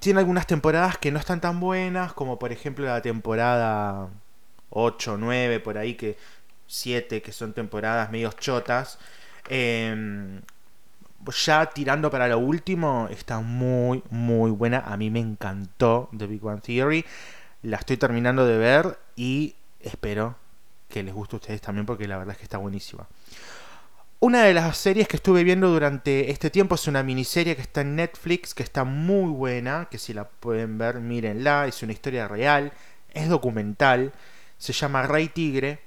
tiene 0.00 0.18
algunas 0.18 0.46
temporadas 0.46 0.98
que 0.98 1.12
no 1.12 1.18
están 1.18 1.40
tan 1.40 1.60
buenas, 1.60 2.12
como 2.12 2.38
por 2.38 2.52
ejemplo 2.52 2.84
la 2.84 3.00
temporada 3.00 4.08
8, 4.70 5.16
9, 5.18 5.60
por 5.60 5.78
ahí, 5.78 5.94
que 5.94 6.16
7, 6.66 7.22
que 7.22 7.32
son 7.32 7.52
temporadas 7.52 8.10
medio 8.10 8.32
chotas. 8.32 8.98
Em, 9.48 10.40
ya 11.46 11.66
tirando 11.66 12.10
para 12.10 12.28
lo 12.28 12.38
último, 12.38 13.08
está 13.10 13.40
muy, 13.40 14.02
muy 14.10 14.50
buena. 14.50 14.80
A 14.80 14.96
mí 14.96 15.10
me 15.10 15.20
encantó 15.20 16.10
The 16.16 16.26
Big 16.26 16.44
One 16.44 16.60
Theory. 16.60 17.04
La 17.64 17.78
estoy 17.78 17.96
terminando 17.96 18.46
de 18.46 18.58
ver 18.58 18.98
y 19.16 19.54
espero 19.80 20.36
que 20.90 21.02
les 21.02 21.14
guste 21.14 21.36
a 21.36 21.38
ustedes 21.38 21.62
también 21.62 21.86
porque 21.86 22.06
la 22.06 22.18
verdad 22.18 22.32
es 22.32 22.38
que 22.38 22.44
está 22.44 22.58
buenísima. 22.58 23.06
Una 24.20 24.42
de 24.42 24.52
las 24.52 24.76
series 24.76 25.08
que 25.08 25.16
estuve 25.16 25.44
viendo 25.44 25.70
durante 25.70 26.30
este 26.30 26.50
tiempo 26.50 26.74
es 26.74 26.86
una 26.88 27.02
miniserie 27.02 27.56
que 27.56 27.62
está 27.62 27.80
en 27.80 27.96
Netflix, 27.96 28.52
que 28.52 28.62
está 28.62 28.84
muy 28.84 29.30
buena, 29.30 29.88
que 29.90 29.96
si 29.96 30.12
la 30.12 30.28
pueden 30.28 30.76
ver, 30.76 31.00
mírenla, 31.00 31.66
es 31.66 31.82
una 31.82 31.92
historia 31.92 32.28
real, 32.28 32.70
es 33.14 33.30
documental, 33.30 34.12
se 34.58 34.74
llama 34.74 35.06
Rey 35.06 35.28
Tigre. 35.28 35.80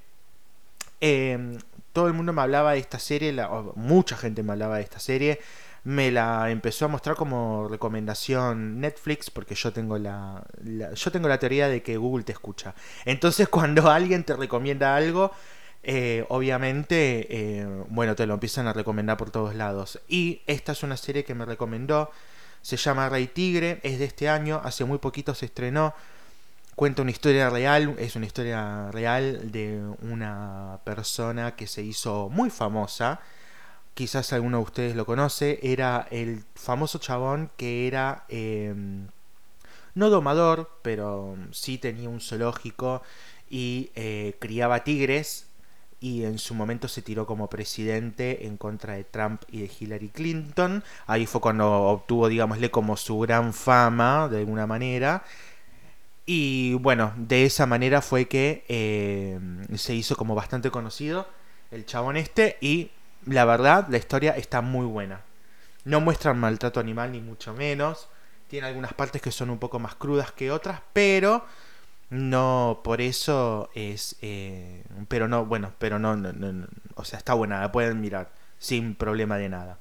Em, 1.00 1.60
todo 1.94 2.08
el 2.08 2.14
mundo 2.14 2.34
me 2.34 2.42
hablaba 2.42 2.74
de 2.74 2.80
esta 2.80 2.98
serie, 2.98 3.36
mucha 3.76 4.18
gente 4.18 4.42
me 4.42 4.54
hablaba 4.54 4.78
de 4.78 4.84
esta 4.84 5.00
serie. 5.00 5.40
Me 5.88 6.12
la 6.12 6.52
empezó 6.52 6.84
a 6.84 6.88
mostrar 6.90 7.16
como 7.16 7.70
recomendación 7.70 8.82
Netflix 8.82 9.32
porque 9.32 9.56
yo 9.56 9.72
tengo 9.72 9.98
la, 9.98 10.46
yo 10.94 11.12
tengo 11.14 11.30
la 11.30 11.40
teoría 11.40 11.70
de 11.70 11.82
que 11.82 11.96
Google 11.96 12.26
te 12.26 12.34
escucha. 12.34 12.76
Entonces 13.06 13.48
cuando 13.50 13.90
alguien 13.90 14.26
te 14.26 14.36
recomienda 14.36 14.98
algo, 14.98 15.32
eh, 15.84 16.26
obviamente, 16.28 17.28
eh, 17.30 17.66
bueno, 17.88 18.16
te 18.16 18.26
lo 18.26 18.34
empiezan 18.34 18.68
a 18.68 18.74
recomendar 18.74 19.16
por 19.16 19.32
todos 19.32 19.56
lados. 19.56 20.02
Y 20.10 20.42
esta 20.46 20.74
es 20.74 20.84
una 20.84 20.98
serie 20.98 21.24
que 21.24 21.34
me 21.34 21.46
recomendó, 21.46 22.12
se 22.62 22.76
llama 22.76 23.08
Rey 23.08 23.28
Tigre, 23.28 23.80
es 23.84 23.98
de 23.98 24.06
este 24.06 24.28
año, 24.28 24.60
hace 24.66 24.84
muy 24.84 24.98
poquito 24.98 25.34
se 25.36 25.46
estrenó 25.46 25.94
cuenta 26.76 27.02
una 27.02 27.12
historia 27.12 27.50
real, 27.50 27.96
es 27.98 28.18
una 28.18 28.26
historia 28.26 28.92
real 28.92 29.54
de 29.54 29.82
una 30.02 30.80
persona 30.84 31.56
que 31.56 31.66
se 31.66 31.82
hizo 31.82 32.30
muy 32.30 32.50
famosa, 32.50 33.22
quizás 33.98 34.32
alguno 34.32 34.58
de 34.58 34.64
ustedes 34.64 34.96
lo 34.96 35.08
conoce, 35.08 35.60
era 35.64 36.08
el 36.12 36.44
famoso 36.54 37.00
chabón 37.00 37.50
que 37.58 37.88
era 37.88 38.26
em, 38.30 39.08
no 39.96 40.12
domador, 40.12 40.70
pero 40.84 41.36
sí 41.52 41.80
tenía 41.80 42.08
un 42.08 42.22
zoológico 42.22 43.02
y 43.50 43.90
eh, 43.96 44.36
criaba 44.40 44.84
tigres 44.84 45.48
y 46.00 46.26
en 46.26 46.38
su 46.38 46.54
momento 46.54 46.88
se 46.88 47.02
tiró 47.02 47.26
como 47.26 47.50
presidente 47.50 48.46
en 48.46 48.58
contra 48.58 48.94
de 48.94 49.04
Trump 49.04 49.42
y 49.52 49.62
de 49.62 49.72
Hillary 49.80 50.10
Clinton. 50.10 50.84
Ahí 51.08 51.26
fue 51.26 51.42
cuando 51.42 51.68
obtuvo, 51.68 52.30
digámosle, 52.30 52.70
como 52.70 52.98
su 52.98 53.18
gran 53.18 53.52
fama, 53.52 54.30
de 54.30 54.38
alguna 54.38 54.68
manera. 54.68 55.24
Y 56.28 56.76
bueno, 56.76 57.14
de 57.18 57.46
esa 57.46 57.66
manera 57.66 58.04
fue 58.04 58.28
que 58.28 58.64
eh, 58.68 59.40
se 59.76 59.96
hizo 59.96 60.16
como 60.16 60.36
bastante 60.36 60.70
conocido 60.70 61.28
el 61.72 61.86
chabón 61.86 62.16
este 62.18 62.58
y 62.62 62.92
la 63.26 63.46
verdad 63.46 63.88
la 63.90 63.98
historia 63.98 64.32
está 64.32 64.62
muy 64.62 64.86
buena. 64.86 65.22
No 65.84 66.02
muestran 66.02 66.40
maltrato 66.40 66.80
animal 66.80 67.12
ni 67.12 67.22
mucho 67.22 67.54
menos. 67.54 68.10
Tiene 68.48 68.68
algunas 68.68 68.94
partes 68.94 69.22
que 69.22 69.32
son 69.32 69.50
un 69.50 69.60
poco 69.60 69.80
más 69.80 69.96
crudas 69.96 70.32
que 70.32 70.52
otras, 70.52 70.82
pero 70.94 71.46
no 72.10 72.82
por 72.84 73.02
eso 73.02 73.70
es... 73.74 74.16
Eh, 74.22 74.84
pero 75.08 75.28
no, 75.28 75.46
bueno, 75.46 75.74
pero 75.80 76.00
no, 76.00 76.16
no, 76.16 76.32
no, 76.34 76.68
o 76.96 77.04
sea, 77.04 77.20
está 77.20 77.34
buena, 77.34 77.62
la 77.62 77.72
pueden 77.72 78.02
mirar 78.02 78.30
sin 78.60 78.96
problema 78.96 79.38
de 79.38 79.50
nada. 79.50 79.78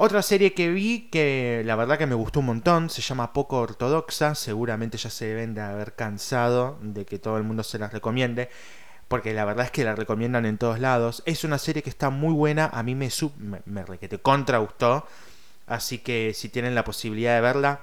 Otra 0.00 0.22
serie 0.22 0.54
que 0.54 0.70
vi 0.70 1.08
que 1.10 1.62
la 1.66 1.74
verdad 1.74 1.98
que 1.98 2.06
me 2.06 2.14
gustó 2.14 2.38
un 2.38 2.46
montón, 2.46 2.88
se 2.88 3.02
llama 3.02 3.32
Poco 3.32 3.58
Ortodoxa, 3.58 4.36
seguramente 4.36 4.96
ya 4.96 5.10
se 5.10 5.26
deben 5.26 5.54
de 5.54 5.60
haber 5.60 5.96
cansado 5.96 6.78
de 6.80 7.04
que 7.04 7.18
todo 7.18 7.36
el 7.36 7.42
mundo 7.42 7.64
se 7.64 7.80
la 7.80 7.88
recomiende, 7.88 8.48
porque 9.08 9.32
la 9.32 9.44
verdad 9.44 9.66
es 9.66 9.70
que 9.70 9.84
la 9.84 9.94
recomiendan 9.94 10.46
en 10.46 10.58
todos 10.58 10.78
lados. 10.78 11.22
Es 11.26 11.44
una 11.44 11.58
serie 11.58 11.82
que 11.82 11.90
está 11.90 12.10
muy 12.10 12.32
buena, 12.34 12.66
a 12.72 12.82
mí 12.82 12.94
me, 12.94 13.10
sub, 13.10 13.32
me, 13.38 13.60
me 13.66 13.84
requete 13.84 14.18
contra 14.18 14.58
gustó, 14.58 15.06
así 15.66 15.98
que 15.98 16.32
si 16.34 16.48
tienen 16.48 16.74
la 16.74 16.84
posibilidad 16.84 17.34
de 17.34 17.40
verla, 17.40 17.80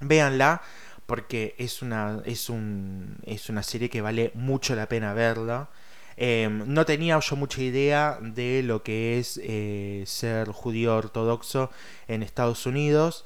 véanla, 0.00 0.62
porque 1.06 1.54
es 1.58 1.82
una, 1.82 2.22
es 2.24 2.48
un, 2.48 3.16
es 3.26 3.48
una 3.48 3.62
serie 3.64 3.90
que 3.90 4.00
vale 4.00 4.30
mucho 4.34 4.76
la 4.76 4.88
pena 4.88 5.12
verla. 5.12 5.68
Em, 6.16 6.62
no 6.72 6.84
tenía 6.86 7.18
yo 7.18 7.34
mucha 7.34 7.62
idea 7.62 8.18
de 8.20 8.62
lo 8.62 8.82
que 8.82 9.18
es 9.18 9.40
eh, 9.42 10.04
ser 10.06 10.48
judío 10.50 10.96
ortodoxo 10.96 11.70
en 12.08 12.22
Estados 12.22 12.66
Unidos. 12.66 13.24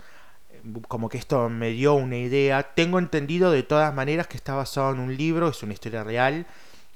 Como 0.89 1.09
que 1.11 1.19
esto 1.19 1.49
me 1.51 1.71
dio 1.71 1.95
una 1.95 2.17
idea. 2.17 2.75
Tengo 2.75 2.99
entendido 2.99 3.51
de 3.51 3.65
todas 3.65 3.93
maneras 3.93 4.29
que 4.29 4.37
está 4.39 4.55
basado 4.55 4.93
en 4.95 5.01
un 5.01 5.17
libro, 5.17 5.49
es 5.49 5.63
una 5.63 5.75
historia 5.75 6.05
real, 6.05 6.47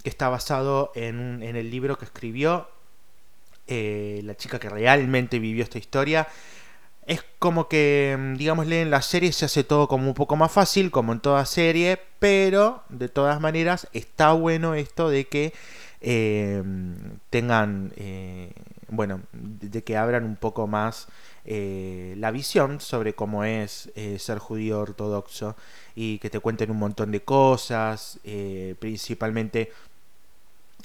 que 0.02 0.10
está 0.10 0.28
basado 0.28 0.92
en, 0.94 1.42
en 1.42 1.56
el 1.56 1.70
libro 1.70 1.98
que 1.98 2.04
escribió 2.04 2.68
eh, 3.70 4.22
la 4.24 4.34
chica 4.34 4.58
que 4.58 4.70
realmente 4.70 5.38
vivió 5.38 5.62
esta 5.62 5.76
historia. 5.76 6.26
Es 7.06 7.22
como 7.38 7.68
que, 7.68 8.12
em, 8.12 8.36
digámosle, 8.36 8.80
en 8.80 8.90
la 8.90 9.02
serie 9.02 9.30
se 9.32 9.44
hace 9.44 9.62
todo 9.62 9.88
como 9.88 10.08
un 10.08 10.14
poco 10.14 10.36
más 10.36 10.50
fácil, 10.52 10.90
como 10.90 11.12
en 11.12 11.20
toda 11.20 11.44
serie, 11.44 12.00
pero 12.18 12.82
de 12.88 13.10
todas 13.10 13.40
maneras 13.42 13.86
está 13.92 14.32
bueno 14.32 14.74
esto 14.74 15.10
de 15.10 15.26
que 15.26 15.52
eh, 16.00 16.62
tengan, 17.28 17.92
eh, 17.96 18.52
bueno, 18.88 19.20
de 19.32 19.84
que 19.84 19.98
abran 19.98 20.24
un 20.24 20.36
poco 20.36 20.66
más 20.66 21.08
la 21.44 22.30
visión 22.30 22.78
sobre 22.78 23.14
cómo 23.14 23.42
es 23.42 23.90
ser 24.18 24.38
judío 24.38 24.80
ortodoxo 24.80 25.56
y 25.94 26.18
que 26.18 26.28
te 26.28 26.40
cuenten 26.40 26.70
un 26.70 26.78
montón 26.78 27.10
de 27.10 27.22
cosas, 27.22 28.20
principalmente 28.78 29.72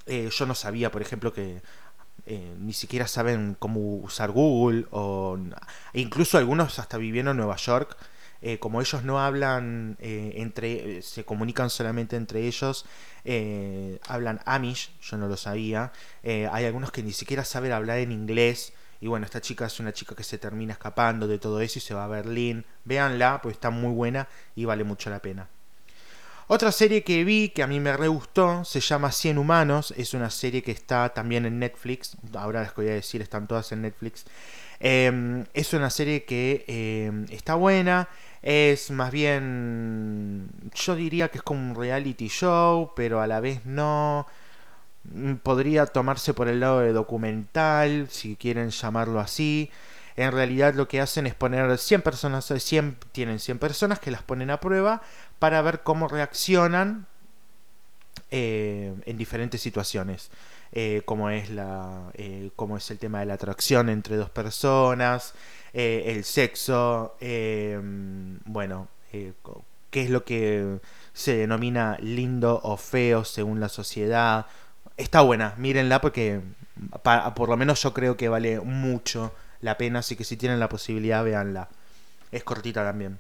yo 0.06 0.46
no 0.46 0.56
sabía, 0.56 0.92
por 0.92 1.02
ejemplo, 1.02 1.34
que 1.34 1.62
ni 2.60 2.74
siquiera 2.74 3.08
saben 3.08 3.56
cómo 3.60 3.98
usar 3.98 4.32
Google 4.32 4.86
o 4.92 5.38
incluso 5.94 6.38
algunos 6.38 6.80
hasta 6.80 6.98
viviendo 6.98 7.32
en 7.32 7.38
Nueva 7.38 7.58
York 7.58 7.98
eh, 8.46 8.60
como 8.60 8.82
ellos 8.82 9.06
no 9.06 9.22
hablan 9.22 9.96
eh, 10.02 10.34
entre, 10.36 11.02
se 11.02 11.24
comunican 11.24 11.70
solamente 11.70 12.18
entre 12.18 12.46
ellos, 12.46 12.86
eh, 13.24 14.02
hablan 14.06 14.42
Amish, 14.44 14.92
yo 15.00 15.16
no 15.16 15.30
lo 15.30 15.38
sabía, 15.38 15.94
hay 16.24 16.66
algunos 16.66 16.92
que 16.92 17.04
ni 17.04 17.14
siquiera 17.14 17.46
saben 17.46 17.72
hablar 17.72 18.00
en 18.00 18.12
inglés, 18.12 18.74
y 19.00 19.08
bueno, 19.08 19.26
esta 19.26 19.40
chica 19.40 19.66
es 19.66 19.80
una 19.80 19.94
chica 19.94 20.14
que 20.14 20.26
se 20.26 20.38
termina 20.38 20.74
escapando 20.74 21.26
de 21.26 21.40
todo 21.40 21.62
eso 21.62 21.80
y 21.80 21.82
se 21.82 21.94
va 21.94 22.04
a 22.04 22.08
Berlín, 22.08 22.66
véanla, 22.84 23.40
pues 23.42 23.56
está 23.56 23.70
muy 23.70 23.94
buena 23.94 24.28
y 24.56 24.66
vale 24.66 24.84
mucho 24.84 25.10
la 25.10 25.20
pena. 25.20 25.48
Otra 26.54 26.72
serie 26.72 27.04
que 27.04 27.24
vi 27.24 27.50
que 27.50 27.64
a 27.64 27.68
mí 27.68 27.80
me 27.80 27.98
re 27.98 28.08
gustó 28.08 28.64
se 28.64 28.80
llama 28.80 29.12
100 29.12 29.40
Humanos. 29.40 29.92
Es 29.98 30.14
una 30.14 30.30
serie 30.30 30.62
que 30.62 30.70
está 30.70 31.10
también 31.10 31.48
en 31.48 31.58
Netflix. 31.58 32.16
Ahora 32.36 32.64
que 32.68 32.74
voy 32.76 32.90
a 32.90 32.94
decir 32.94 33.24
están 33.24 33.48
todas 33.48 33.72
en 33.72 33.82
Netflix. 33.82 34.24
Em, 34.80 35.46
es 35.56 35.74
una 35.74 35.90
serie 35.90 36.26
que 36.26 36.64
em, 36.68 37.26
está 37.32 37.56
buena. 37.56 38.08
Es 38.44 38.92
más 38.92 39.12
bien, 39.12 40.48
yo 40.76 40.96
diría 40.96 41.30
que 41.30 41.40
es 41.40 41.44
como 41.44 41.60
un 41.60 41.76
reality 41.76 42.28
show, 42.28 42.92
pero 42.96 43.20
a 43.20 43.26
la 43.26 43.40
vez 43.40 43.66
no. 43.66 44.28
Mm, 45.06 45.36
podría 45.38 45.88
tomarse 45.88 46.36
por 46.36 46.48
el 46.50 46.60
lado 46.60 46.82
de 46.82 46.94
documental, 46.94 48.10
si 48.12 48.36
quieren 48.36 48.70
llamarlo 48.70 49.20
así. 49.20 49.72
En 50.16 50.32
realidad 50.32 50.76
lo 50.76 50.88
que 50.88 51.02
hacen 51.02 51.26
es 51.26 51.34
poner 51.34 51.78
100 51.78 52.02
personas, 52.02 52.46
100, 52.46 52.98
tienen 53.12 53.40
100 53.40 53.58
personas 53.60 54.00
que 54.00 54.12
las 54.12 54.22
ponen 54.22 54.52
a 54.52 54.60
prueba 54.60 55.02
para 55.40 55.62
ver 55.62 55.84
cómo 55.84 56.08
reaccionan 56.08 57.08
eh, 58.36 58.94
en 59.06 59.18
diferentes 59.18 59.62
situaciones. 59.62 60.32
Eh, 60.72 61.04
como 61.06 61.30
es 61.30 61.52
la 61.52 62.10
eh, 62.16 62.50
es 62.78 62.92
el 62.92 62.98
tema 62.98 63.20
de 63.20 63.28
la 63.28 63.36
atracción 63.36 63.90
entre 63.90 64.16
dos 64.16 64.32
personas 64.32 65.36
el 65.72 66.24
sexo 66.24 67.16
bueno 68.46 68.88
qué 69.12 70.02
es 70.02 70.10
lo 70.10 70.26
que 70.26 70.80
se 71.14 71.38
denomina 71.38 71.98
lindo 72.02 72.60
o 72.64 72.78
feo 72.78 73.24
según 73.24 73.60
la 73.60 73.70
sociedad. 73.70 74.48
Está 74.98 75.22
buena 75.22 75.54
mírenla 75.58 76.02
porque 76.02 76.42
por 77.36 77.50
lo 77.50 77.58
menos 77.58 77.82
yo 77.84 77.94
creo 77.94 78.18
que 78.18 78.30
vale 78.30 78.60
mucho 78.60 79.32
la 79.62 79.78
pena 79.78 80.00
así 80.00 80.16
que 80.16 80.24
si 80.24 80.38
tienen 80.38 80.60
la 80.60 80.70
posibilidad 80.70 81.24
véanla. 81.24 81.70
Es 82.32 82.44
cortita 82.44 82.84
también 82.84 83.20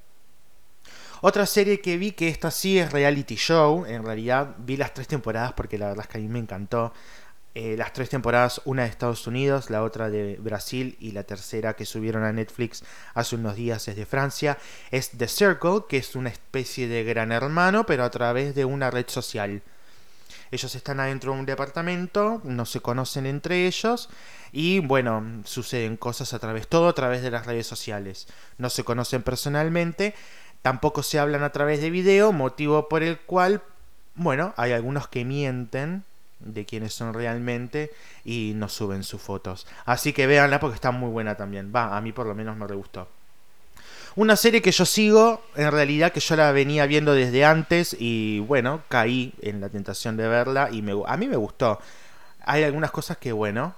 otra 1.25 1.45
serie 1.45 1.79
que 1.79 1.97
vi, 1.97 2.11
que 2.11 2.27
esta 2.27 2.51
sí 2.51 2.77
es 2.77 2.91
reality 2.91 3.35
show, 3.35 3.85
en 3.85 4.03
realidad 4.03 4.55
vi 4.57 4.75
las 4.75 4.93
tres 4.93 5.07
temporadas 5.07 5.53
porque 5.53 5.77
la 5.77 5.87
verdad 5.87 6.03
es 6.05 6.11
que 6.11 6.17
a 6.17 6.21
mí 6.21 6.27
me 6.27 6.39
encantó 6.39 6.91
eh, 7.55 7.75
las 7.77 7.93
tres 7.93 8.09
temporadas, 8.09 8.61
una 8.65 8.83
de 8.83 8.89
Estados 8.89 9.25
Unidos, 9.25 9.69
la 9.69 9.83
otra 9.83 10.09
de 10.09 10.35
Brasil 10.41 10.97
y 10.99 11.11
la 11.11 11.23
tercera 11.23 11.77
que 11.77 11.85
subieron 11.85 12.25
a 12.25 12.33
Netflix 12.33 12.83
hace 13.13 13.37
unos 13.37 13.55
días 13.55 13.87
es 13.87 13.95
de 13.95 14.05
Francia. 14.05 14.57
Es 14.91 15.11
The 15.11 15.29
Circle, 15.29 15.83
que 15.87 15.95
es 15.95 16.17
una 16.17 16.27
especie 16.27 16.89
de 16.89 17.05
gran 17.05 17.31
hermano, 17.31 17.85
pero 17.85 18.03
a 18.03 18.11
través 18.11 18.53
de 18.53 18.65
una 18.65 18.91
red 18.91 19.05
social. 19.07 19.61
Ellos 20.51 20.75
están 20.75 20.99
adentro 20.99 21.31
de 21.31 21.39
un 21.39 21.45
departamento, 21.45 22.41
no 22.43 22.65
se 22.65 22.81
conocen 22.81 23.27
entre 23.27 23.65
ellos 23.65 24.09
y 24.51 24.79
bueno, 24.79 25.41
suceden 25.45 25.95
cosas 25.97 26.33
a 26.33 26.39
través, 26.39 26.67
todo 26.67 26.89
a 26.89 26.93
través 26.93 27.21
de 27.21 27.31
las 27.31 27.45
redes 27.45 27.65
sociales. 27.65 28.27
No 28.57 28.69
se 28.69 28.83
conocen 28.83 29.23
personalmente, 29.23 30.13
tampoco 30.63 31.03
se 31.03 31.19
hablan 31.19 31.43
a 31.43 31.51
través 31.51 31.81
de 31.81 31.91
video, 31.91 32.31
motivo 32.31 32.89
por 32.89 33.03
el 33.03 33.19
cual, 33.19 33.61
bueno, 34.15 34.55
hay 34.57 34.71
algunos 34.71 35.07
que 35.07 35.25
mienten 35.25 36.03
de 36.39 36.65
quiénes 36.65 36.93
son 36.93 37.13
realmente 37.13 37.91
y 38.25 38.53
no 38.55 38.69
suben 38.69 39.03
sus 39.03 39.21
fotos. 39.21 39.67
Así 39.85 40.13
que 40.13 40.25
véanla 40.25 40.59
porque 40.59 40.75
está 40.75 40.91
muy 40.91 41.11
buena 41.11 41.35
también. 41.35 41.71
Va, 41.73 41.95
a 41.95 42.01
mí 42.01 42.11
por 42.11 42.25
lo 42.25 42.33
menos 42.33 42.57
me 42.57 42.65
re 42.65 42.75
gustó. 42.75 43.07
Una 44.15 44.35
serie 44.35 44.61
que 44.61 44.71
yo 44.71 44.85
sigo, 44.85 45.43
en 45.55 45.71
realidad 45.71 46.11
que 46.11 46.19
yo 46.19 46.35
la 46.35 46.51
venía 46.51 46.85
viendo 46.85 47.13
desde 47.13 47.45
antes 47.45 47.95
y 47.99 48.39
bueno, 48.39 48.83
caí 48.87 49.33
en 49.41 49.59
la 49.59 49.69
tentación 49.69 50.17
de 50.17 50.27
verla 50.27 50.69
y 50.71 50.81
me, 50.81 50.93
a 51.05 51.17
mí 51.17 51.27
me 51.27 51.35
gustó. 51.35 51.79
Hay 52.45 52.63
algunas 52.63 52.91
cosas 52.91 53.17
que 53.17 53.31
bueno, 53.31 53.73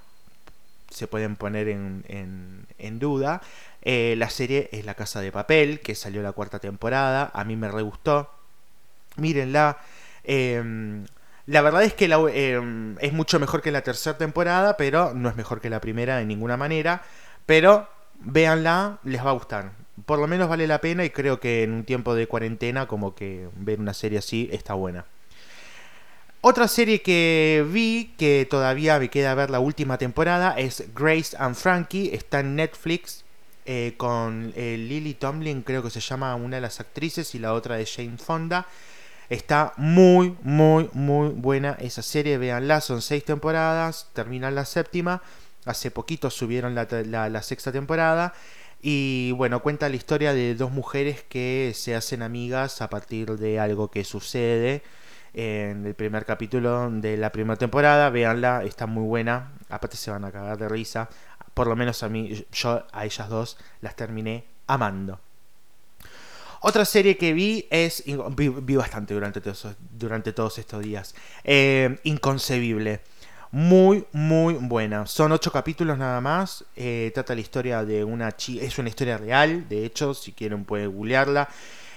se 0.90 1.08
pueden 1.08 1.36
poner 1.36 1.68
en, 1.70 2.66
en, 2.78 3.00
duda. 3.00 3.42
Eh, 3.86 4.16
la 4.18 4.30
serie 4.30 4.70
es 4.74 4.86
La 4.86 4.96
Casa 4.96 5.22
de 5.22 5.32
Papel, 5.32 5.80
que 5.80 5.96
salió 5.96 6.22
la 6.22 6.34
cuarta 6.34 6.60
temporada, 6.60 7.32
a 7.34 7.44
mí 7.46 7.56
me 7.56 7.70
re 7.70 7.82
gustó. 7.82 8.30
Mírenla. 9.16 9.78
Em, 10.24 11.06
la 11.46 11.62
verdad 11.62 11.84
es 11.84 11.94
que 11.94 12.06
em, 12.06 12.98
es 13.00 13.14
mucho 13.14 13.40
mejor 13.40 13.62
que 13.62 13.72
la 13.72 13.82
tercera 13.84 14.18
temporada, 14.18 14.76
pero 14.78 15.14
no 15.14 15.30
es 15.30 15.36
mejor 15.38 15.62
que 15.62 15.70
la 15.70 15.80
primera 15.80 16.18
de 16.18 16.26
ninguna 16.26 16.58
manera. 16.58 17.04
Pero 17.46 17.88
véanla, 18.20 19.00
les 19.04 19.24
va 19.26 19.30
a 19.30 19.34
gustar 19.34 19.86
por 20.06 20.20
lo 20.20 20.28
menos 20.28 20.50
vale 20.50 20.68
la 20.68 20.82
pena 20.82 21.06
y 21.06 21.10
creo 21.10 21.40
que 21.40 21.64
en 21.64 21.72
un 21.72 21.84
tiempo 21.86 22.16
de 22.16 22.28
cuarentena 22.28 22.88
como 22.88 23.16
que 23.16 23.48
ver 23.56 23.80
una 23.80 23.94
serie 23.94 24.20
así 24.20 24.50
está 24.52 24.74
buena. 24.74 25.06
Otra 26.42 26.68
serie 26.68 27.02
que 27.02 27.66
vi, 27.68 28.14
que 28.18 28.46
todavía 28.48 29.00
me 29.00 29.10
queda 29.10 29.34
ver 29.34 29.50
la 29.50 29.60
última 29.60 29.98
temporada, 29.98 30.54
es 30.58 30.84
Grace 30.94 31.36
and 31.40 31.56
Frankie. 31.56 32.12
Está 32.14 32.42
en 32.42 32.56
Netflix 32.56 33.25
eh, 33.66 33.96
con 33.98 34.54
eh, 34.56 34.78
Lily 34.78 35.16
Tomlin, 35.16 35.64
creo 35.64 35.82
que 35.84 35.90
se 35.90 36.00
llama 36.00 36.36
una 36.36 36.58
de 36.58 36.62
las 36.62 36.80
actrices, 36.80 37.34
y 37.36 37.40
la 37.40 37.54
otra 37.54 37.76
de 37.76 37.86
Jane 37.86 38.18
Fonda. 38.18 38.68
Está 39.30 39.74
muy, 39.78 40.38
muy, 40.44 40.90
muy 40.94 41.30
buena 41.30 41.76
esa 41.80 42.04
serie. 42.04 42.38
Véanla, 42.38 42.80
son 42.82 43.02
seis 43.02 43.26
temporadas, 43.26 44.10
terminan 44.14 44.54
la 44.54 44.66
séptima. 44.66 45.22
Hace 45.66 45.90
poquito 45.90 46.30
subieron 46.30 46.76
la 46.76 47.42
sexta 47.42 47.72
temporada. 47.72 48.34
Y 48.88 49.32
bueno, 49.32 49.64
cuenta 49.64 49.90
la 49.90 49.96
historia 49.96 50.32
de 50.36 50.54
dos 50.54 50.70
mujeres 50.72 51.24
que 51.24 51.72
se 51.74 51.96
hacen 51.96 52.22
amigas 52.22 52.84
a 52.84 52.90
partir 52.92 53.36
de 53.38 53.60
algo 53.60 53.90
que 53.90 54.04
sucede 54.04 54.84
en 55.34 55.88
el 55.88 55.96
primer 55.96 56.24
capítulo 56.26 56.90
de 56.92 57.18
la 57.18 57.32
primera 57.32 57.58
temporada. 57.58 58.12
Véanla, 58.12 58.64
está 58.64 58.86
muy 58.86 59.04
buena. 59.06 59.54
Aparte 59.70 59.98
se 59.98 60.12
van 60.12 60.24
a 60.24 60.32
cagar 60.32 60.60
de 60.60 60.70
risa. 60.70 61.10
Por 61.56 61.68
lo 61.68 61.76
menos 61.76 62.04
a 62.04 62.10
mí, 62.10 62.46
yo 62.52 62.86
a 62.92 63.06
ellas 63.06 63.30
dos 63.30 63.58
las 63.82 63.96
terminé 63.96 64.46
amando. 64.68 65.20
Otra 66.60 66.84
serie 66.84 67.16
que 67.16 67.34
vi 67.34 67.68
es. 67.70 68.04
Vi, 68.06 68.76
bastante 68.76 69.14
durante 69.14 69.40
todos, 69.40 69.68
durante 69.92 70.34
todos 70.34 70.58
estos 70.58 70.84
días. 70.84 71.16
Eh, 71.44 72.00
Inconcebible. 72.04 73.02
Muy, 73.52 74.06
muy 74.12 74.56
buena. 74.56 75.06
Son 75.08 75.32
ocho 75.32 75.52
capítulos 75.52 75.98
nada 75.98 76.20
más. 76.20 76.66
Eh, 76.76 77.12
trata 77.14 77.36
la 77.36 77.42
historia 77.42 77.86
de 77.86 78.04
una 78.04 78.36
chica. 78.36 78.66
Es 78.66 78.78
una 78.78 78.90
historia 78.90 79.18
real, 79.18 79.70
de 79.70 79.86
hecho, 79.86 80.14
si 80.14 80.34
quieren 80.34 80.66
pueden 80.66 80.92
googlearla. 80.92 81.48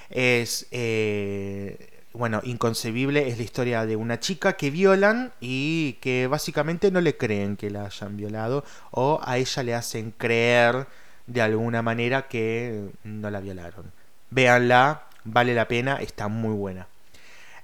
Es. 0.08 0.68
Eh, 0.70 1.97
bueno, 2.12 2.40
inconcebible. 2.44 3.28
Es 3.28 3.38
la 3.38 3.44
historia 3.44 3.86
de 3.86 3.96
una 3.96 4.20
chica 4.20 4.54
que 4.54 4.70
violan 4.70 5.32
y 5.40 5.94
que 6.00 6.26
básicamente 6.26 6.90
no 6.90 7.00
le 7.00 7.16
creen 7.16 7.56
que 7.56 7.70
la 7.70 7.86
hayan 7.86 8.16
violado. 8.16 8.64
O 8.90 9.20
a 9.22 9.38
ella 9.38 9.62
le 9.62 9.74
hacen 9.74 10.12
creer 10.12 10.86
de 11.26 11.42
alguna 11.42 11.82
manera 11.82 12.28
que 12.28 12.90
no 13.04 13.30
la 13.30 13.40
violaron. 13.40 13.92
Véanla, 14.30 15.04
vale 15.24 15.54
la 15.54 15.68
pena, 15.68 15.96
está 15.96 16.28
muy 16.28 16.54
buena. 16.54 16.88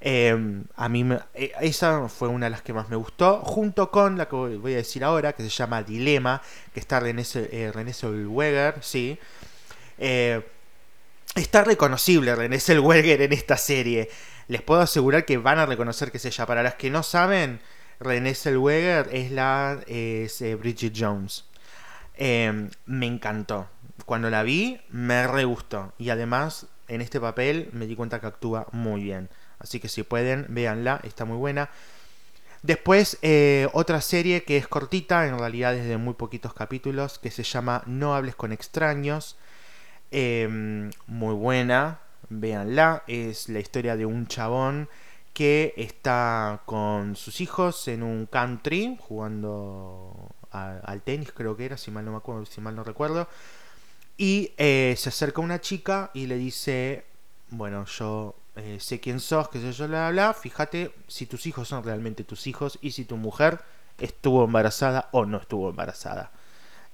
Em, 0.07 0.64
a 0.76 0.88
mí 0.90 1.03
eh, 1.32 1.53
esa 1.62 2.11
fue 2.11 2.28
una 2.28 2.47
de 2.47 2.51
las 2.51 2.61
que 2.61 2.74
más 2.74 2.90
me 2.90 2.97
gustó, 2.97 3.40
junto 3.40 3.90
con 3.90 4.18
la 4.18 4.28
que 4.28 4.36
voy 4.36 4.74
a 4.74 4.76
decir 4.76 5.03
ahora, 5.03 5.32
que 5.32 5.42
se 5.42 5.49
llama 5.49 5.82
Dilema, 5.82 6.42
que 6.74 6.80
está 6.80 7.01
René, 7.01 7.24
eh, 7.34 7.72
René 7.74 7.95
Zellweger, 7.95 8.74
sí. 8.82 9.18
Eh, 9.97 10.42
está 11.34 11.64
reconocible 11.64 12.34
René 12.34 12.61
Zellweger 12.61 13.22
en 13.22 13.32
esta 13.32 13.57
serie. 13.57 14.11
Les 14.49 14.62
puedo 14.62 14.80
asegurar 14.80 15.24
que 15.24 15.38
van 15.38 15.59
a 15.59 15.66
reconocer 15.66 16.11
que 16.11 16.18
es 16.18 16.24
ella. 16.24 16.47
Para 16.47 16.62
las 16.62 16.74
que 16.74 16.90
no 16.90 17.03
saben, 17.03 17.61
René 18.01 18.34
Zellweger 18.34 19.09
es 19.12 19.30
la 19.30 19.80
es, 19.86 20.42
Bridget 20.59 20.95
Jones. 20.97 21.45
Em, 22.16 22.70
me 22.86 23.07
encantó. 23.07 23.68
Cuando 24.07 24.30
la 24.30 24.42
vi, 24.42 24.80
me 24.90 25.26
re 25.26 25.45
gustó. 25.45 25.92
Y 25.99 26.11
además, 26.11 26.66
en 26.88 27.01
este 27.01 27.20
papel 27.20 27.70
me 27.72 27.86
di 27.86 27.97
cuenta 27.97 28.20
que 28.20 28.26
actúa 28.26 28.66
muy 28.72 29.03
bien. 29.03 29.28
Así 29.59 29.80
que 29.80 29.88
si 29.88 30.03
pueden, 30.03 30.47
véanla, 30.49 31.01
está 31.05 31.24
muy 31.24 31.38
buena. 31.38 31.70
Después, 32.62 33.18
eh, 33.22 33.68
otra 33.72 34.01
serie 34.01 34.45
que 34.45 34.57
es 34.57 34.66
cortita, 34.66 35.26
en 35.26 35.38
realidad 35.38 35.74
es 35.74 35.86
de 35.86 35.99
muy 35.99 36.14
poquitos 36.14 36.55
capítulos, 36.55 37.18
que 37.18 37.30
se 37.30 37.42
llama 37.42 37.82
No 37.86 38.14
hables 38.14 38.34
con 38.36 38.53
extraños. 38.53 39.36
Em, 40.11 40.90
muy 41.07 41.34
buena, 41.34 42.01
véanla. 42.29 43.05
Es 43.07 43.49
la 43.49 43.61
historia 43.61 43.97
de 43.97 44.07
un 44.07 44.27
chabón 44.27 44.89
que 45.33 45.75
está 45.77 46.62
con 46.64 47.16
sus 47.16 47.41
hijos 47.41 47.89
en 47.89 48.03
un 48.03 48.27
country 48.27 48.97
jugando 49.01 50.29
al 50.53 51.03
tenis, 51.03 51.33
creo 51.33 51.57
que 51.57 51.64
era, 51.64 51.77
si 51.77 51.91
mal 51.91 52.05
no 52.05 52.12
me 52.12 52.18
acuerdo, 52.18 52.47
si 52.47 52.61
mal 52.61 52.77
no 52.77 52.85
recuerdo. 52.85 53.29
Y 54.16 54.53
eh, 54.57 54.95
se 54.97 55.09
acerca 55.09 55.41
una 55.41 55.61
chica 55.61 56.12
y 56.14 56.27
le 56.27 56.37
dice, 56.37 57.05
bueno, 57.51 57.85
yo 57.87 58.37
eh, 58.55 58.79
sé 58.81 59.01
quién 59.01 59.18
sos, 59.18 59.49
qué 59.49 59.61
sé 59.61 59.72
yo, 59.72 59.89
bla, 59.89 60.11
bla, 60.11 60.33
fíjate 60.33 60.95
si 61.09 61.27
tus 61.27 61.47
hijos 61.47 61.66
son 61.66 61.83
realmente 61.83 62.22
tus 62.22 62.47
hijos 62.47 62.79
y 62.81 62.93
si 62.93 63.05
tu 63.05 63.16
mujer 63.16 63.61
estuvo 63.99 64.45
embarazada 64.45 65.09
o 65.11 65.25
no 65.25 65.39
estuvo 65.39 65.70
embarazada. 65.70 66.31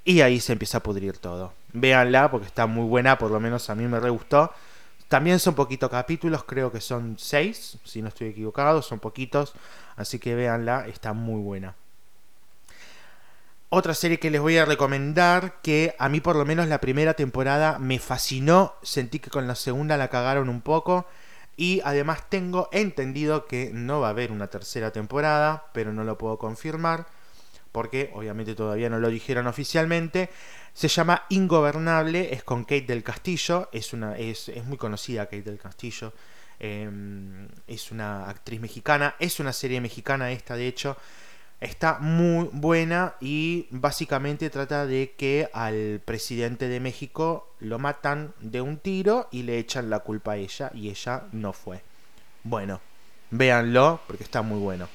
Y 0.02 0.22
ahí 0.22 0.40
se 0.40 0.52
empieza 0.52 0.78
a 0.78 0.82
pudrir 0.82 1.18
todo. 1.18 1.52
Véanla 1.74 2.30
porque 2.30 2.46
está 2.46 2.66
muy 2.66 2.88
buena, 2.88 3.18
por 3.18 3.30
lo 3.30 3.38
menos 3.38 3.68
a 3.68 3.74
mí 3.74 3.86
me 3.86 4.00
re 4.00 4.08
gustó. 4.08 4.50
También 5.10 5.40
son 5.40 5.56
poquitos 5.56 5.90
capítulos, 5.90 6.44
creo 6.44 6.70
que 6.70 6.80
son 6.80 7.16
seis, 7.18 7.78
si 7.82 8.00
no 8.00 8.06
estoy 8.06 8.28
equivocado, 8.28 8.80
son 8.80 9.00
poquitos. 9.00 9.54
Así 9.96 10.20
que 10.20 10.36
véanla, 10.36 10.86
está 10.86 11.14
muy 11.14 11.42
buena. 11.42 11.74
Otra 13.70 13.92
serie 13.94 14.20
que 14.20 14.30
les 14.30 14.40
voy 14.40 14.56
a 14.58 14.64
recomendar, 14.64 15.60
que 15.62 15.96
a 15.98 16.08
mí 16.08 16.20
por 16.20 16.36
lo 16.36 16.44
menos 16.44 16.68
la 16.68 16.80
primera 16.80 17.14
temporada 17.14 17.80
me 17.80 17.98
fascinó, 17.98 18.74
sentí 18.82 19.18
que 19.18 19.30
con 19.30 19.48
la 19.48 19.56
segunda 19.56 19.96
la 19.96 20.10
cagaron 20.10 20.48
un 20.48 20.60
poco, 20.60 21.08
y 21.56 21.80
además 21.84 22.22
tengo 22.28 22.68
entendido 22.70 23.46
que 23.46 23.72
no 23.74 23.98
va 23.98 24.06
a 24.06 24.10
haber 24.10 24.30
una 24.30 24.46
tercera 24.46 24.92
temporada, 24.92 25.64
pero 25.72 25.92
no 25.92 26.04
lo 26.04 26.18
puedo 26.18 26.38
confirmar, 26.38 27.08
porque 27.72 28.10
obviamente 28.14 28.54
todavía 28.54 28.90
no 28.90 28.98
lo 28.98 29.08
dijeron 29.08 29.46
oficialmente. 29.46 30.30
Se 30.72 30.88
llama 30.88 31.24
Ingobernable, 31.28 32.32
es 32.32 32.42
con 32.44 32.64
Kate 32.64 32.86
del 32.86 33.02
Castillo, 33.02 33.68
es, 33.72 33.92
una, 33.92 34.16
es, 34.16 34.48
es 34.48 34.64
muy 34.64 34.76
conocida 34.76 35.26
Kate 35.26 35.42
del 35.42 35.58
Castillo, 35.58 36.12
em, 36.58 37.48
es 37.66 37.90
una 37.90 38.28
actriz 38.28 38.60
mexicana, 38.60 39.16
es 39.18 39.40
una 39.40 39.52
serie 39.52 39.80
mexicana 39.80 40.30
esta 40.30 40.56
de 40.56 40.68
hecho. 40.68 40.96
Está 41.60 41.98
muy 41.98 42.48
buena 42.52 43.16
y 43.20 43.66
básicamente 43.70 44.48
trata 44.48 44.86
de 44.86 45.14
que 45.18 45.50
al 45.52 46.00
presidente 46.02 46.68
de 46.68 46.80
México 46.80 47.54
lo 47.60 47.78
matan 47.78 48.32
de 48.40 48.62
un 48.62 48.78
tiro 48.78 49.28
y 49.30 49.42
le 49.42 49.58
echan 49.58 49.90
la 49.90 49.98
culpa 49.98 50.32
a 50.32 50.36
ella 50.38 50.70
y 50.72 50.88
ella 50.88 51.24
no 51.32 51.52
fue. 51.52 51.82
Bueno, 52.44 52.80
véanlo 53.30 54.00
porque 54.06 54.24
está 54.24 54.40
muy 54.40 54.58
bueno. 54.58 54.88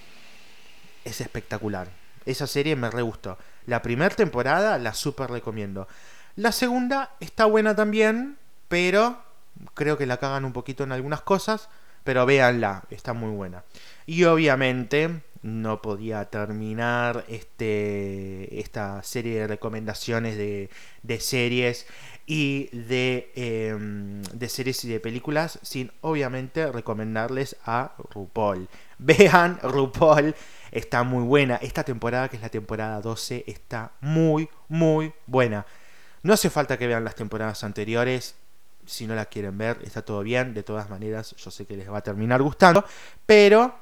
Es 1.04 1.22
espectacular. 1.22 1.88
Esa 2.26 2.48
serie 2.48 2.76
me 2.76 2.90
re 2.90 3.02
gustó. 3.02 3.38
La 3.66 3.82
primera 3.82 4.16
temporada 4.16 4.78
la 4.78 4.94
super 4.94 5.30
recomiendo. 5.30 5.88
La 6.36 6.52
segunda 6.52 7.12
está 7.20 7.46
buena 7.46 7.76
también, 7.76 8.38
pero 8.68 9.22
creo 9.74 9.98
que 9.98 10.06
la 10.06 10.18
cagan 10.18 10.46
un 10.46 10.54
poquito 10.54 10.84
en 10.84 10.92
algunas 10.92 11.22
cosas. 11.22 11.70
Pero 12.04 12.26
véanla, 12.26 12.84
está 12.92 13.14
muy 13.14 13.32
buena. 13.32 13.64
Y 14.06 14.26
obviamente 14.26 15.22
no 15.46 15.80
podía 15.80 16.26
terminar 16.26 17.24
este, 17.28 18.60
esta 18.60 19.04
serie 19.04 19.42
de 19.42 19.48
recomendaciones 19.48 20.38
de, 20.38 21.20
series 21.20 21.86
y 22.26 22.68
de, 22.76 23.32
em, 23.36 24.24
de 24.24 24.50
series 24.50 24.84
y 24.86 24.90
de 24.90 25.00
películas, 25.00 25.60
sin 25.62 25.92
obviamente 26.02 26.72
recomendarles 26.72 27.58
a 27.64 27.94
RuPaul. 28.12 28.68
Vean 28.98 29.60
RuPaul, 29.62 30.34
está 30.76 31.04
muy 31.04 31.24
buena. 31.24 31.56
Esta 31.56 31.84
temporada, 31.84 32.28
que 32.30 32.36
es 32.36 32.42
la 32.42 32.50
temporada 32.50 33.02
12, 33.02 33.46
está 33.48 33.94
muy, 34.02 34.50
muy 34.68 35.14
buena. 35.26 35.66
No 36.22 36.34
hace 36.34 36.50
falta 36.50 36.78
que 36.78 36.86
vean 36.86 37.04
las 37.04 37.16
temporadas 37.16 37.64
anteriores. 37.64 38.36
Si 38.86 39.08
no 39.08 39.16
la 39.16 39.26
quieren 39.26 39.58
ver, 39.58 39.80
está 39.84 40.04
todo 40.04 40.22
bien. 40.22 40.54
De 40.54 40.64
todas 40.64 40.90
maneras, 40.90 41.34
yo 41.38 41.50
sé 41.50 41.66
que 41.66 41.78
les 41.78 41.90
va 41.90 42.00
a 42.00 42.02
terminar 42.02 42.42
gustando. 42.42 42.84
Pero 43.26 43.74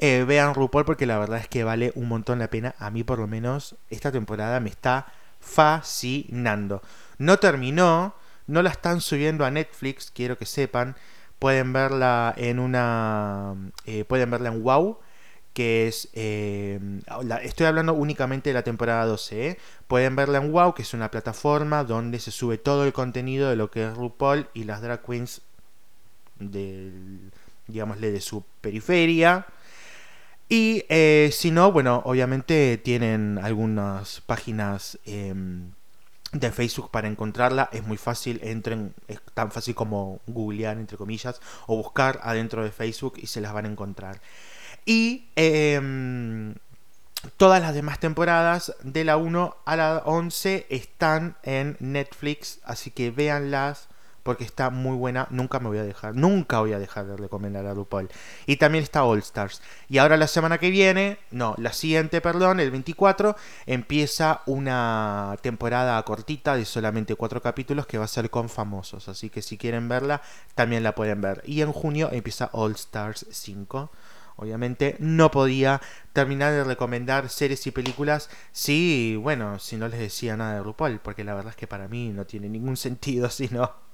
eh, 0.00 0.24
vean 0.26 0.54
RuPaul 0.54 0.84
porque 0.84 1.06
la 1.06 1.18
verdad 1.18 1.38
es 1.38 1.48
que 1.48 1.62
vale 1.62 1.92
un 1.94 2.08
montón 2.08 2.40
la 2.40 2.50
pena. 2.50 2.74
A 2.78 2.90
mí 2.90 3.04
por 3.04 3.20
lo 3.20 3.28
menos 3.28 3.76
esta 3.88 4.10
temporada 4.10 4.58
me 4.58 4.70
está 4.70 5.06
fascinando. 5.40 6.82
No 7.18 7.38
terminó, 7.38 8.14
no 8.48 8.62
la 8.62 8.70
están 8.70 9.00
subiendo 9.00 9.44
a 9.44 9.52
Netflix, 9.52 10.10
quiero 10.10 10.36
que 10.36 10.46
sepan. 10.46 10.96
Pueden 11.38 11.72
verla 11.72 12.34
en 12.36 12.58
una... 12.58 13.54
Eh, 13.86 14.04
pueden 14.04 14.30
verla 14.32 14.48
en 14.48 14.64
Wow 14.64 14.98
que 15.58 15.88
es... 15.88 16.08
Eh, 16.12 16.78
estoy 17.42 17.66
hablando 17.66 17.92
únicamente 17.92 18.50
de 18.50 18.54
la 18.54 18.62
temporada 18.62 19.04
12. 19.06 19.48
¿eh? 19.48 19.58
Pueden 19.88 20.14
verla 20.14 20.38
en 20.38 20.52
Wow, 20.52 20.72
que 20.72 20.82
es 20.82 20.94
una 20.94 21.10
plataforma 21.10 21.82
donde 21.82 22.20
se 22.20 22.30
sube 22.30 22.58
todo 22.58 22.84
el 22.84 22.92
contenido 22.92 23.50
de 23.50 23.56
lo 23.56 23.68
que 23.68 23.88
es 23.88 23.96
RuPaul 23.96 24.46
y 24.54 24.62
las 24.62 24.82
drag 24.82 25.04
queens 25.04 25.42
de, 26.38 26.92
digámosle, 27.66 28.12
de 28.12 28.20
su 28.20 28.44
periferia. 28.60 29.46
Y 30.48 30.84
eh, 30.88 31.30
si 31.32 31.50
no, 31.50 31.72
bueno, 31.72 32.02
obviamente 32.04 32.78
tienen 32.78 33.40
algunas 33.42 34.20
páginas 34.20 34.96
em, 35.06 35.72
de 36.30 36.52
Facebook 36.52 36.92
para 36.92 37.08
encontrarla. 37.08 37.68
Es 37.72 37.84
muy 37.84 37.96
fácil, 37.96 38.38
entren, 38.44 38.94
es 39.08 39.20
tan 39.34 39.50
fácil 39.50 39.74
como 39.74 40.20
googlear, 40.28 40.78
entre 40.78 40.96
comillas, 40.96 41.40
o 41.66 41.76
buscar 41.76 42.20
adentro 42.22 42.62
de 42.62 42.70
Facebook 42.70 43.14
y 43.16 43.26
se 43.26 43.40
las 43.40 43.52
van 43.52 43.64
a 43.64 43.68
encontrar. 43.70 44.20
Y 44.88 45.28
em, 45.36 46.54
todas 47.36 47.60
las 47.60 47.74
demás 47.74 48.00
temporadas 48.00 48.74
de 48.82 49.04
la 49.04 49.18
1 49.18 49.54
a 49.66 49.76
la 49.76 49.98
11 50.06 50.66
están 50.70 51.36
en 51.42 51.76
Netflix, 51.78 52.58
así 52.64 52.90
que 52.90 53.10
véanlas 53.10 53.88
porque 54.22 54.44
está 54.44 54.70
muy 54.70 54.96
buena. 54.96 55.26
Nunca 55.28 55.60
me 55.60 55.68
voy 55.68 55.76
a 55.76 55.82
dejar, 55.82 56.14
nunca 56.16 56.60
voy 56.60 56.72
a 56.72 56.78
dejar 56.78 57.04
de 57.04 57.18
recomendar 57.18 57.66
a 57.66 57.74
RuPaul. 57.74 58.08
Y 58.46 58.56
también 58.56 58.82
está 58.82 59.04
All 59.04 59.18
Stars. 59.18 59.60
Y 59.90 59.98
ahora 59.98 60.16
la 60.16 60.26
semana 60.26 60.56
que 60.56 60.70
viene, 60.70 61.18
no, 61.32 61.54
la 61.58 61.74
siguiente, 61.74 62.22
perdón, 62.22 62.58
el 62.58 62.70
24, 62.70 63.36
empieza 63.66 64.40
una 64.46 65.36
temporada 65.42 66.02
cortita 66.02 66.56
de 66.56 66.64
solamente 66.64 67.14
cuatro 67.14 67.42
capítulos 67.42 67.86
que 67.86 67.98
va 67.98 68.06
a 68.06 68.08
ser 68.08 68.30
con 68.30 68.48
famosos. 68.48 69.06
Así 69.10 69.28
que 69.28 69.42
si 69.42 69.58
quieren 69.58 69.86
verla, 69.86 70.22
también 70.54 70.82
la 70.82 70.94
pueden 70.94 71.20
ver. 71.20 71.42
Y 71.44 71.60
en 71.60 71.72
junio 71.72 72.08
empieza 72.10 72.48
All 72.54 72.72
Stars 72.72 73.26
5. 73.30 73.90
Obviamente 74.40 74.96
no 75.00 75.30
podía 75.30 75.80
terminar 76.12 76.52
de 76.52 76.64
recomendar 76.64 77.28
series 77.28 77.66
y 77.66 77.72
películas 77.72 78.30
si, 78.52 79.16
bueno, 79.16 79.58
si 79.58 79.76
no 79.76 79.88
les 79.88 79.98
decía 79.98 80.36
nada 80.36 80.54
de 80.54 80.62
RuPaul, 80.62 81.00
porque 81.00 81.24
la 81.24 81.34
verdad 81.34 81.50
es 81.50 81.56
que 81.56 81.66
para 81.66 81.88
mí 81.88 82.10
no 82.10 82.24
tiene 82.24 82.48
ningún 82.48 82.76
sentido 82.78 83.28
si 83.30 83.48
no 83.48 83.88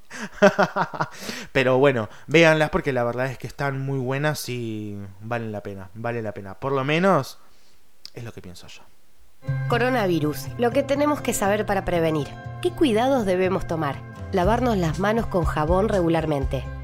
Pero 1.52 1.78
bueno, 1.78 2.08
véanlas 2.26 2.70
porque 2.70 2.92
la 2.92 3.04
verdad 3.04 3.26
es 3.26 3.38
que 3.38 3.46
están 3.46 3.80
muy 3.80 3.98
buenas 3.98 4.48
y 4.48 4.98
valen 5.20 5.52
la 5.52 5.62
pena, 5.62 5.90
vale 5.94 6.22
la 6.22 6.32
pena. 6.32 6.54
Por 6.54 6.72
lo 6.72 6.84
menos 6.84 7.38
es 8.12 8.24
lo 8.24 8.32
que 8.32 8.42
pienso 8.42 8.66
yo. 8.68 8.82
Coronavirus, 9.68 10.48
lo 10.58 10.70
que 10.70 10.82
tenemos 10.82 11.20
que 11.20 11.34
saber 11.34 11.66
para 11.66 11.84
prevenir. 11.84 12.28
¿Qué 12.62 12.70
cuidados 12.70 13.26
debemos 13.26 13.66
tomar? 13.66 13.96
Lavarnos 14.32 14.76
las 14.76 14.98
manos 14.98 15.26
con 15.26 15.44
jabón 15.44 15.88
regularmente. 15.88 16.64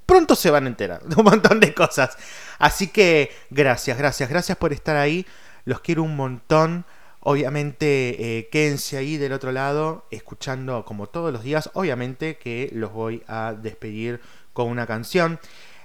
pronto 0.09 0.35
se 0.35 0.51
van 0.51 0.65
a 0.65 0.69
enterar 0.69 1.03
de 1.05 1.15
un 1.17 1.25
montón 1.25 1.61
de 1.61 1.75
cosas. 1.75 2.17
Así 2.59 2.89
que 2.89 3.31
gracias, 3.51 3.99
gracias, 3.99 4.31
gracias 4.31 4.57
por 4.57 4.73
estar 4.73 4.97
ahí. 4.97 5.27
Los 5.67 5.81
quiero 5.81 6.03
un 6.03 6.17
montón. 6.17 6.87
Obviamente 7.21 8.39
eh, 8.39 8.49
quédense 8.51 8.97
ahí 8.97 9.19
del 9.19 9.35
otro 9.35 9.53
lado 9.53 10.07
escuchando 10.11 10.87
como 10.87 11.09
todos 11.09 11.31
los 11.31 11.43
días. 11.43 11.69
Obviamente 11.75 12.39
que 12.39 12.71
los 12.73 12.91
voy 12.91 13.23
a 13.29 13.53
despedir 13.53 14.23
con 14.55 14.69
una 14.69 14.87
canción. 14.87 15.39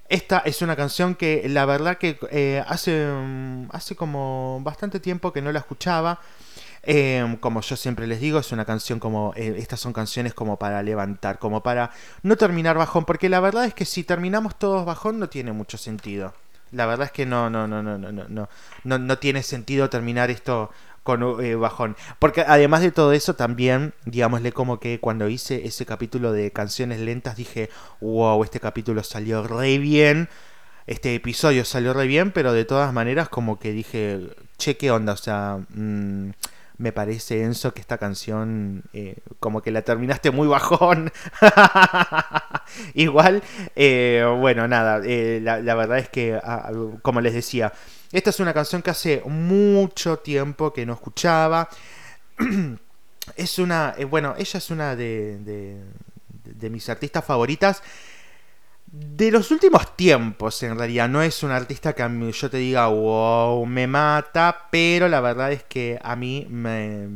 Esta 0.08 0.40
es 0.46 0.62
una 0.62 0.78
canción 0.78 1.16
que 1.16 1.44
la 1.50 1.66
verdad 1.66 1.98
que 1.98 2.18
eh, 2.32 2.64
hace, 2.66 3.06
mm, 3.06 3.70
hace 3.74 3.96
como 3.98 4.62
bastante 4.64 5.02
tiempo 5.02 5.34
que 5.34 5.42
no 5.42 5.52
la 5.52 5.60
escuchaba. 5.60 6.22
Em, 6.86 7.38
como 7.38 7.62
yo 7.62 7.78
siempre 7.78 8.08
les 8.08 8.20
digo, 8.20 8.40
es 8.40 8.52
una 8.52 8.66
canción 8.66 9.00
como. 9.00 9.34
Eh, 9.36 9.56
estas 9.58 9.80
son 9.80 9.94
canciones 9.94 10.34
como 10.34 10.60
para 10.60 10.84
levantar, 10.84 11.40
como 11.40 11.64
para 11.64 11.92
no 12.24 12.36
terminar 12.36 12.78
bajón. 12.78 13.06
Porque 13.06 13.30
la 13.30 13.40
verdad 13.40 13.66
es 13.66 13.74
que 13.74 13.86
si 13.86 14.04
terminamos 14.04 14.58
todos 14.60 14.86
bajón 14.86 15.20
no 15.20 15.30
tiene 15.30 15.54
mucho 15.54 15.78
sentido. 15.78 16.34
La 16.72 16.86
verdad 16.86 17.06
es 17.06 17.12
que 17.12 17.26
no, 17.26 17.50
no, 17.50 17.68
no, 17.68 17.84
no, 17.84 17.98
no, 17.98 18.12
no, 18.12 18.50
no, 18.84 18.98
no 18.98 19.18
tiene 19.20 19.44
sentido 19.44 19.90
terminar 19.90 20.30
esto 20.32 20.72
con 21.04 21.44
eh, 21.44 21.56
bajón. 21.56 21.96
Porque 22.20 22.42
además 22.42 22.82
de 22.82 22.92
todo 22.92 23.14
eso, 23.14 23.36
también, 23.36 23.94
digámosle 24.06 24.52
como 24.52 24.80
que 24.80 25.00
cuando 25.00 25.30
hice 25.30 25.66
ese 25.68 25.86
capítulo 25.86 26.32
de 26.32 26.52
canciones 26.52 27.00
lentas, 27.00 27.38
dije, 27.38 27.70
wow, 28.02 28.44
este 28.44 28.60
capítulo 28.60 29.04
salió 29.04 29.44
re 29.44 29.78
bien. 29.78 30.30
Este 30.88 31.16
episodio 31.16 31.64
salió 31.64 31.94
re 31.94 32.08
bien, 32.08 32.32
pero 32.32 32.52
de 32.52 32.66
todas 32.66 32.92
maneras, 32.94 33.30
como 33.30 33.60
que 33.60 33.72
dije, 33.72 34.20
che, 34.58 34.76
¿qué 34.76 34.92
onda? 34.92 35.14
O 35.14 35.18
sea, 35.18 35.60
mm, 35.70 36.32
me 36.84 36.92
parece, 36.92 37.44
Enzo, 37.44 37.74
que 37.74 37.80
esta 37.80 37.98
canción, 37.98 38.84
eh, 38.92 39.16
como 39.40 39.62
que 39.62 39.72
la 39.72 39.84
terminaste 39.84 40.32
muy 40.32 40.50
bajón. 40.50 41.14
Igual, 42.94 43.42
eh, 43.78 44.26
bueno, 44.40 44.68
nada, 44.68 45.00
la, 45.00 45.62
la, 45.62 45.76
verdad 45.76 46.00
es 46.00 46.10
que, 46.10 46.38
como 47.02 47.22
les 47.22 47.34
decía, 47.34 47.72
esta 48.12 48.32
es 48.32 48.40
una 48.42 48.54
canción 48.54 48.82
que 48.82 48.90
hace 48.90 49.24
mucho 49.26 50.20
tiempo 50.20 50.74
que 50.74 50.86
no 50.86 50.94
escuchaba. 50.94 51.70
es 53.38 53.60
una, 53.60 53.96
eh, 53.98 54.04
bueno, 54.04 54.36
ella 54.38 54.58
es 54.58 54.70
una 54.70 54.98
de, 54.98 55.40
de, 55.40 56.70
mis 56.70 56.90
artistas 56.90 57.24
favoritas 57.24 57.82
de 58.94 59.32
los 59.32 59.50
últimos 59.50 59.98
tiempos, 59.98 60.62
en 60.62 60.78
realidad. 60.78 61.10
No 61.10 61.24
es 61.24 61.42
un 61.42 61.50
artista 61.50 61.94
que 61.94 62.04
a 62.04 62.10
mí 62.10 62.32
yo 62.32 62.50
te 62.50 62.58
diga, 62.58 62.88
wow, 62.88 63.66
me 63.66 63.88
mata, 63.88 64.68
pero 64.70 65.10
la 65.10 65.20
verdad 65.20 65.52
es 65.52 65.64
que 65.64 66.00
a 66.02 66.16
mí 66.16 66.46
me, 66.48 67.08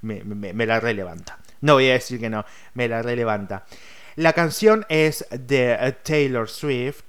me 0.00 0.66
la 0.66 0.80
relevanta. 0.80 1.38
No 1.60 1.74
voy 1.74 1.90
a 1.90 1.94
decir 1.94 2.18
que 2.18 2.30
no, 2.30 2.46
me 2.72 2.88
la 2.88 3.02
relevanta. 3.02 3.66
La 4.14 4.32
canción 4.32 4.86
es 4.88 5.26
de 5.30 5.96
Taylor 6.02 6.48
Swift. 6.48 7.04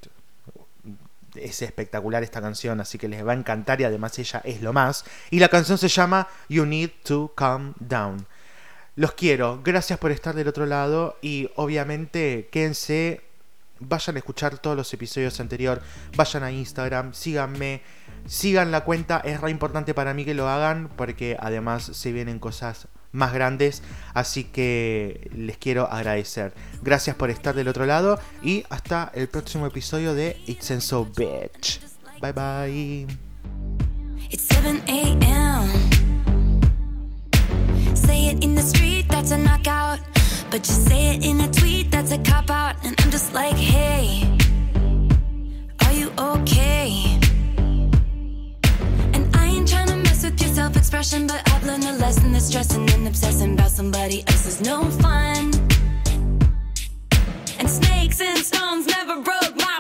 Es 1.36 1.62
espectacular 1.62 2.24
esta 2.24 2.42
canción, 2.42 2.82
así 2.82 2.98
que 2.98 3.08
les 3.08 3.26
va 3.26 3.32
a 3.32 3.36
encantar 3.36 3.80
y 3.80 3.86
además 3.86 4.20
ella 4.20 4.42
es 4.44 4.62
lo 4.62 4.74
más. 4.74 5.06
Y 5.30 5.40
la 5.40 5.48
canción 5.48 5.78
se 5.78 5.88
llama 5.88 6.28
You 6.50 6.66
Need 6.66 6.90
to 7.04 7.32
Calm 7.36 7.74
Down. 7.80 8.28
Los 8.96 9.14
quiero, 9.14 9.62
gracias 9.64 9.98
por 10.00 10.12
estar 10.12 10.36
del 10.36 10.50
otro 10.50 10.66
lado 10.66 11.18
y 11.22 11.50
obviamente 11.56 12.50
quédense 12.52 13.27
vayan 13.80 14.16
a 14.16 14.20
escuchar 14.20 14.58
todos 14.58 14.76
los 14.76 14.94
episodios 14.94 15.40
anteriores, 15.40 15.84
vayan 16.16 16.44
a 16.44 16.52
Instagram, 16.52 17.14
síganme, 17.14 17.82
sigan 18.26 18.72
la 18.72 18.84
cuenta, 18.84 19.22
es 19.24 19.40
re 19.40 19.52
importante 19.52 19.94
para 19.94 20.14
mí 20.14 20.26
que 20.26 20.34
lo 20.34 20.48
hagan 20.48 20.90
porque 20.96 21.38
además 21.40 21.84
se 21.84 22.12
vienen 22.12 22.40
cosas 22.40 22.88
más 23.12 23.34
grandes, 23.34 23.84
así 24.14 24.44
que 24.44 25.30
les 25.36 25.58
quiero 25.58 25.92
agradecer. 25.92 26.54
Gracias 26.82 27.16
por 27.16 27.30
estar 27.30 27.56
del 27.56 27.68
otro 27.68 27.86
lado 27.86 28.20
y 28.42 28.64
hasta 28.70 29.12
el 29.14 29.28
próximo 29.28 29.66
episodio 29.66 30.14
de 30.14 30.40
It's 30.46 30.72
and 30.72 30.82
So 30.82 31.06
Bitch. 31.06 31.80
Bye 32.22 32.34
bye. 32.34 33.08
It's 34.30 34.44
7 34.44 34.82
a.m. 34.88 35.68
Say 37.96 38.30
it 38.30 38.44
in 38.44 38.56
the 38.56 38.62
street, 38.62 39.08
that's 39.10 39.32
a 39.32 39.38
knockout. 39.38 40.17
But 40.50 40.66
you 40.66 40.74
say 40.74 41.16
it 41.16 41.26
in 41.26 41.42
a 41.42 41.52
tweet 41.52 41.92
that's 41.92 42.12
a 42.12 42.18
cop 42.20 42.50
out, 42.50 42.76
and 42.86 42.96
I'm 43.02 43.12
just 43.12 43.34
like, 43.34 43.56
hey, 43.56 44.24
are 45.84 45.92
you 45.92 46.10
okay? 46.18 47.20
And 49.14 49.36
I 49.36 49.48
ain't 49.48 49.68
trying 49.68 49.88
to 49.88 49.98
mess 49.98 50.24
with 50.24 50.40
your 50.42 50.50
self 50.54 50.78
expression, 50.78 51.28
but 51.28 51.42
I've 51.52 51.66
learned 51.66 51.84
a 51.84 51.92
lesson 51.94 52.32
that 52.32 52.42
stressing 52.42 52.90
and 52.92 53.08
obsessing 53.08 53.56
about 53.56 53.72
somebody 53.72 54.24
else 54.28 54.48
is 54.48 54.62
no 54.62 54.86
fun. 54.86 55.52
And 57.60 57.70
snakes 57.70 58.22
and 58.22 58.40
stones 58.40 58.88
never 58.88 59.22
broke 59.22 59.54
my 59.58 59.77